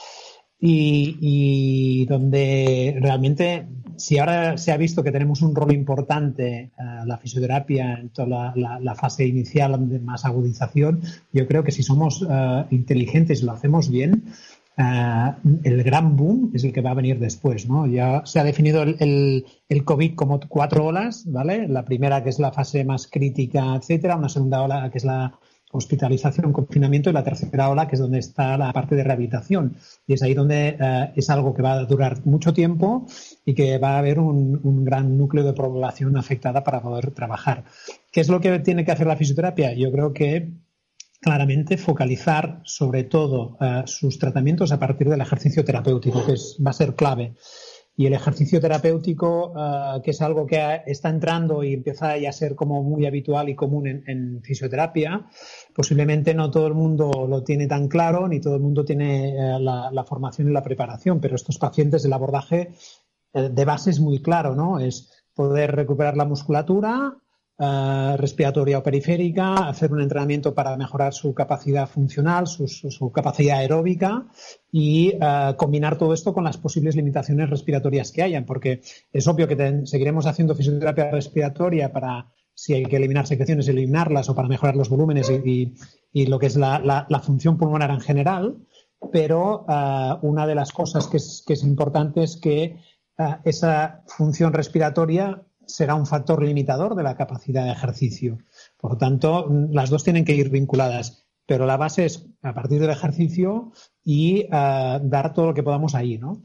y, 0.60 2.06
donde 2.06 2.98
realmente, 3.02 3.68
si 3.98 4.18
ahora 4.18 4.58
se 4.58 4.72
ha 4.72 4.78
visto 4.78 5.04
que 5.04 5.12
tenemos 5.12 5.42
un 5.42 5.56
rol 5.56 5.74
importante, 5.74 6.72
uh, 6.78 7.06
la 7.06 7.18
fisioterapia 7.18 8.00
en 8.00 8.10
toda 8.10 8.54
la, 8.56 8.96
fase 8.96 9.26
inicial 9.28 9.90
de 9.90 10.00
más 10.00 10.26
agudización, 10.26 11.02
yo 11.34 11.48
creo 11.48 11.64
que 11.64 11.72
si 11.72 11.84
somos 11.84 12.22
uh, 12.22 12.66
inteligentes 12.72 13.42
y 13.42 13.46
lo 13.46 13.52
hacemos 13.52 13.90
bien, 13.90 14.26
Uh, 14.78 15.32
el 15.64 15.84
gran 15.84 16.18
boom 16.18 16.52
es 16.54 16.66
el 16.66 16.74
que 16.74 16.82
va 16.82 16.92
a 16.92 16.96
venir 16.96 17.18
después, 17.18 17.66
¿no? 17.66 17.88
Ya 17.88 18.26
se 18.26 18.42
ha 18.42 18.44
definido 18.44 18.84
el, 18.84 18.98
el, 19.00 19.46
el, 19.70 19.86
COVID 19.86 20.16
como 20.16 20.38
cuatro 20.50 20.88
olas, 20.88 21.24
¿vale? 21.32 21.70
La 21.70 21.86
primera 21.86 22.22
que 22.22 22.30
es 22.30 22.40
la 22.40 22.52
fase 22.52 22.84
más 22.84 23.08
crítica, 23.08 23.74
etcétera, 23.76 24.18
una 24.18 24.28
segunda 24.28 24.62
ola 24.62 24.90
que 24.92 24.98
es 24.98 25.06
la 25.06 25.40
hospitalización, 25.76 26.54
confinamiento 26.54 27.10
y 27.10 27.14
la 27.14 27.24
tercera 27.24 27.70
ola, 27.70 27.88
que 27.88 27.96
es 27.96 28.02
donde 28.02 28.20
está 28.20 28.58
la 28.58 28.72
parte 28.74 28.96
de 28.96 29.04
rehabilitación. 29.04 29.76
Y 30.08 30.14
es 30.14 30.24
ahí 30.24 30.34
donde 30.34 30.78
eh, 30.80 31.12
es 31.16 31.30
algo 31.30 31.54
que 31.54 31.62
va 31.62 31.74
a 31.74 31.86
durar 31.86 32.26
mucho 32.26 32.54
tiempo 32.54 33.06
y 33.46 33.54
que 33.54 33.78
va 33.78 33.96
a 33.96 34.00
haber 34.00 34.20
un, 34.20 34.86
gran 34.86 35.18
núcleo 35.18 35.44
de 35.44 35.54
población 35.54 36.18
afectada 36.18 36.64
para 36.64 36.82
poder 36.82 37.12
trabajar. 37.12 37.64
¿Qué 38.12 38.22
es 38.22 38.30
lo 38.30 38.40
que 38.40 38.60
tiene 38.60 38.86
que 38.86 38.92
hacer 38.92 39.08
la 39.08 39.18
fisioterapia? 39.18 39.74
Yo 39.74 39.92
creo 39.92 40.14
que 40.14 40.52
claramente 41.22 41.78
focalizar 41.78 42.62
sobre 42.64 43.04
todo 43.04 43.58
eh, 43.60 43.84
sus 43.86 44.20
tratamientos 44.20 44.72
a 44.72 44.80
partir 44.80 45.10
del 45.10 45.22
ejercicio 45.22 45.64
terapéutico, 45.66 46.26
que 46.26 46.34
es, 46.34 46.58
va 46.66 46.72
a 46.72 46.74
ser 46.74 46.96
clave. 46.96 47.34
Y 47.98 48.08
el 48.08 48.14
ejercicio 48.14 48.60
terapéutico, 48.60 49.54
uh, 49.54 50.02
que 50.02 50.12
es 50.12 50.22
algo 50.22 50.46
que 50.46 50.82
está 50.86 51.10
entrando 51.10 51.64
y 51.64 51.74
empieza 51.74 52.18
ya 52.18 52.30
a 52.30 52.34
ser 52.34 52.56
como 52.56 52.84
muy 52.84 53.06
habitual 53.06 53.48
y 53.48 53.56
común 53.56 53.88
en, 53.88 54.42
fisioterapia, 54.44 55.26
posiblemente 55.74 56.34
no 56.34 56.52
todo 56.52 56.68
el 56.68 56.74
mundo 56.74 57.26
lo 57.30 57.44
tiene 57.44 57.68
tan 57.68 57.88
claro, 57.88 58.28
ni 58.28 58.42
todo 58.42 58.56
el 58.56 58.62
mundo 58.62 58.84
tiene 58.84 59.36
uh, 59.38 59.60
la, 59.60 60.04
formación 60.04 60.50
y 60.50 60.54
la 60.54 60.64
preparación, 60.64 61.22
pero 61.22 61.36
estos 61.36 61.58
pacientes 61.58 62.04
el 62.04 62.14
abordaje 62.14 62.72
uh, 63.34 63.44
de 63.44 63.66
base 63.66 63.92
es 63.92 64.00
muy 64.02 64.22
claro, 64.22 64.56
¿no? 64.56 64.80
Es 64.80 65.12
poder 65.34 65.76
recuperar 65.76 66.18
la 66.18 66.26
musculatura, 66.26 67.18
Uh, 67.58 68.18
respiratoria 68.18 68.80
o 68.80 68.84
periférica, 68.84 69.72
hacer 69.72 69.88
un 69.94 70.02
entrenamiento 70.02 70.54
para 70.54 70.76
mejorar 70.76 71.14
su 71.14 71.34
capacidad 71.34 71.88
funcional, 71.88 72.48
su, 72.48 73.12
capacidad 73.14 73.60
aeróbica 73.60 74.28
y 74.74 75.16
uh, 75.16 75.56
combinar 75.56 75.98
todo 75.98 76.14
esto 76.14 76.34
con 76.34 76.44
las 76.44 76.58
posibles 76.58 76.98
limitaciones 76.98 77.50
respiratorias 77.50 78.12
que 78.12 78.24
hayan, 78.24 78.44
porque 78.44 78.82
es 79.14 79.26
obvio 79.30 79.48
que 79.48 79.86
seguiremos 79.86 80.26
haciendo 80.26 80.54
fisioterapia 80.54 81.12
respiratoria 81.12 81.94
para 81.94 82.30
si 82.54 82.74
hay 82.74 82.84
que 82.84 82.98
eliminar 82.98 83.26
secreciones, 83.26 83.70
eliminarlas 83.70 84.28
o 84.28 84.36
para 84.36 84.50
mejorar 84.50 84.76
los 84.76 84.90
volúmenes 84.90 85.30
y, 85.30 86.26
lo 86.26 86.38
que 86.40 86.48
es 86.48 86.58
la, 86.58 87.22
función 87.24 87.58
pulmonar 87.58 87.92
en 87.92 88.02
general, 88.02 88.58
pero 89.14 89.66
uh, 89.66 90.28
una 90.28 90.46
de 90.46 90.56
las 90.56 90.74
cosas 90.74 91.08
que 91.08 91.54
es 91.54 91.64
importante 91.64 92.22
es 92.22 92.36
que 92.36 92.82
esa 93.46 94.04
función 94.08 94.52
respiratoria 94.52 95.42
será 95.68 95.96
un 95.96 96.06
factor 96.06 96.44
limitador 96.44 96.96
de 96.96 97.04
la 97.04 97.16
capacidad 97.16 97.66
de 97.66 97.72
ejercicio. 97.72 98.40
Por 98.78 98.94
lo 98.94 98.98
tanto, 98.98 99.50
las 99.72 99.90
dos 99.90 100.04
tienen 100.04 100.26
que 100.26 100.36
ir 100.36 100.50
vinculadas, 100.50 101.26
pero 101.46 101.66
la 101.66 101.78
base 101.78 102.06
es 102.06 102.28
a 102.42 102.54
partir 102.54 102.80
del 102.82 102.90
ejercicio 102.90 103.72
y 104.04 104.46
uh, 104.46 105.00
dar 105.02 105.34
todo 105.34 105.48
lo 105.48 105.54
que 105.54 105.64
podamos 105.64 105.96
ahí, 105.96 106.18
¿no? 106.18 106.42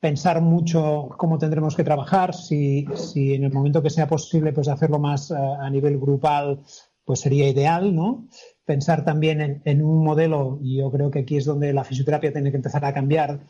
Pensar 0.00 0.40
mucho 0.40 1.08
cómo 1.18 1.38
tendremos 1.38 1.74
que 1.74 1.84
trabajar, 1.84 2.34
si, 2.34 2.86
si 2.94 3.34
en 3.34 3.44
el 3.44 3.52
momento 3.52 3.82
que 3.82 3.90
sea 3.90 4.06
posible, 4.06 4.52
pues 4.52 4.68
hacerlo 4.68 4.98
más 4.98 5.30
uh, 5.30 5.34
a 5.34 5.68
nivel 5.70 5.98
grupal, 5.98 6.60
pues 7.04 7.20
sería 7.20 7.48
ideal, 7.48 7.94
¿no? 7.94 8.28
Pensar 8.64 9.04
también 9.04 9.40
en, 9.40 9.62
en, 9.64 9.82
un 9.82 10.04
modelo, 10.04 10.58
y 10.62 10.76
yo 10.76 10.90
creo 10.90 11.10
que 11.10 11.20
aquí 11.20 11.36
es 11.36 11.44
donde 11.44 11.72
la 11.72 11.84
fisioterapia 11.84 12.32
tiene 12.32 12.50
que 12.50 12.58
empezar 12.58 12.84
a 12.84 12.92
cambiar, 12.94 13.40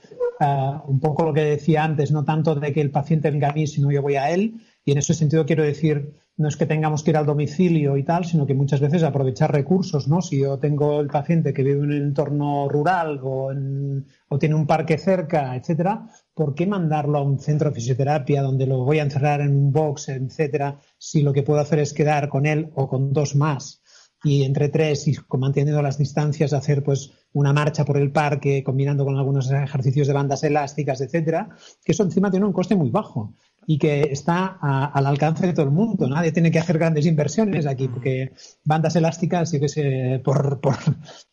uh, 0.40 0.90
un 0.90 1.00
poco 1.00 1.24
lo 1.24 1.34
que 1.34 1.42
decía 1.42 1.84
antes, 1.84 2.10
no 2.10 2.24
tanto 2.24 2.54
de 2.54 2.72
que 2.72 2.80
el 2.80 2.90
paciente 2.90 3.30
venga 3.30 3.50
a 3.50 3.52
mí, 3.52 3.66
sino 3.66 3.90
yo 3.90 4.00
voy 4.00 4.16
a 4.16 4.30
él, 4.30 4.60
y 4.88 4.92
en 4.92 4.96
ese 4.96 5.12
sentido 5.12 5.44
quiero 5.44 5.64
decir, 5.64 6.14
no 6.38 6.48
es 6.48 6.56
que 6.56 6.64
tengamos 6.64 7.02
que 7.02 7.10
ir 7.10 7.18
al 7.18 7.26
domicilio 7.26 7.98
y 7.98 8.04
tal, 8.04 8.24
sino 8.24 8.46
que 8.46 8.54
muchas 8.54 8.80
veces 8.80 9.02
aprovechar 9.02 9.52
recursos, 9.52 10.08
¿no? 10.08 10.22
Si 10.22 10.38
yo 10.40 10.58
tengo 10.58 11.02
el 11.02 11.08
paciente 11.08 11.52
que 11.52 11.62
vive 11.62 11.76
en 11.76 11.84
un 11.84 11.92
entorno 11.92 12.70
rural 12.70 13.20
o, 13.22 13.52
en, 13.52 14.06
o 14.30 14.38
tiene 14.38 14.54
un 14.54 14.66
parque 14.66 14.96
cerca, 14.96 15.54
etcétera, 15.54 16.06
¿por 16.32 16.54
qué 16.54 16.66
mandarlo 16.66 17.18
a 17.18 17.22
un 17.22 17.38
centro 17.38 17.68
de 17.68 17.74
fisioterapia 17.74 18.40
donde 18.40 18.66
lo 18.66 18.82
voy 18.82 18.98
a 19.00 19.02
encerrar 19.02 19.42
en 19.42 19.54
un 19.54 19.72
box, 19.72 20.08
etcétera, 20.08 20.80
si 20.96 21.20
lo 21.20 21.34
que 21.34 21.42
puedo 21.42 21.60
hacer 21.60 21.80
es 21.80 21.92
quedar 21.92 22.30
con 22.30 22.46
él 22.46 22.70
o 22.74 22.88
con 22.88 23.12
dos 23.12 23.36
más? 23.36 23.82
y 24.24 24.42
entre 24.42 24.68
tres 24.68 25.06
y 25.06 25.16
manteniendo 25.38 25.80
las 25.80 25.96
distancias 25.96 26.52
hacer 26.52 26.82
pues 26.82 27.12
una 27.32 27.52
marcha 27.52 27.84
por 27.84 27.98
el 27.98 28.10
parque 28.10 28.64
combinando 28.64 29.04
con 29.04 29.16
algunos 29.16 29.48
ejercicios 29.50 30.08
de 30.08 30.12
bandas 30.12 30.42
elásticas 30.42 31.00
etcétera 31.00 31.50
que 31.84 31.92
eso 31.92 32.02
encima 32.02 32.30
tiene 32.30 32.46
un 32.46 32.52
coste 32.52 32.74
muy 32.74 32.90
bajo 32.90 33.34
y 33.70 33.76
que 33.76 34.00
está 34.00 34.56
a, 34.62 34.86
al 34.86 35.04
alcance 35.04 35.46
de 35.46 35.52
todo 35.52 35.66
el 35.66 35.72
mundo. 35.72 36.08
Nadie 36.08 36.32
tiene 36.32 36.50
que 36.50 36.58
hacer 36.58 36.78
grandes 36.78 37.04
inversiones 37.04 37.66
aquí, 37.66 37.86
mm. 37.86 37.92
porque 37.92 38.32
bandas 38.64 38.96
elásticas, 38.96 39.52
yo 39.52 39.60
que 39.60 39.68
sé, 39.68 40.22
por, 40.24 40.58
por 40.62 40.76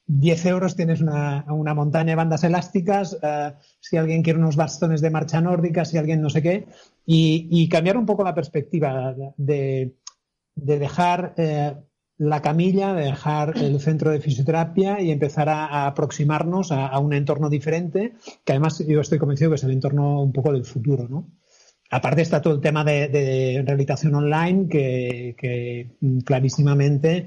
10 0.07 0.45
euros 0.47 0.75
tienes 0.75 0.99
una, 0.99 1.45
una 1.47 1.73
montaña 1.73 2.09
de 2.09 2.15
bandas 2.15 2.43
elásticas, 2.43 3.13
uh, 3.13 3.55
si 3.79 3.95
alguien 3.95 4.21
quiere 4.21 4.37
unos 4.37 4.57
bastones 4.57 4.99
de 4.99 5.11
marcha 5.11 5.39
nórdica, 5.39 5.85
si 5.85 5.97
alguien 5.97 6.21
no 6.21 6.29
sé 6.29 6.41
qué, 6.41 6.67
y, 7.05 7.47
y 7.49 7.69
cambiar 7.69 7.95
un 7.95 8.05
poco 8.05 8.25
la 8.25 8.35
perspectiva 8.35 9.15
de, 9.37 9.95
de 10.55 10.77
dejar 10.79 11.35
eh, 11.37 11.73
la 12.17 12.41
camilla, 12.41 12.93
de 12.93 13.05
dejar 13.05 13.57
el 13.57 13.79
centro 13.79 14.11
de 14.11 14.19
fisioterapia 14.19 14.99
y 14.99 15.09
empezar 15.09 15.47
a, 15.47 15.67
a 15.67 15.87
aproximarnos 15.87 16.73
a, 16.73 16.85
a, 16.87 16.99
un 16.99 17.13
entorno 17.13 17.49
diferente, 17.49 18.15
que 18.43 18.51
además 18.51 18.83
yo 18.85 18.99
estoy 18.99 19.19
convencido 19.19 19.51
que 19.51 19.55
es 19.55 19.63
el 19.63 19.71
entorno 19.71 20.21
un 20.21 20.33
poco 20.33 20.51
del 20.51 20.65
futuro, 20.65 21.07
¿no? 21.07 21.29
Aparte 21.91 22.21
está 22.21 22.41
todo 22.41 22.55
el 22.55 22.61
tema 22.61 22.83
de, 22.83 23.07
de 23.07 23.63
rehabilitación 23.63 24.15
online 24.15 24.67
que, 24.67 25.35
que, 25.37 25.95
clarísimamente 26.25 27.25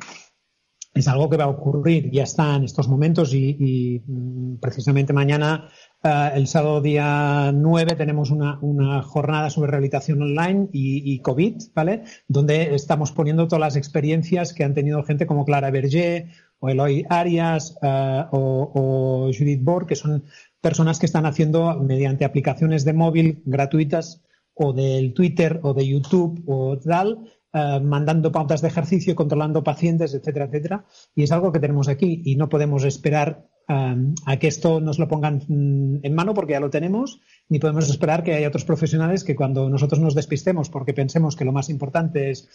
es 0.94 1.06
algo 1.06 1.30
que 1.30 1.36
va 1.36 1.44
a 1.44 1.48
ocurrir, 1.48 2.10
ya 2.10 2.24
está 2.24 2.56
en 2.56 2.64
estos 2.64 2.88
momentos 2.88 3.32
y, 3.32 4.02
mm, 4.04 4.56
precisamente 4.56 5.12
mañana, 5.12 5.68
uh, 6.02 6.36
el 6.36 6.48
sábado 6.48 6.80
día 6.80 7.52
9, 7.54 7.94
tenemos 7.94 8.30
una, 8.30 8.58
una 8.62 9.02
jornada 9.02 9.48
sobre 9.48 9.70
rehabilitación 9.70 10.20
online 10.22 10.68
y, 10.72 11.20
COVID, 11.20 11.54
¿vale? 11.74 12.02
Donde 12.26 12.74
estamos 12.74 13.12
poniendo 13.12 13.46
todas 13.46 13.60
las 13.60 13.76
experiencias 13.76 14.52
que 14.52 14.64
han 14.64 14.74
tenido 14.74 15.04
gente 15.04 15.26
como 15.26 15.44
Clara 15.44 15.70
Berger 15.70 16.30
o 16.58 16.68
Eloy 16.68 17.06
Arias 17.08 17.76
uh, 17.80 18.24
o, 18.32 18.72
o 18.74 19.32
Judith 19.32 19.62
Borg, 19.62 19.86
que 19.86 19.94
son 19.94 20.24
personas 20.60 20.98
que 20.98 21.06
están 21.06 21.26
haciendo 21.26 21.78
mediante 21.78 22.24
aplicaciones 22.24 22.84
de 22.84 22.92
móvil 22.92 23.42
gratuitas 23.44 24.24
o 24.58 24.72
del 24.72 25.14
Twitter 25.14 25.60
o 25.62 25.72
de 25.72 25.86
YouTube 25.86 26.42
o 26.46 26.78
tal, 26.78 27.30
uh, 27.54 27.80
mandando 27.80 28.32
pautas 28.32 28.60
de 28.60 28.68
ejercicio, 28.68 29.14
controlando 29.14 29.62
pacientes, 29.62 30.14
etcétera, 30.14 30.46
etcétera. 30.46 30.84
Y 31.14 31.22
es 31.22 31.32
algo 31.32 31.52
que 31.52 31.60
tenemos 31.60 31.88
aquí 31.88 32.22
y 32.24 32.36
no 32.36 32.48
podemos 32.48 32.84
esperar 32.84 33.46
um, 33.68 34.14
a 34.26 34.36
que 34.38 34.48
esto 34.48 34.80
nos 34.80 34.98
lo 34.98 35.06
pongan 35.06 35.42
mm, 35.46 36.00
en 36.02 36.14
mano 36.14 36.34
porque 36.34 36.54
ya 36.54 36.60
lo 36.60 36.70
tenemos, 36.70 37.20
ni 37.48 37.60
podemos 37.60 37.88
esperar 37.88 38.24
que 38.24 38.34
haya 38.34 38.48
otros 38.48 38.64
profesionales 38.64 39.22
que 39.22 39.36
cuando 39.36 39.70
nosotros 39.70 40.00
nos 40.00 40.14
despistemos 40.14 40.70
porque 40.70 40.92
pensemos 40.92 41.36
que 41.36 41.44
lo 41.44 41.52
más 41.52 41.70
importante 41.70 42.30
es 42.30 42.48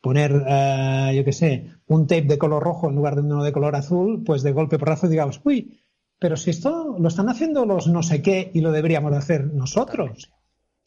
poner, 0.00 0.32
uh, 0.32 1.12
yo 1.12 1.24
qué 1.24 1.32
sé, 1.32 1.66
un 1.86 2.06
tape 2.06 2.22
de 2.22 2.38
color 2.38 2.62
rojo 2.62 2.88
en 2.88 2.96
lugar 2.96 3.16
de 3.16 3.20
uno 3.20 3.44
de 3.44 3.52
color 3.52 3.76
azul, 3.76 4.22
pues 4.24 4.42
de 4.42 4.52
golpe 4.52 4.78
porrazo 4.78 5.08
digamos, 5.08 5.42
uy, 5.44 5.78
pero 6.18 6.36
si 6.36 6.50
esto 6.50 6.96
lo 6.98 7.08
están 7.08 7.28
haciendo 7.28 7.66
los 7.66 7.86
no 7.86 8.02
sé 8.02 8.22
qué 8.22 8.50
y 8.54 8.62
lo 8.62 8.72
deberíamos 8.72 9.12
hacer 9.12 9.52
nosotros 9.52 10.30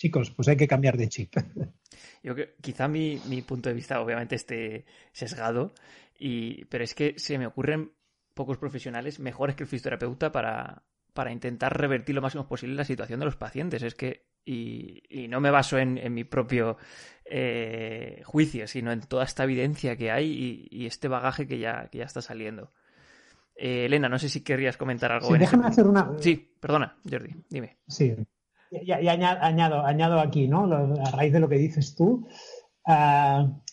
chicos, 0.03 0.31
pues 0.31 0.49
hay 0.49 0.57
que 0.57 0.67
cambiar 0.67 0.97
de 0.97 1.07
chip. 1.07 1.33
Yo 2.23 2.35
que 2.35 2.55
quizá 2.59 2.89
mi, 2.89 3.21
mi 3.29 3.41
punto 3.41 3.69
de 3.69 3.75
vista 3.75 4.01
obviamente 4.01 4.35
esté 4.35 4.83
sesgado, 5.13 5.73
y, 6.19 6.65
pero 6.65 6.83
es 6.83 6.93
que 6.93 7.17
se 7.17 7.37
me 7.37 7.47
ocurren 7.47 7.93
pocos 8.33 8.57
profesionales 8.57 9.21
mejores 9.21 9.55
que 9.55 9.63
el 9.63 9.69
fisioterapeuta 9.69 10.29
para, 10.33 10.83
para 11.13 11.31
intentar 11.31 11.79
revertir 11.79 12.15
lo 12.15 12.21
máximo 12.21 12.49
posible 12.49 12.75
la 12.75 12.83
situación 12.83 13.21
de 13.21 13.27
los 13.27 13.37
pacientes. 13.37 13.81
Es 13.81 13.95
que, 13.95 14.25
y, 14.43 15.03
y 15.09 15.29
no 15.29 15.39
me 15.39 15.51
baso 15.51 15.77
en, 15.77 15.97
en 15.97 16.13
mi 16.13 16.25
propio 16.25 16.75
eh, 17.23 18.23
juicio, 18.25 18.67
sino 18.67 18.91
en 18.91 18.99
toda 19.03 19.23
esta 19.23 19.45
evidencia 19.45 19.95
que 19.95 20.11
hay 20.11 20.67
y, 20.69 20.81
y 20.81 20.85
este 20.85 21.07
bagaje 21.07 21.47
que 21.47 21.59
ya, 21.59 21.87
que 21.89 21.99
ya 21.99 22.05
está 22.05 22.21
saliendo. 22.21 22.73
Eh, 23.55 23.85
Elena, 23.85 24.09
no 24.09 24.19
sé 24.19 24.27
si 24.27 24.41
querrías 24.41 24.75
comentar 24.75 25.13
algo. 25.13 25.31
Sí, 25.31 25.37
déjame 25.37 25.67
hacer 25.67 25.87
una. 25.87 26.11
Sí, 26.19 26.55
perdona, 26.59 26.97
Jordi, 27.09 27.33
dime. 27.49 27.77
Sí, 27.87 28.13
y, 28.81 28.91
añado, 28.91 30.19
aquí, 30.19 30.47
¿no? 30.47 30.65
A 30.65 31.11
raíz 31.11 31.33
de 31.33 31.39
lo 31.39 31.49
que 31.49 31.57
dices 31.57 31.95
tú, 31.95 32.27
uh, 32.87 33.63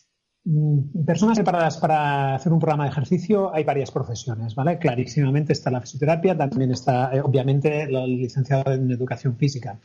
personas 1.05 1.39
preparadas 1.39 1.77
para 1.79 2.35
hacer 2.35 2.53
un 2.53 2.59
programa 2.59 2.85
de 2.85 2.91
ejercicio 2.91 3.55
hay 3.55 3.65
varias 3.65 3.91
profesiones, 3.91 4.55
¿vale? 4.55 4.79
Clarísimamente 4.79 5.53
está 5.53 5.71
la 5.71 5.81
fisioterapia, 5.81 6.37
también 6.37 6.71
está, 6.71 7.15
eh, 7.15 7.21
obviamente, 7.21 7.83
el 7.83 8.17
licenciado 8.17 8.73
en 8.73 8.91
educación 8.91 9.37
física. 9.37 9.81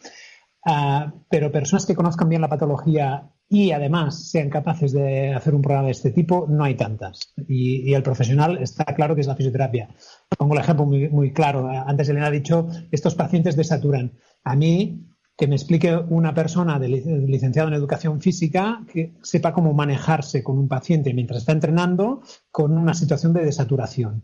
Uh, 0.65 1.11
pero 1.29 1.51
personas 1.51 1.85
que 1.85 1.95
conozcan 1.95 2.27
bien 2.27 2.41
la 2.41 2.49
patología 2.49 3.29
y 3.47 3.71
además 3.71 4.29
sean 4.29 4.49
capaces 4.49 4.91
de 4.91 5.33
hacer 5.33 5.53
un 5.53 5.61
programa 5.61 5.85
de 5.85 5.91
este 5.91 6.11
tipo, 6.11 6.47
no 6.49 6.63
hay 6.63 6.75
tantas. 6.75 7.33
Y, 7.47 7.93
el 7.93 8.01
profesional 8.01 8.57
está 8.61 8.85
claro 8.85 9.13
que 9.13 9.21
es 9.21 9.27
la 9.27 9.35
fisioterapia. 9.35 9.89
Pongo 10.37 10.55
el 10.55 10.61
ejemplo 10.61 10.85
muy, 10.85 11.09
muy 11.09 11.31
claro. 11.31 11.69
Antes 11.69 12.09
Elena 12.09 12.27
ha 12.27 12.31
dicho, 12.31 12.67
estos 12.91 13.13
pacientes 13.13 13.55
desaturan. 13.55 14.13
A 14.45 14.55
mí, 14.55 15.05
que 15.37 15.47
me 15.47 15.55
explique 15.55 15.95
una 15.95 16.33
persona 16.33 16.79
de 16.79 16.87
licenciado 16.87 17.67
en 17.67 17.73
educación 17.73 18.21
física 18.21 18.85
que 18.91 19.13
sepa 19.21 19.51
cómo 19.51 19.73
manejarse 19.73 20.43
con 20.43 20.57
un 20.57 20.69
paciente 20.69 21.13
mientras 21.13 21.39
está 21.39 21.51
entrenando 21.51 22.21
con 22.51 22.77
una 22.77 22.93
situación 22.93 23.33
de 23.33 23.43
desaturación. 23.43 24.23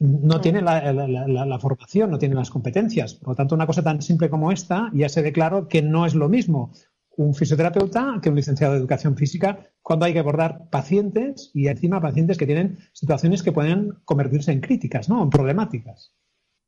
No 0.00 0.40
tiene 0.40 0.62
la, 0.62 0.92
la, 0.92 1.58
formación, 1.58 2.10
no 2.10 2.18
tiene 2.18 2.34
las 2.34 2.50
competencias. 2.50 3.14
Por 3.14 3.28
lo 3.28 3.34
tanto, 3.34 3.54
una 3.54 3.66
cosa 3.66 3.82
tan 3.82 4.00
simple 4.00 4.30
como 4.30 4.50
esta 4.50 4.90
ya 4.94 5.08
se 5.10 5.22
ve 5.22 5.32
claro 5.32 5.68
que 5.68 5.82
no 5.82 6.06
es 6.06 6.14
lo 6.14 6.28
mismo 6.28 6.72
un 7.16 7.34
fisioterapeuta 7.34 8.18
que 8.22 8.30
un 8.30 8.36
licenciado 8.36 8.72
de 8.72 8.78
educación 8.78 9.14
física 9.16 9.58
cuando 9.82 10.06
hay 10.06 10.14
que 10.14 10.20
abordar 10.20 10.70
pacientes 10.70 11.50
y 11.52 11.68
encima 11.68 12.00
pacientes 12.00 12.38
que 12.38 12.46
tienen 12.46 12.78
situaciones 12.92 13.42
que 13.42 13.52
pueden 13.52 13.98
convertirse 14.06 14.52
en 14.52 14.60
críticas, 14.60 15.10
¿no? 15.10 15.22
En 15.22 15.28
problemáticas. 15.28 16.14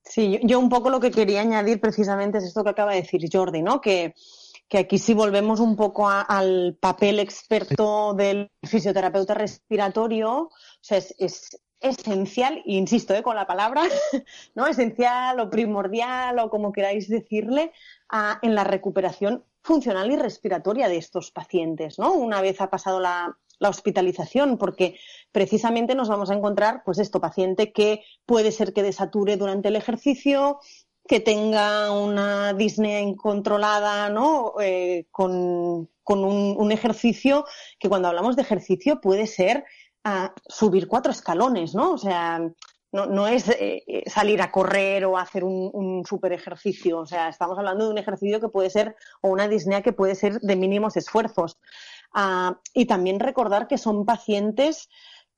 Sí, 0.05 0.41
yo 0.43 0.59
un 0.59 0.69
poco 0.69 0.91
lo 0.91 1.01
que 1.01 1.11
quería 1.11 1.41
añadir 1.41 1.81
precisamente 1.81 2.39
es 2.39 2.45
esto 2.45 2.65
que 2.65 2.71
acaba 2.71 2.93
de 2.93 3.03
decir 3.03 3.23
Jordi, 3.33 3.63
¿no? 3.63 3.81
Que, 3.81 4.15
aquí 4.73 4.99
si 4.99 5.15
volvemos 5.15 5.61
un 5.61 5.77
poco 5.77 6.09
al 6.09 6.77
papel 6.81 7.21
experto 7.21 8.15
del 8.15 8.51
fisioterapeuta 8.63 9.35
respiratorio, 9.35 10.31
o 10.33 10.51
sea, 10.81 10.99
es, 10.99 11.61
esencial, 11.79 12.63
e 12.65 12.75
insisto 12.75 13.13
¿eh? 13.13 13.23
con 13.23 13.37
la 13.37 13.47
palabra, 13.47 13.83
¿no? 14.55 14.67
Esencial 14.67 15.39
o 15.41 15.51
primordial 15.51 16.39
o 16.39 16.49
como 16.49 16.73
queráis 16.73 17.09
decirle, 17.09 17.73
en 18.43 18.55
la 18.55 18.65
recuperación 18.65 19.45
funcional 19.63 20.11
y 20.11 20.17
respiratoria 20.17 20.89
de 20.89 20.97
estos 20.97 21.31
pacientes, 21.31 21.99
¿no? 21.99 22.13
Una 22.13 22.41
vez 22.41 22.61
ha 22.61 22.71
pasado 22.71 23.01
la, 23.01 23.37
hospitalización, 23.69 24.59
porque 24.59 24.97
precisamente 25.31 25.95
nos 25.95 26.09
vamos 26.09 26.31
a 26.31 26.35
encontrar, 26.35 26.83
pues 26.85 26.99
esto, 26.99 27.21
paciente 27.21 27.73
que 27.73 28.03
puede 28.27 28.53
ser 28.53 28.73
que 28.73 28.83
desature 28.83 29.37
durante 29.37 29.69
el 29.69 29.77
ejercicio, 29.77 30.59
que 31.07 31.21
tenga 31.21 31.91
una 31.91 32.53
disnea 32.55 33.01
incontrolada, 33.01 34.09
¿no? 34.09 34.55
Eh, 34.61 35.07
con, 35.11 35.89
un, 36.05 36.73
ejercicio 36.73 37.45
que 37.79 37.89
cuando 37.89 38.09
hablamos 38.09 38.37
de 38.37 38.43
ejercicio 38.43 39.01
puede 39.01 39.27
ser 39.27 39.65
ah, 40.05 40.33
subir 40.47 40.89
cuatro 40.89 41.13
escalones, 41.13 41.75
¿no? 41.75 41.93
O 41.93 41.99
sea, 41.99 42.41
no, 42.93 43.07
no 43.07 43.27
es 43.27 43.49
eh, 43.49 43.83
eh, 43.87 44.05
salir 44.09 44.43
a 44.43 44.53
correr 44.53 45.05
o 45.07 45.17
hacer 45.19 45.45
un, 45.45 45.71
un 45.73 46.05
super 46.05 46.33
ejercicio. 46.33 46.99
O 46.99 47.07
sea, 47.07 47.29
estamos 47.29 47.59
hablando 47.59 47.87
de 47.87 47.91
un 47.91 47.99
ejercicio 47.99 48.41
que 48.41 48.49
puede 48.49 48.71
ser, 48.71 48.95
o 49.23 49.31
una 49.31 49.49
disnea 49.49 49.83
que 49.83 49.93
puede 49.93 50.15
ser 50.15 50.39
de 50.41 50.57
mínimos 50.57 50.97
esfuerzos. 50.97 51.59
Ah, 52.15 52.59
y 52.75 52.87
también 52.87 53.21
recordar 53.21 53.69
que 53.69 53.79
son 53.79 54.05
pacientes 54.05 54.89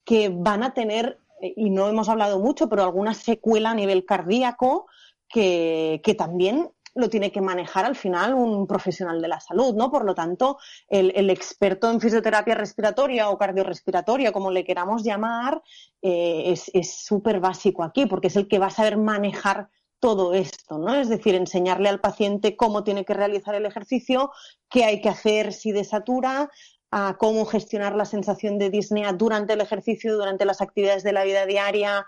que 0.05 0.29
van 0.29 0.63
a 0.63 0.75
tener, 0.75 1.19
eh, 1.41 1.55
y 1.57 1.71
no 1.71 1.89
hemos 1.89 2.09
hablado 2.09 2.39
mucho, 2.39 2.69
pero 2.69 2.83
alguna 2.83 3.15
secuela 3.15 3.71
a 3.71 3.75
nivel 3.75 4.05
cardíaco 4.05 4.87
que, 5.29 6.01
que 6.05 6.15
también 6.15 6.71
lo 6.95 7.09
tiene 7.09 7.33
que 7.33 7.41
manejar 7.41 7.85
al 7.85 7.97
final 7.97 8.35
un 8.35 8.67
profesional 8.67 9.21
de 9.21 9.29
la 9.29 9.41
salud, 9.41 9.75
¿no? 9.75 9.91
Por 9.91 10.05
lo 10.05 10.15
tanto, 10.15 10.59
el, 10.89 11.29
experto 11.29 11.91
en 11.91 12.01
fisioterapia 12.01 12.55
respiratoria 12.55 13.31
o 13.31 13.39
cardiorrespiratoria, 13.39 14.31
como 14.31 14.51
le 14.51 14.65
queramos 14.65 15.03
llamar, 15.03 15.61
eh, 16.03 16.55
es 16.73 16.95
súper 17.05 17.41
básico 17.41 17.83
aquí, 17.83 18.07
porque 18.07 18.29
es 18.29 18.37
el 18.37 18.47
que 18.47 18.61
va 18.61 18.67
a 18.67 18.71
saber 18.71 18.97
manejar 18.97 19.71
todo 20.05 20.35
esto, 20.35 20.77
¿no? 20.77 20.95
Es 20.97 21.09
decir, 21.09 21.35
enseñarle 21.35 21.89
al 21.89 21.99
paciente 21.99 22.57
cómo 22.57 22.85
tiene 22.85 23.07
que 23.07 23.15
realizar 23.15 23.55
el 23.55 23.65
ejercicio, 23.65 24.33
qué 24.69 24.85
hay 24.85 25.01
que 25.01 25.09
hacer 25.09 25.55
si 25.55 25.73
desatura, 25.73 26.51
a 26.91 27.17
cómo 27.19 27.47
gestionar 27.47 27.97
la 27.97 28.05
sensación 28.05 28.59
de 28.59 28.69
disnea 28.69 29.15
durante 29.15 29.55
el 29.55 29.63
ejercicio, 29.63 30.15
durante 30.15 30.45
las 30.45 30.61
actividades 30.61 31.05
de 31.05 31.15
la 31.15 31.25
vida 31.25 31.47
diaria 31.47 32.07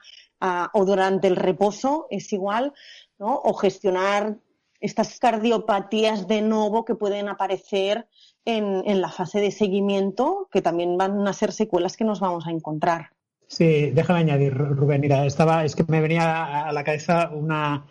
o 0.74 0.84
durante 0.84 1.26
el 1.28 1.36
reposo, 1.36 2.06
es 2.10 2.30
igual, 2.34 2.74
¿no? 3.18 3.40
O 3.42 3.54
gestionar 3.54 4.36
estas 4.78 5.18
cardiopatías 5.18 6.28
de 6.28 6.42
nuevo 6.42 6.84
que 6.84 6.96
pueden 6.96 7.30
aparecer 7.30 8.06
en, 8.44 9.00
la 9.00 9.08
fase 9.08 9.40
de 9.40 9.50
seguimiento, 9.50 10.50
que 10.52 10.60
también 10.60 10.98
van 10.98 11.26
a 11.26 11.32
ser 11.32 11.50
secuelas 11.50 11.96
que 11.96 12.04
nos 12.04 12.20
vamos 12.20 12.46
a 12.46 12.50
encontrar. 12.50 13.15
Sí, 13.48 13.90
déjame 13.92 14.20
añadir, 14.20 14.54
Rubén. 14.54 15.00
Mira, 15.00 15.24
estaba, 15.24 15.64
es 15.64 15.76
que 15.76 15.84
me 15.88 16.00
venía 16.00 16.66
a 16.66 16.72
la 16.72 16.82
cabeza 16.82 17.30
una, 17.32 17.86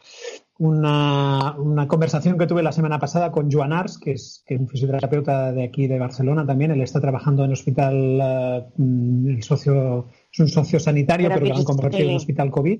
una, 0.57 1.85
conversación 1.87 2.37
que 2.37 2.47
tuve 2.47 2.63
la 2.63 2.71
semana 2.71 2.99
pasada 2.99 3.31
con 3.31 3.51
Joan 3.51 3.73
Ars, 3.73 3.97
que 3.97 4.13
es, 4.13 4.43
que 4.45 4.55
un 4.55 4.67
fisioterapeuta 4.67 5.51
de 5.51 5.63
aquí 5.63 5.87
de 5.87 5.99
Barcelona 5.99 6.45
también. 6.45 6.71
Él 6.71 6.81
está 6.81 7.01
trabajando 7.01 7.43
en 7.43 7.49
el 7.49 7.53
hospital, 7.53 8.19
eh, 8.21 8.65
el 8.77 9.43
socio, 9.43 10.07
es 10.31 10.39
un 10.39 10.47
socio 10.47 10.79
sanitario, 10.79 11.29
pero 11.33 11.45
lo 11.45 11.55
han 11.55 11.63
convertido 11.63 12.09
en 12.09 12.15
hospital 12.15 12.51
COVID. 12.51 12.79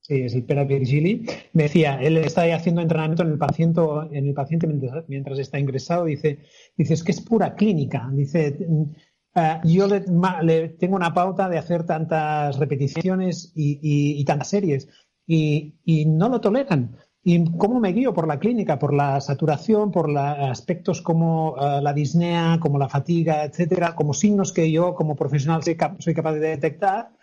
Sí, 0.00 0.22
es 0.22 0.34
el 0.34 0.44
Pera 0.44 0.64
Virgili, 0.64 1.26
me 1.52 1.64
decía, 1.64 2.00
él 2.00 2.16
está 2.16 2.42
ahí 2.42 2.52
haciendo 2.52 2.80
entrenamiento 2.80 3.24
en 3.24 3.30
el 3.30 3.36
paciente, 3.36 3.80
en 4.12 4.26
el 4.26 4.32
paciente 4.32 4.66
mientras, 5.06 5.38
está 5.38 5.58
ingresado, 5.58 6.06
dice, 6.06 6.38
dice, 6.78 6.94
es 6.94 7.04
que 7.04 7.12
es 7.12 7.20
pura 7.20 7.54
clínica, 7.54 8.08
dice, 8.14 8.56
eh, 9.38 9.60
yo 9.64 9.86
le, 9.86 10.68
tengo 10.70 10.96
una 10.96 11.14
pauta 11.14 11.48
de 11.48 11.58
hacer 11.58 11.84
tantas 11.84 12.58
repeticiones 12.58 13.52
y, 13.54 14.24
tantas 14.24 14.48
series 14.48 14.88
y, 15.26 15.74
no 16.06 16.28
lo 16.28 16.40
toleran. 16.40 16.96
¿Y 17.22 17.44
cómo 17.56 17.80
me 17.80 17.92
guío? 17.92 18.14
Por 18.14 18.26
la 18.26 18.38
clínica, 18.38 18.78
por 18.78 18.94
la 18.94 19.20
saturación, 19.20 19.90
por 19.90 20.16
aspectos 20.16 21.02
como 21.02 21.56
eh, 21.60 21.80
la 21.82 21.92
disnea, 21.92 22.58
como 22.60 22.78
la 22.78 22.88
fatiga, 22.88 23.44
etcétera, 23.44 23.94
como 23.94 24.14
signos 24.14 24.52
que 24.52 24.70
yo 24.70 24.94
como 24.94 25.16
profesional 25.16 25.62
soy 25.62 26.14
capaz 26.14 26.32
de 26.32 26.40
detectar 26.40 27.17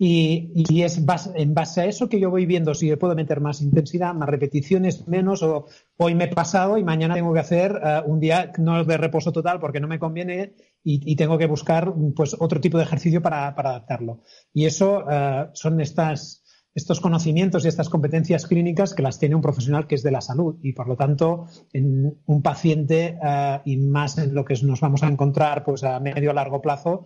y, 0.00 0.82
es 0.82 1.02
en 1.34 1.54
base 1.54 1.80
a 1.80 1.86
eso 1.86 2.08
que 2.08 2.20
yo 2.20 2.30
voy 2.30 2.46
viendo 2.46 2.72
si 2.72 2.94
puedo 2.94 3.16
meter 3.16 3.40
más 3.40 3.60
intensidad, 3.60 4.14
más 4.14 4.28
repeticiones, 4.28 5.08
menos, 5.08 5.42
o 5.42 5.66
hoy 5.96 6.14
me 6.14 6.24
he 6.24 6.28
pasado 6.28 6.78
y 6.78 6.84
mañana 6.84 7.14
tengo 7.14 7.34
que 7.34 7.40
hacer 7.40 7.80
eh, 7.84 8.02
un 8.06 8.20
día 8.20 8.52
no 8.58 8.84
de 8.84 8.96
reposo 8.96 9.32
total 9.32 9.58
porque 9.58 9.80
no 9.80 9.88
me 9.88 9.98
conviene 9.98 10.54
y, 10.84 11.16
tengo 11.16 11.36
que 11.36 11.46
buscar 11.46 11.92
pues 12.14 12.36
otro 12.38 12.60
tipo 12.60 12.78
de 12.78 12.84
ejercicio 12.84 13.20
para, 13.20 13.48
adaptarlo. 13.48 14.22
Y 14.54 14.64
eso 14.64 15.04
uh, 15.04 15.50
son 15.52 15.80
estas, 15.80 16.44
estos 16.72 17.00
conocimientos 17.00 17.64
y 17.64 17.68
estas 17.68 17.90
competencias 17.90 18.46
clínicas 18.46 18.94
que 18.94 19.02
las 19.02 19.18
tiene 19.18 19.34
un 19.34 19.42
profesional 19.42 19.86
que 19.86 19.96
es 19.96 20.02
de 20.02 20.12
la 20.12 20.22
salud 20.22 20.56
y 20.62 20.72
por 20.72 20.88
lo 20.88 20.96
tanto 20.96 21.46
en 21.74 22.18
un 22.24 22.42
paciente 22.42 23.18
uh, 23.20 23.60
y 23.66 23.76
más 23.76 24.16
en 24.16 24.32
lo 24.32 24.46
que 24.46 24.54
nos 24.62 24.80
vamos 24.80 25.02
a 25.02 25.08
encontrar 25.08 25.64
pues 25.64 25.84
a 25.84 26.00
medio 26.00 26.30
o 26.30 26.34
largo 26.34 26.62
plazo, 26.62 27.04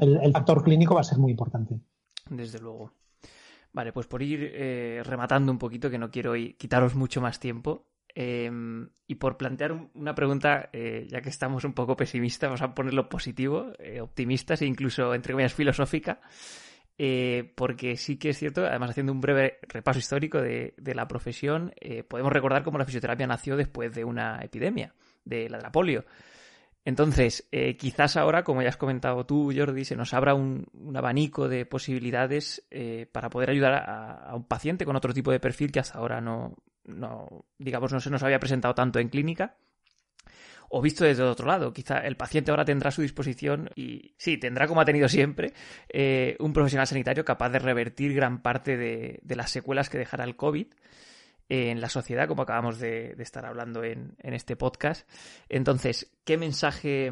el 0.00 0.32
factor 0.32 0.62
clínico 0.62 0.94
va 0.94 1.00
a 1.00 1.04
ser 1.04 1.18
muy 1.18 1.32
importante 1.32 1.80
desde 2.30 2.60
luego. 2.60 2.92
Vale, 3.72 3.92
pues 3.92 4.06
por 4.06 4.22
ir 4.22 4.50
eh, 4.54 5.02
rematando 5.04 5.52
un 5.52 5.58
poquito, 5.58 5.90
que 5.90 5.98
no 5.98 6.10
quiero 6.10 6.34
quitaros 6.56 6.94
mucho 6.94 7.20
más 7.20 7.38
tiempo, 7.38 7.86
em, 8.14 8.88
y 9.06 9.16
por 9.16 9.36
plantear 9.36 9.72
una 9.94 10.14
pregunta, 10.14 10.70
eh, 10.72 11.06
ya 11.08 11.20
que 11.20 11.28
estamos 11.28 11.64
un 11.64 11.74
poco 11.74 11.96
pesimistas, 11.96 12.48
vamos 12.48 12.62
a 12.62 12.74
ponerlo 12.74 13.08
positivo, 13.08 13.72
eh, 13.78 14.00
optimistas 14.00 14.62
e 14.62 14.66
incluso, 14.66 15.14
entre 15.14 15.32
comillas, 15.32 15.54
filosófica, 15.54 16.20
porque 17.54 17.96
sí 17.96 18.18
que 18.18 18.30
es 18.30 18.38
cierto, 18.38 18.66
además 18.66 18.90
haciendo 18.90 19.12
un 19.12 19.20
breve 19.20 19.58
repaso 19.68 20.00
histórico 20.00 20.40
de, 20.40 20.74
la 20.76 21.06
profesión, 21.06 21.72
podemos 22.08 22.32
recordar 22.32 22.64
cómo 22.64 22.76
la 22.76 22.84
fisioterapia 22.84 23.28
nació 23.28 23.56
después 23.56 23.94
de 23.94 24.04
una 24.04 24.40
epidemia, 24.42 24.92
de 25.24 25.48
la 25.48 25.58
de 25.58 25.62
la 25.62 25.70
polio. 25.70 26.04
Entonces, 26.84 27.46
eh, 27.52 27.76
quizás 27.76 28.16
ahora, 28.16 28.44
como 28.44 28.62
ya 28.62 28.70
has 28.70 28.76
comentado 28.76 29.26
tú, 29.26 29.52
Jordi, 29.54 29.84
se 29.84 29.96
nos 29.96 30.14
abra 30.14 30.34
un, 30.34 30.66
abanico 30.94 31.48
de 31.48 31.66
posibilidades 31.66 32.66
eh, 32.70 33.06
para 33.12 33.28
poder 33.28 33.50
ayudar 33.50 33.84
a, 33.86 34.34
un 34.34 34.44
paciente 34.44 34.84
con 34.84 34.96
otro 34.96 35.12
tipo 35.12 35.30
de 35.30 35.40
perfil 35.40 35.70
que 35.70 35.80
hasta 35.80 35.98
ahora 35.98 36.20
no, 36.20 36.56
no, 36.84 37.44
digamos, 37.58 37.92
no 37.92 38.00
se 38.00 38.10
nos 38.10 38.22
había 38.22 38.40
presentado 38.40 38.74
tanto 38.74 38.98
en 38.98 39.08
clínica. 39.08 39.56
O 40.70 40.82
visto 40.82 41.04
desde 41.04 41.22
otro 41.22 41.46
lado, 41.46 41.72
quizá 41.72 41.98
el 41.98 42.16
paciente 42.16 42.50
ahora 42.50 42.64
tendrá 42.64 42.88
a 42.88 42.92
su 42.92 43.00
disposición 43.00 43.70
y 43.74 44.14
sí, 44.18 44.36
tendrá 44.36 44.68
como 44.68 44.82
ha 44.82 44.84
tenido 44.84 45.08
siempre 45.08 45.54
eh, 45.88 46.36
un 46.40 46.52
profesional 46.52 46.86
sanitario 46.86 47.24
capaz 47.24 47.48
de 47.48 47.58
revertir 47.58 48.14
gran 48.14 48.42
parte 48.42 48.76
de, 48.76 49.18
de 49.22 49.36
las 49.36 49.50
secuelas 49.50 49.88
que 49.88 49.96
dejará 49.96 50.24
el 50.24 50.36
COVID 50.36 50.66
en 51.48 51.80
la 51.80 51.88
sociedad, 51.88 52.28
como 52.28 52.42
acabamos 52.42 52.78
de, 52.78 53.14
estar 53.18 53.46
hablando 53.46 53.82
en, 53.82 54.16
este 54.18 54.56
podcast. 54.56 55.08
Entonces, 55.48 56.12
¿qué 56.24 56.36
mensaje 56.36 57.10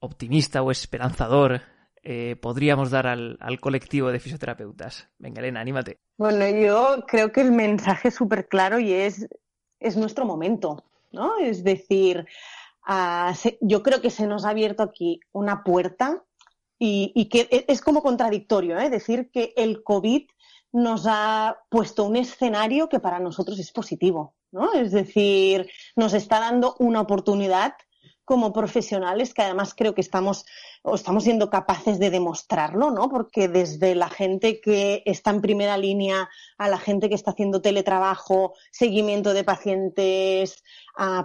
optimista 0.00 0.62
o 0.62 0.70
esperanzador 0.70 1.62
eh, 2.02 2.36
podríamos 2.36 2.90
dar 2.90 3.06
al, 3.06 3.38
colectivo 3.60 4.10
de 4.10 4.18
fisioterapeutas? 4.18 5.08
Venga, 5.18 5.40
Elena, 5.40 5.60
anímate. 5.60 6.00
Bueno, 6.16 6.48
yo 6.48 7.04
creo 7.06 7.30
que 7.30 7.42
el 7.42 7.52
mensaje 7.52 8.08
es 8.08 8.14
súper 8.14 8.48
claro 8.48 8.80
y 8.80 8.92
es, 8.92 9.28
es 9.78 9.96
nuestro 9.96 10.24
momento, 10.24 10.84
¿no? 11.12 11.38
Es 11.38 11.62
decir, 11.62 12.26
ah, 12.84 13.32
yo 13.60 13.82
creo 13.82 14.00
que 14.00 14.10
se 14.10 14.26
nos 14.26 14.44
ha 14.44 14.50
abierto 14.50 14.82
aquí 14.82 15.20
una 15.30 15.62
puerta 15.62 16.24
y, 16.76 17.12
y 17.14 17.28
que 17.28 17.46
e, 17.52 17.64
es 17.68 17.80
como 17.80 18.02
contradictorio, 18.02 18.80
¿eh? 18.80 18.90
Decir 18.90 19.30
que 19.30 19.54
el 19.56 19.84
COVID 19.84 20.26
nos 20.72 21.06
ha 21.06 21.58
puesto 21.68 22.04
un 22.04 22.16
escenario 22.16 22.88
que 22.88 23.00
para 23.00 23.20
nosotros 23.20 23.58
es 23.58 23.70
positivo, 23.72 24.34
¿no? 24.50 24.72
Es 24.72 24.92
decir, 24.92 25.70
nos 25.96 26.14
está 26.14 26.40
dando 26.40 26.74
una 26.78 27.00
oportunidad 27.00 27.74
como 28.24 28.52
profesionales, 28.52 29.34
que 29.34 29.42
además 29.42 29.74
creo 29.76 29.94
que 29.94 30.00
estamos 30.00 30.46
o 30.82 30.94
estamos 30.94 31.24
siendo 31.24 31.50
capaces 31.50 31.98
de 31.98 32.08
demostrarlo, 32.08 32.90
¿no? 32.90 33.08
Porque 33.08 33.48
desde 33.48 33.94
la 33.94 34.08
gente 34.08 34.60
que 34.60 35.02
está 35.04 35.30
en 35.30 35.42
primera 35.42 35.76
línea 35.76 36.30
a 36.56 36.68
la 36.68 36.78
gente 36.78 37.08
que 37.08 37.14
está 37.14 37.32
haciendo 37.32 37.60
teletrabajo, 37.60 38.54
seguimiento 38.70 39.34
de 39.34 39.44
pacientes 39.44 40.62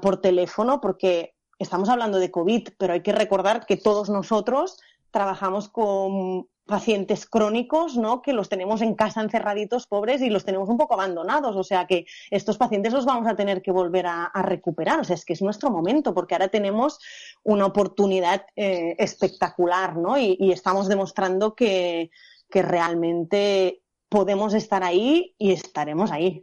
por 0.01 0.21
teléfono, 0.21 0.81
porque 0.81 1.35
estamos 1.59 1.87
hablando 1.89 2.19
de 2.19 2.31
COVID, 2.31 2.69
pero 2.77 2.93
hay 2.93 3.01
que 3.01 3.13
recordar 3.13 3.65
que 3.65 3.77
todos 3.77 4.09
nosotros 4.09 4.77
trabajamos 5.11 5.69
con 5.69 6.47
pacientes 6.67 7.25
crónicos, 7.25 7.97
¿no? 7.97 8.21
Que 8.21 8.33
los 8.33 8.49
tenemos 8.49 8.81
en 8.81 8.93
casa 8.93 9.21
encerraditos, 9.21 9.87
pobres, 9.87 10.21
y 10.21 10.29
los 10.29 10.45
tenemos 10.45 10.69
un 10.69 10.77
poco 10.77 10.93
abandonados. 10.93 11.55
O 11.55 11.63
sea 11.63 11.87
que 11.87 12.05
estos 12.29 12.57
pacientes 12.57 12.93
los 12.93 13.05
vamos 13.05 13.25
a 13.27 13.35
tener 13.35 13.63
que 13.63 13.71
volver 13.71 14.05
a, 14.05 14.29
recuperar. 14.43 14.99
O 14.99 15.03
sea, 15.03 15.15
es 15.15 15.25
que 15.25 15.33
es 15.33 15.41
nuestro 15.41 15.71
momento, 15.71 16.13
porque 16.13 16.35
ahora 16.35 16.49
tenemos 16.49 16.99
una 17.43 17.65
oportunidad 17.65 18.45
eh, 18.55 18.95
espectacular, 18.99 19.97
¿no? 19.97 20.19
Y, 20.19 20.51
estamos 20.51 20.87
demostrando 20.87 21.55
que, 21.55 22.11
realmente 22.51 23.81
podemos 24.09 24.53
estar 24.53 24.83
ahí 24.83 25.35
y 25.37 25.51
estaremos 25.51 26.11
ahí. 26.11 26.41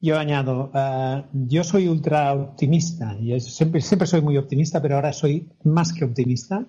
Yo 0.00 0.16
añado, 0.16 0.70
eh, 0.72 1.24
yo 1.32 1.64
soy 1.64 1.88
ultra 1.88 2.32
optimista, 2.32 3.16
y 3.20 3.40
siempre, 3.40 3.80
siempre 3.80 4.06
soy 4.06 4.20
muy 4.20 4.36
optimista, 4.36 4.80
pero 4.80 4.94
ahora 4.94 5.12
soy 5.12 5.48
más 5.64 5.92
que 5.92 6.04
optimista 6.04 6.64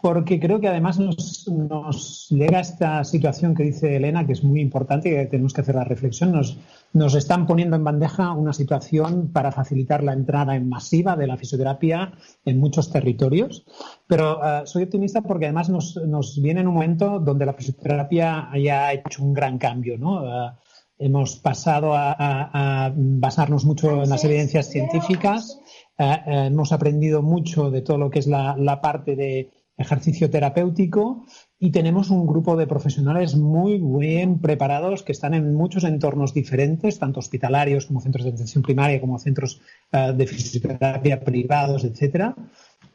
porque 0.00 0.38
creo 0.38 0.60
que 0.60 0.68
además 0.68 1.00
nos, 1.00 1.48
nos, 1.48 2.28
llega 2.30 2.60
esta 2.60 3.02
situación 3.02 3.56
que 3.56 3.64
dice 3.64 3.96
Elena, 3.96 4.24
que 4.24 4.32
es 4.32 4.44
muy 4.44 4.60
importante 4.60 5.08
y 5.08 5.12
que 5.12 5.26
tenemos 5.26 5.52
que 5.52 5.62
hacer 5.62 5.74
la 5.74 5.82
reflexión. 5.82 6.30
Nos, 6.30 6.56
nos 6.92 7.16
están 7.16 7.48
poniendo 7.48 7.74
en 7.74 7.82
bandeja 7.82 8.30
una 8.32 8.52
situación 8.52 9.32
para 9.32 9.50
facilitar 9.50 10.04
la 10.04 10.12
entrada 10.12 10.54
en 10.54 10.68
masiva 10.68 11.16
de 11.16 11.26
la 11.26 11.36
fisioterapia 11.36 12.12
en 12.44 12.60
muchos 12.60 12.92
territorios. 12.92 13.64
Pero 14.06 14.38
uh, 14.38 14.66
soy 14.66 14.84
optimista 14.84 15.22
porque 15.22 15.46
además 15.46 15.68
nos, 15.68 15.96
nos, 15.96 16.40
viene 16.40 16.60
en 16.60 16.68
un 16.68 16.74
momento 16.74 17.18
donde 17.18 17.46
la 17.46 17.54
fisioterapia 17.54 18.52
haya 18.52 18.92
hecho 18.92 19.24
un 19.24 19.34
gran 19.34 19.58
cambio. 19.58 19.98
¿no? 19.98 20.22
Uh, 20.22 20.50
hemos 20.96 21.36
pasado 21.36 21.94
a, 21.94 22.12
a, 22.12 22.86
a, 22.86 22.92
basarnos 22.94 23.64
mucho 23.64 24.04
en 24.04 24.10
las 24.10 24.24
evidencias 24.24 24.70
científicas. 24.70 25.58
Uh, 25.98 26.30
hemos 26.46 26.70
aprendido 26.70 27.20
mucho 27.20 27.72
de 27.72 27.82
todo 27.82 27.98
lo 27.98 28.10
que 28.10 28.20
es 28.20 28.28
la, 28.28 28.56
la 28.56 28.80
parte 28.80 29.16
de 29.16 29.50
ejercicio 29.78 30.28
terapéutico 30.28 31.24
y 31.58 31.70
tenemos 31.70 32.10
un 32.10 32.26
grupo 32.26 32.56
de 32.56 32.66
profesionales 32.66 33.36
muy 33.36 33.78
bien 33.78 34.40
preparados 34.40 35.04
que 35.04 35.12
están 35.12 35.34
en 35.34 35.54
muchos 35.54 35.84
entornos 35.84 36.34
diferentes, 36.34 36.98
tanto 36.98 37.20
hospitalarios 37.20 37.86
como 37.86 38.00
centros 38.00 38.24
de 38.24 38.32
atención 38.32 38.62
primaria, 38.62 39.00
como 39.00 39.18
centros 39.18 39.60
uh, 39.92 40.12
de 40.12 40.26
fisioterapia 40.26 41.20
privados, 41.20 41.84
etcétera, 41.84 42.34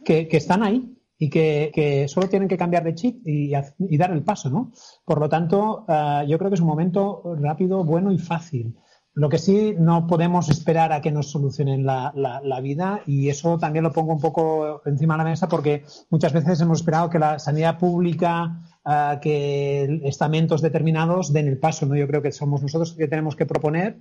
que, 0.03 0.27
están 0.31 0.61
ahí 0.61 0.97
y 1.17 1.29
que, 1.29 2.05
solo 2.09 2.27
tienen 2.27 2.49
que 2.49 2.57
cambiar 2.57 2.83
de 2.83 2.95
chip 2.95 3.25
y, 3.25 3.51
dar 3.97 4.11
el 4.11 4.23
paso, 4.23 4.49
¿no? 4.49 4.71
Por 5.05 5.19
lo 5.19 5.29
tanto, 5.29 5.85
uh, 5.87 6.27
yo 6.27 6.37
creo 6.37 6.49
que 6.49 6.55
es 6.55 6.61
un 6.61 6.67
momento 6.67 7.33
rápido, 7.39 7.85
bueno 7.85 8.11
y 8.11 8.17
fácil. 8.17 8.75
Lo 9.15 9.29
que 9.29 9.37
sí, 9.37 9.75
no 9.77 10.07
podemos 10.07 10.49
esperar 10.49 10.91
a 10.91 11.01
que 11.01 11.11
nos 11.11 11.29
solucionen 11.29 11.85
la, 11.85 12.59
vida 12.63 13.01
y 13.05 13.29
eso 13.29 13.59
también 13.59 13.83
lo 13.83 13.93
pongo 13.93 14.11
un 14.13 14.19
poco 14.19 14.81
encima 14.85 15.13
de 15.13 15.17
la 15.19 15.29
mesa 15.29 15.47
porque 15.47 15.83
muchas 16.09 16.33
veces 16.33 16.59
hemos 16.61 16.79
esperado 16.79 17.11
que 17.11 17.19
la 17.19 17.37
sanidad 17.37 17.77
pública, 17.77 18.59
uh, 18.83 19.19
que 19.21 20.01
estamentos 20.03 20.63
determinados 20.63 21.31
den 21.31 21.47
el 21.47 21.59
paso. 21.59 21.85
¿no? 21.85 21.95
Yo 21.95 22.07
creo 22.07 22.23
que 22.23 22.31
somos 22.31 22.63
nosotros 22.63 22.93
que 22.93 23.07
tenemos 23.07 23.35
que 23.35 23.45
proponer 23.45 23.99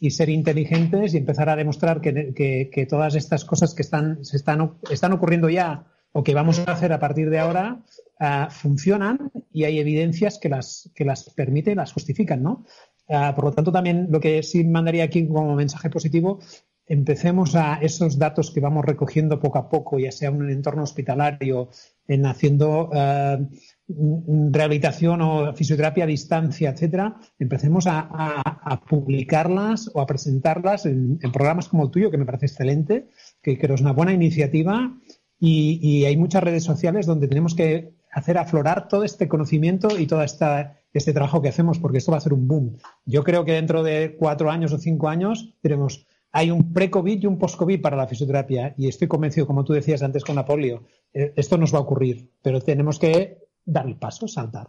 y 0.00 0.12
ser 0.12 0.30
inteligentes 0.30 1.12
y 1.12 1.18
empezar 1.18 1.50
a 1.50 1.56
demostrar 1.56 2.00
que, 2.00 2.86
todas 2.88 3.16
estas 3.16 3.44
cosas 3.44 3.74
que 3.74 3.82
están, 3.82 4.24
se 4.24 4.38
están, 4.38 4.78
están 4.90 5.12
ocurriendo 5.12 5.50
ya 5.50 5.84
o 6.12 6.22
que 6.22 6.32
vamos 6.32 6.58
a 6.60 6.72
hacer 6.72 6.92
a 6.94 7.00
partir 7.00 7.28
de 7.28 7.38
ahora 7.38 7.82
uh, 8.20 8.50
funcionan 8.50 9.30
y 9.52 9.64
hay 9.64 9.78
evidencias 9.78 10.38
que 10.38 10.48
las, 10.48 10.90
que 10.94 11.04
las 11.04 11.28
permiten 11.30 11.74
y 11.74 11.76
las 11.76 11.92
justifican, 11.92 12.42
¿no? 12.42 12.64
Por 13.06 13.44
lo 13.44 13.52
tanto, 13.52 13.70
también 13.70 14.08
lo 14.10 14.20
que 14.20 14.42
sí 14.42 14.64
mandaría 14.64 15.04
aquí 15.04 15.26
como 15.26 15.54
mensaje 15.54 15.90
positivo, 15.90 16.40
empecemos 16.86 17.54
a 17.54 17.76
esos 17.76 18.18
datos 18.18 18.50
que 18.50 18.60
vamos 18.60 18.84
recogiendo 18.84 19.40
poco 19.40 19.58
a 19.58 19.68
poco, 19.68 19.98
ya 19.98 20.12
sea 20.12 20.28
en 20.28 20.36
un 20.36 20.50
entorno 20.50 20.82
hospitalario, 20.82 21.70
en 22.06 22.26
haciendo 22.26 22.90
uh, 22.90 24.50
rehabilitación 24.50 25.22
o 25.22 25.54
fisioterapia 25.54 26.04
a 26.04 26.08
distancia, 26.08 26.70
etcétera, 26.70 27.16
empecemos 27.38 27.86
a, 27.86 28.82
publicarlas 28.88 29.90
o 29.94 30.00
a 30.00 30.06
presentarlas 30.06 30.86
en, 30.86 31.18
programas 31.32 31.68
como 31.68 31.84
el 31.84 31.90
tuyo, 31.90 32.10
que 32.10 32.18
me 32.18 32.26
parece 32.26 32.46
excelente, 32.46 33.08
que 33.42 33.58
creo 33.58 33.74
es 33.74 33.80
una 33.80 33.92
buena 33.92 34.12
iniciativa 34.12 34.94
y 35.38 36.04
hay 36.04 36.16
muchas 36.16 36.42
redes 36.42 36.64
sociales 36.64 37.04
donde 37.04 37.28
tenemos 37.28 37.54
que 37.54 37.92
hacer 38.14 38.38
aflorar 38.38 38.88
todo 38.88 39.04
este 39.04 39.28
conocimiento 39.28 39.98
y 39.98 40.06
toda 40.06 40.24
esta 40.24 40.78
este 40.92 41.12
trabajo 41.12 41.42
que 41.42 41.48
hacemos, 41.48 41.80
porque 41.80 41.98
esto 41.98 42.12
va 42.12 42.18
a 42.18 42.20
ser 42.20 42.32
un 42.32 42.46
boom. 42.46 42.78
Yo 43.04 43.24
creo 43.24 43.44
que 43.44 43.52
dentro 43.52 43.82
de 43.82 44.14
cuatro 44.16 44.50
años 44.50 44.72
o 44.72 44.78
cinco 44.78 45.08
años 45.08 45.52
diremos, 45.60 46.06
hay 46.30 46.52
un 46.52 46.72
pre-COVID 46.72 47.20
y 47.20 47.26
un 47.26 47.36
post-COVID 47.36 47.82
para 47.82 47.96
la 47.96 48.06
fisioterapia 48.06 48.74
y 48.78 48.86
estoy 48.86 49.08
convencido, 49.08 49.46
como 49.46 49.64
tú 49.64 49.72
decías 49.72 50.02
antes 50.02 50.24
con 50.24 50.36
la 50.36 50.44
polio, 50.44 50.84
eh, 51.12 51.32
esto 51.34 51.58
nos 51.58 51.74
va 51.74 51.78
a 51.78 51.82
ocurrir, 51.82 52.30
pero 52.40 52.60
tenemos 52.60 53.00
que 53.00 53.38
dar 53.64 53.86
el 53.86 53.96
paso, 53.96 54.28
saltar. 54.28 54.68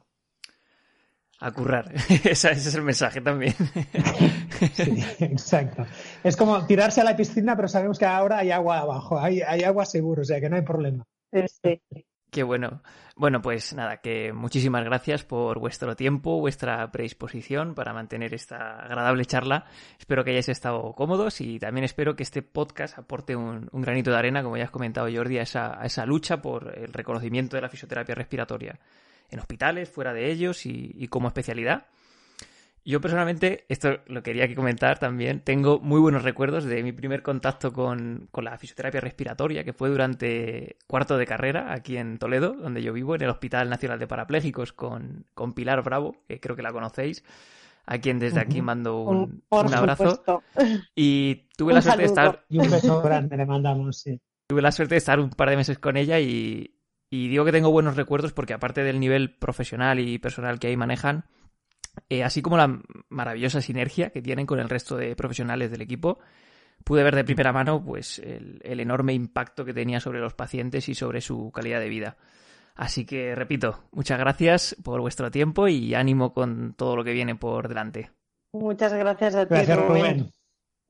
A 1.40 1.52
currar. 1.52 1.94
ese 2.24 2.52
es 2.52 2.74
el 2.74 2.82
mensaje 2.82 3.22
también. 3.22 3.54
sí, 4.74 5.04
exacto. 5.20 5.86
Es 6.24 6.36
como 6.36 6.66
tirarse 6.66 7.02
a 7.02 7.04
la 7.04 7.16
piscina, 7.16 7.56
pero 7.56 7.68
sabemos 7.68 8.00
que 8.00 8.06
ahora 8.06 8.40
hay 8.40 8.50
agua 8.50 8.80
abajo, 8.80 9.20
hay, 9.20 9.42
hay 9.42 9.62
agua 9.62 9.86
seguro, 9.86 10.24
o 10.24 10.26
sea 10.26 10.42
que 10.42 10.50
no 10.50 10.56
hay 10.56 10.64
problema. 10.64 11.06
Sí. 11.32 11.82
Qué 12.36 12.44
bueno. 12.44 12.82
Bueno, 13.16 13.42
pues 13.42 13.74
nada, 13.74 14.02
que 14.02 14.34
muchísimas 14.34 14.84
gracias 14.84 15.24
por 15.24 15.58
vuestro 15.58 15.96
tiempo, 15.96 16.42
vuestra 16.42 16.92
predisposición 16.92 17.76
para 17.76 17.94
mantener 17.94 18.34
esta 18.34 18.82
agradable 18.82 19.24
charla. 19.24 19.68
Espero 19.98 20.26
que 20.26 20.32
hayáis 20.32 20.50
estado 20.50 20.92
cómodos 20.92 21.40
y 21.40 21.58
también 21.60 21.86
espero 21.86 22.18
que 22.18 22.24
este 22.24 22.42
podcast 22.42 23.00
aporte 23.00 23.38
un, 23.38 23.70
granito 23.72 24.12
de 24.12 24.18
arena, 24.18 24.44
como 24.44 24.58
ya 24.58 24.66
has 24.66 24.70
comentado 24.70 25.08
Jordi, 25.10 25.38
a 25.38 25.44
esa, 25.44 26.06
lucha 26.06 26.42
por 26.42 26.78
el 26.78 26.92
reconocimiento 26.92 27.56
de 27.56 27.62
la 27.62 27.70
fisioterapia 27.70 28.16
respiratoria 28.16 28.82
en 29.30 29.40
hospitales, 29.40 29.90
fuera 29.90 30.12
de 30.12 30.30
ellos 30.30 30.66
y 30.66 31.08
como 31.08 31.30
especialidad. 31.30 31.86
Yo 32.88 33.02
personalmente, 33.02 33.66
esto 33.68 33.98
lo 34.06 34.22
quería 34.22 34.48
que 34.48 34.54
comentar 34.54 35.00
también, 35.00 35.40
tengo 35.40 35.80
muy 35.80 36.00
buenos 36.00 36.22
recuerdos 36.22 36.66
de 36.66 36.84
mi 36.84 36.92
primer 36.92 37.24
contacto 37.24 37.74
con, 37.74 38.28
con, 38.30 38.46
la 38.46 38.60
fisioterapia 38.60 39.02
respiratoria, 39.02 39.64
que 39.64 39.74
fue 39.74 39.90
durante 39.90 40.78
cuarto 40.86 41.18
de 41.18 41.26
carrera 41.26 41.74
aquí 41.74 41.98
en 41.98 42.20
Toledo, 42.20 42.54
donde 42.54 42.84
yo 42.84 42.94
vivo, 42.94 43.16
en 43.16 43.24
el 43.24 43.30
Hospital 43.32 43.72
Nacional 43.72 43.98
de 43.98 44.06
Parapléjicos, 44.06 44.72
con, 44.72 45.26
con 45.34 45.54
Pilar 45.54 45.82
Bravo, 45.82 46.16
que 46.28 46.40
creo 46.40 46.56
que 46.56 46.62
la 46.62 46.72
conocéis, 46.72 47.24
a 47.88 47.98
quien 47.98 48.20
desde 48.20 48.40
aquí 48.40 48.62
mando 48.62 49.02
un, 49.02 49.42
abrazo. 49.50 50.12
Supuesto. 50.12 50.44
Y 50.96 51.48
tuve 51.58 51.74
la 51.74 51.82
suerte 51.82 52.04
de 52.04 52.08
estar... 52.08 52.46
Y 52.50 52.60
un 52.60 52.70
beso 52.70 53.02
grande 53.02 53.36
le 53.36 53.48
mandamos, 53.48 53.98
sí. 53.98 54.22
Tuve 54.46 54.62
la 54.62 54.72
suerte 54.72 54.94
de 54.94 55.00
estar 55.00 55.20
un 55.20 55.32
par 55.32 55.50
de 55.50 55.56
meses 55.56 55.80
con 55.80 55.98
ella 55.98 56.20
y, 56.20 56.76
y 57.10 57.30
digo 57.30 57.46
que 57.46 57.52
tengo 57.52 57.72
buenos 57.72 57.96
recuerdos 57.96 58.32
porque 58.32 58.54
aparte 58.54 58.84
del 58.84 59.00
nivel 59.00 59.36
profesional 59.36 60.00
y 60.00 60.20
personal 60.20 60.60
que 60.60 60.68
ahí 60.68 60.78
manejan, 60.78 61.26
eh, 62.10 62.24
así 62.24 62.42
como 62.42 62.58
la 62.58 62.80
maravillosa 63.10 63.62
sinergia 63.62 64.10
que 64.10 64.22
tienen 64.22 64.46
con 64.46 64.60
el 64.60 64.70
resto 64.70 64.98
de 64.98 65.16
profesionales 65.16 65.72
del 65.72 65.82
equipo, 65.82 66.20
pude 66.84 67.04
ver 67.04 67.16
de 67.16 67.24
primera 67.24 67.52
mano 67.52 67.84
pues 67.84 68.20
el, 68.20 68.60
el, 68.64 68.80
enorme 68.80 69.14
impacto 69.14 69.66
que 69.66 69.74
tenía 69.74 70.00
sobre 70.00 70.20
los 70.20 70.34
pacientes 70.34 70.88
y 70.90 70.96
sobre 70.96 71.22
su 71.22 71.52
calidad 71.52 71.80
de 71.80 71.90
vida. 71.90 72.18
Así 72.76 73.06
que, 73.06 73.36
repito, 73.36 73.84
muchas 73.92 74.20
gracias 74.20 74.76
por 74.84 75.00
vuestro 75.00 75.32
tiempo 75.32 75.68
y 75.68 75.96
ánimo 75.96 76.34
con 76.34 76.74
todo 76.74 76.96
lo 76.98 77.04
que 77.04 77.14
viene 77.14 77.36
por 77.36 77.70
delante. 77.70 78.12
Muchas 78.52 78.94
gracias 78.94 79.36
a 79.36 79.46
ti, 79.46 79.54
gracias, 79.54 79.78
Rubén. 79.78 80.02
Rubén. 80.02 80.32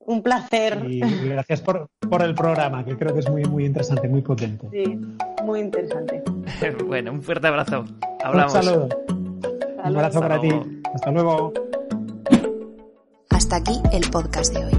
Un 0.00 0.22
placer. 0.22 0.84
Y 0.88 1.00
gracias 1.00 1.60
por, 1.60 1.88
por, 2.08 2.22
el 2.22 2.34
programa, 2.34 2.84
que 2.84 2.96
creo 2.96 3.12
que 3.12 3.20
es 3.20 3.30
muy, 3.30 3.44
muy 3.44 3.64
interesante, 3.66 4.08
muy 4.08 4.22
potente. 4.22 4.68
Sí, 4.70 5.00
muy 5.44 5.60
interesante. 5.60 6.22
bueno, 6.86 7.12
un 7.12 7.22
fuerte 7.22 7.46
abrazo. 7.48 7.84
Hablamos. 8.22 8.54
Un 8.54 8.62
saludo. 8.62 8.88
Un 9.08 9.96
abrazo 9.96 10.20
para 10.20 10.40
ti. 10.40 10.75
Hasta 10.96 11.12
luego. 11.12 11.52
Hasta 13.28 13.56
aquí 13.56 13.78
el 13.92 14.08
podcast 14.10 14.54
de 14.54 14.64
hoy. 14.64 14.72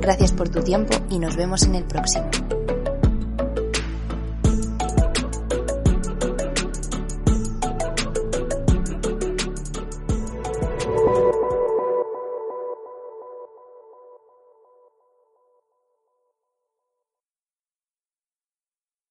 Gracias 0.00 0.30
por 0.30 0.48
tu 0.48 0.62
tiempo 0.62 0.94
y 1.10 1.18
nos 1.18 1.34
vemos 1.34 1.64
en 1.64 1.74
el 1.74 1.82
próximo. 1.82 2.30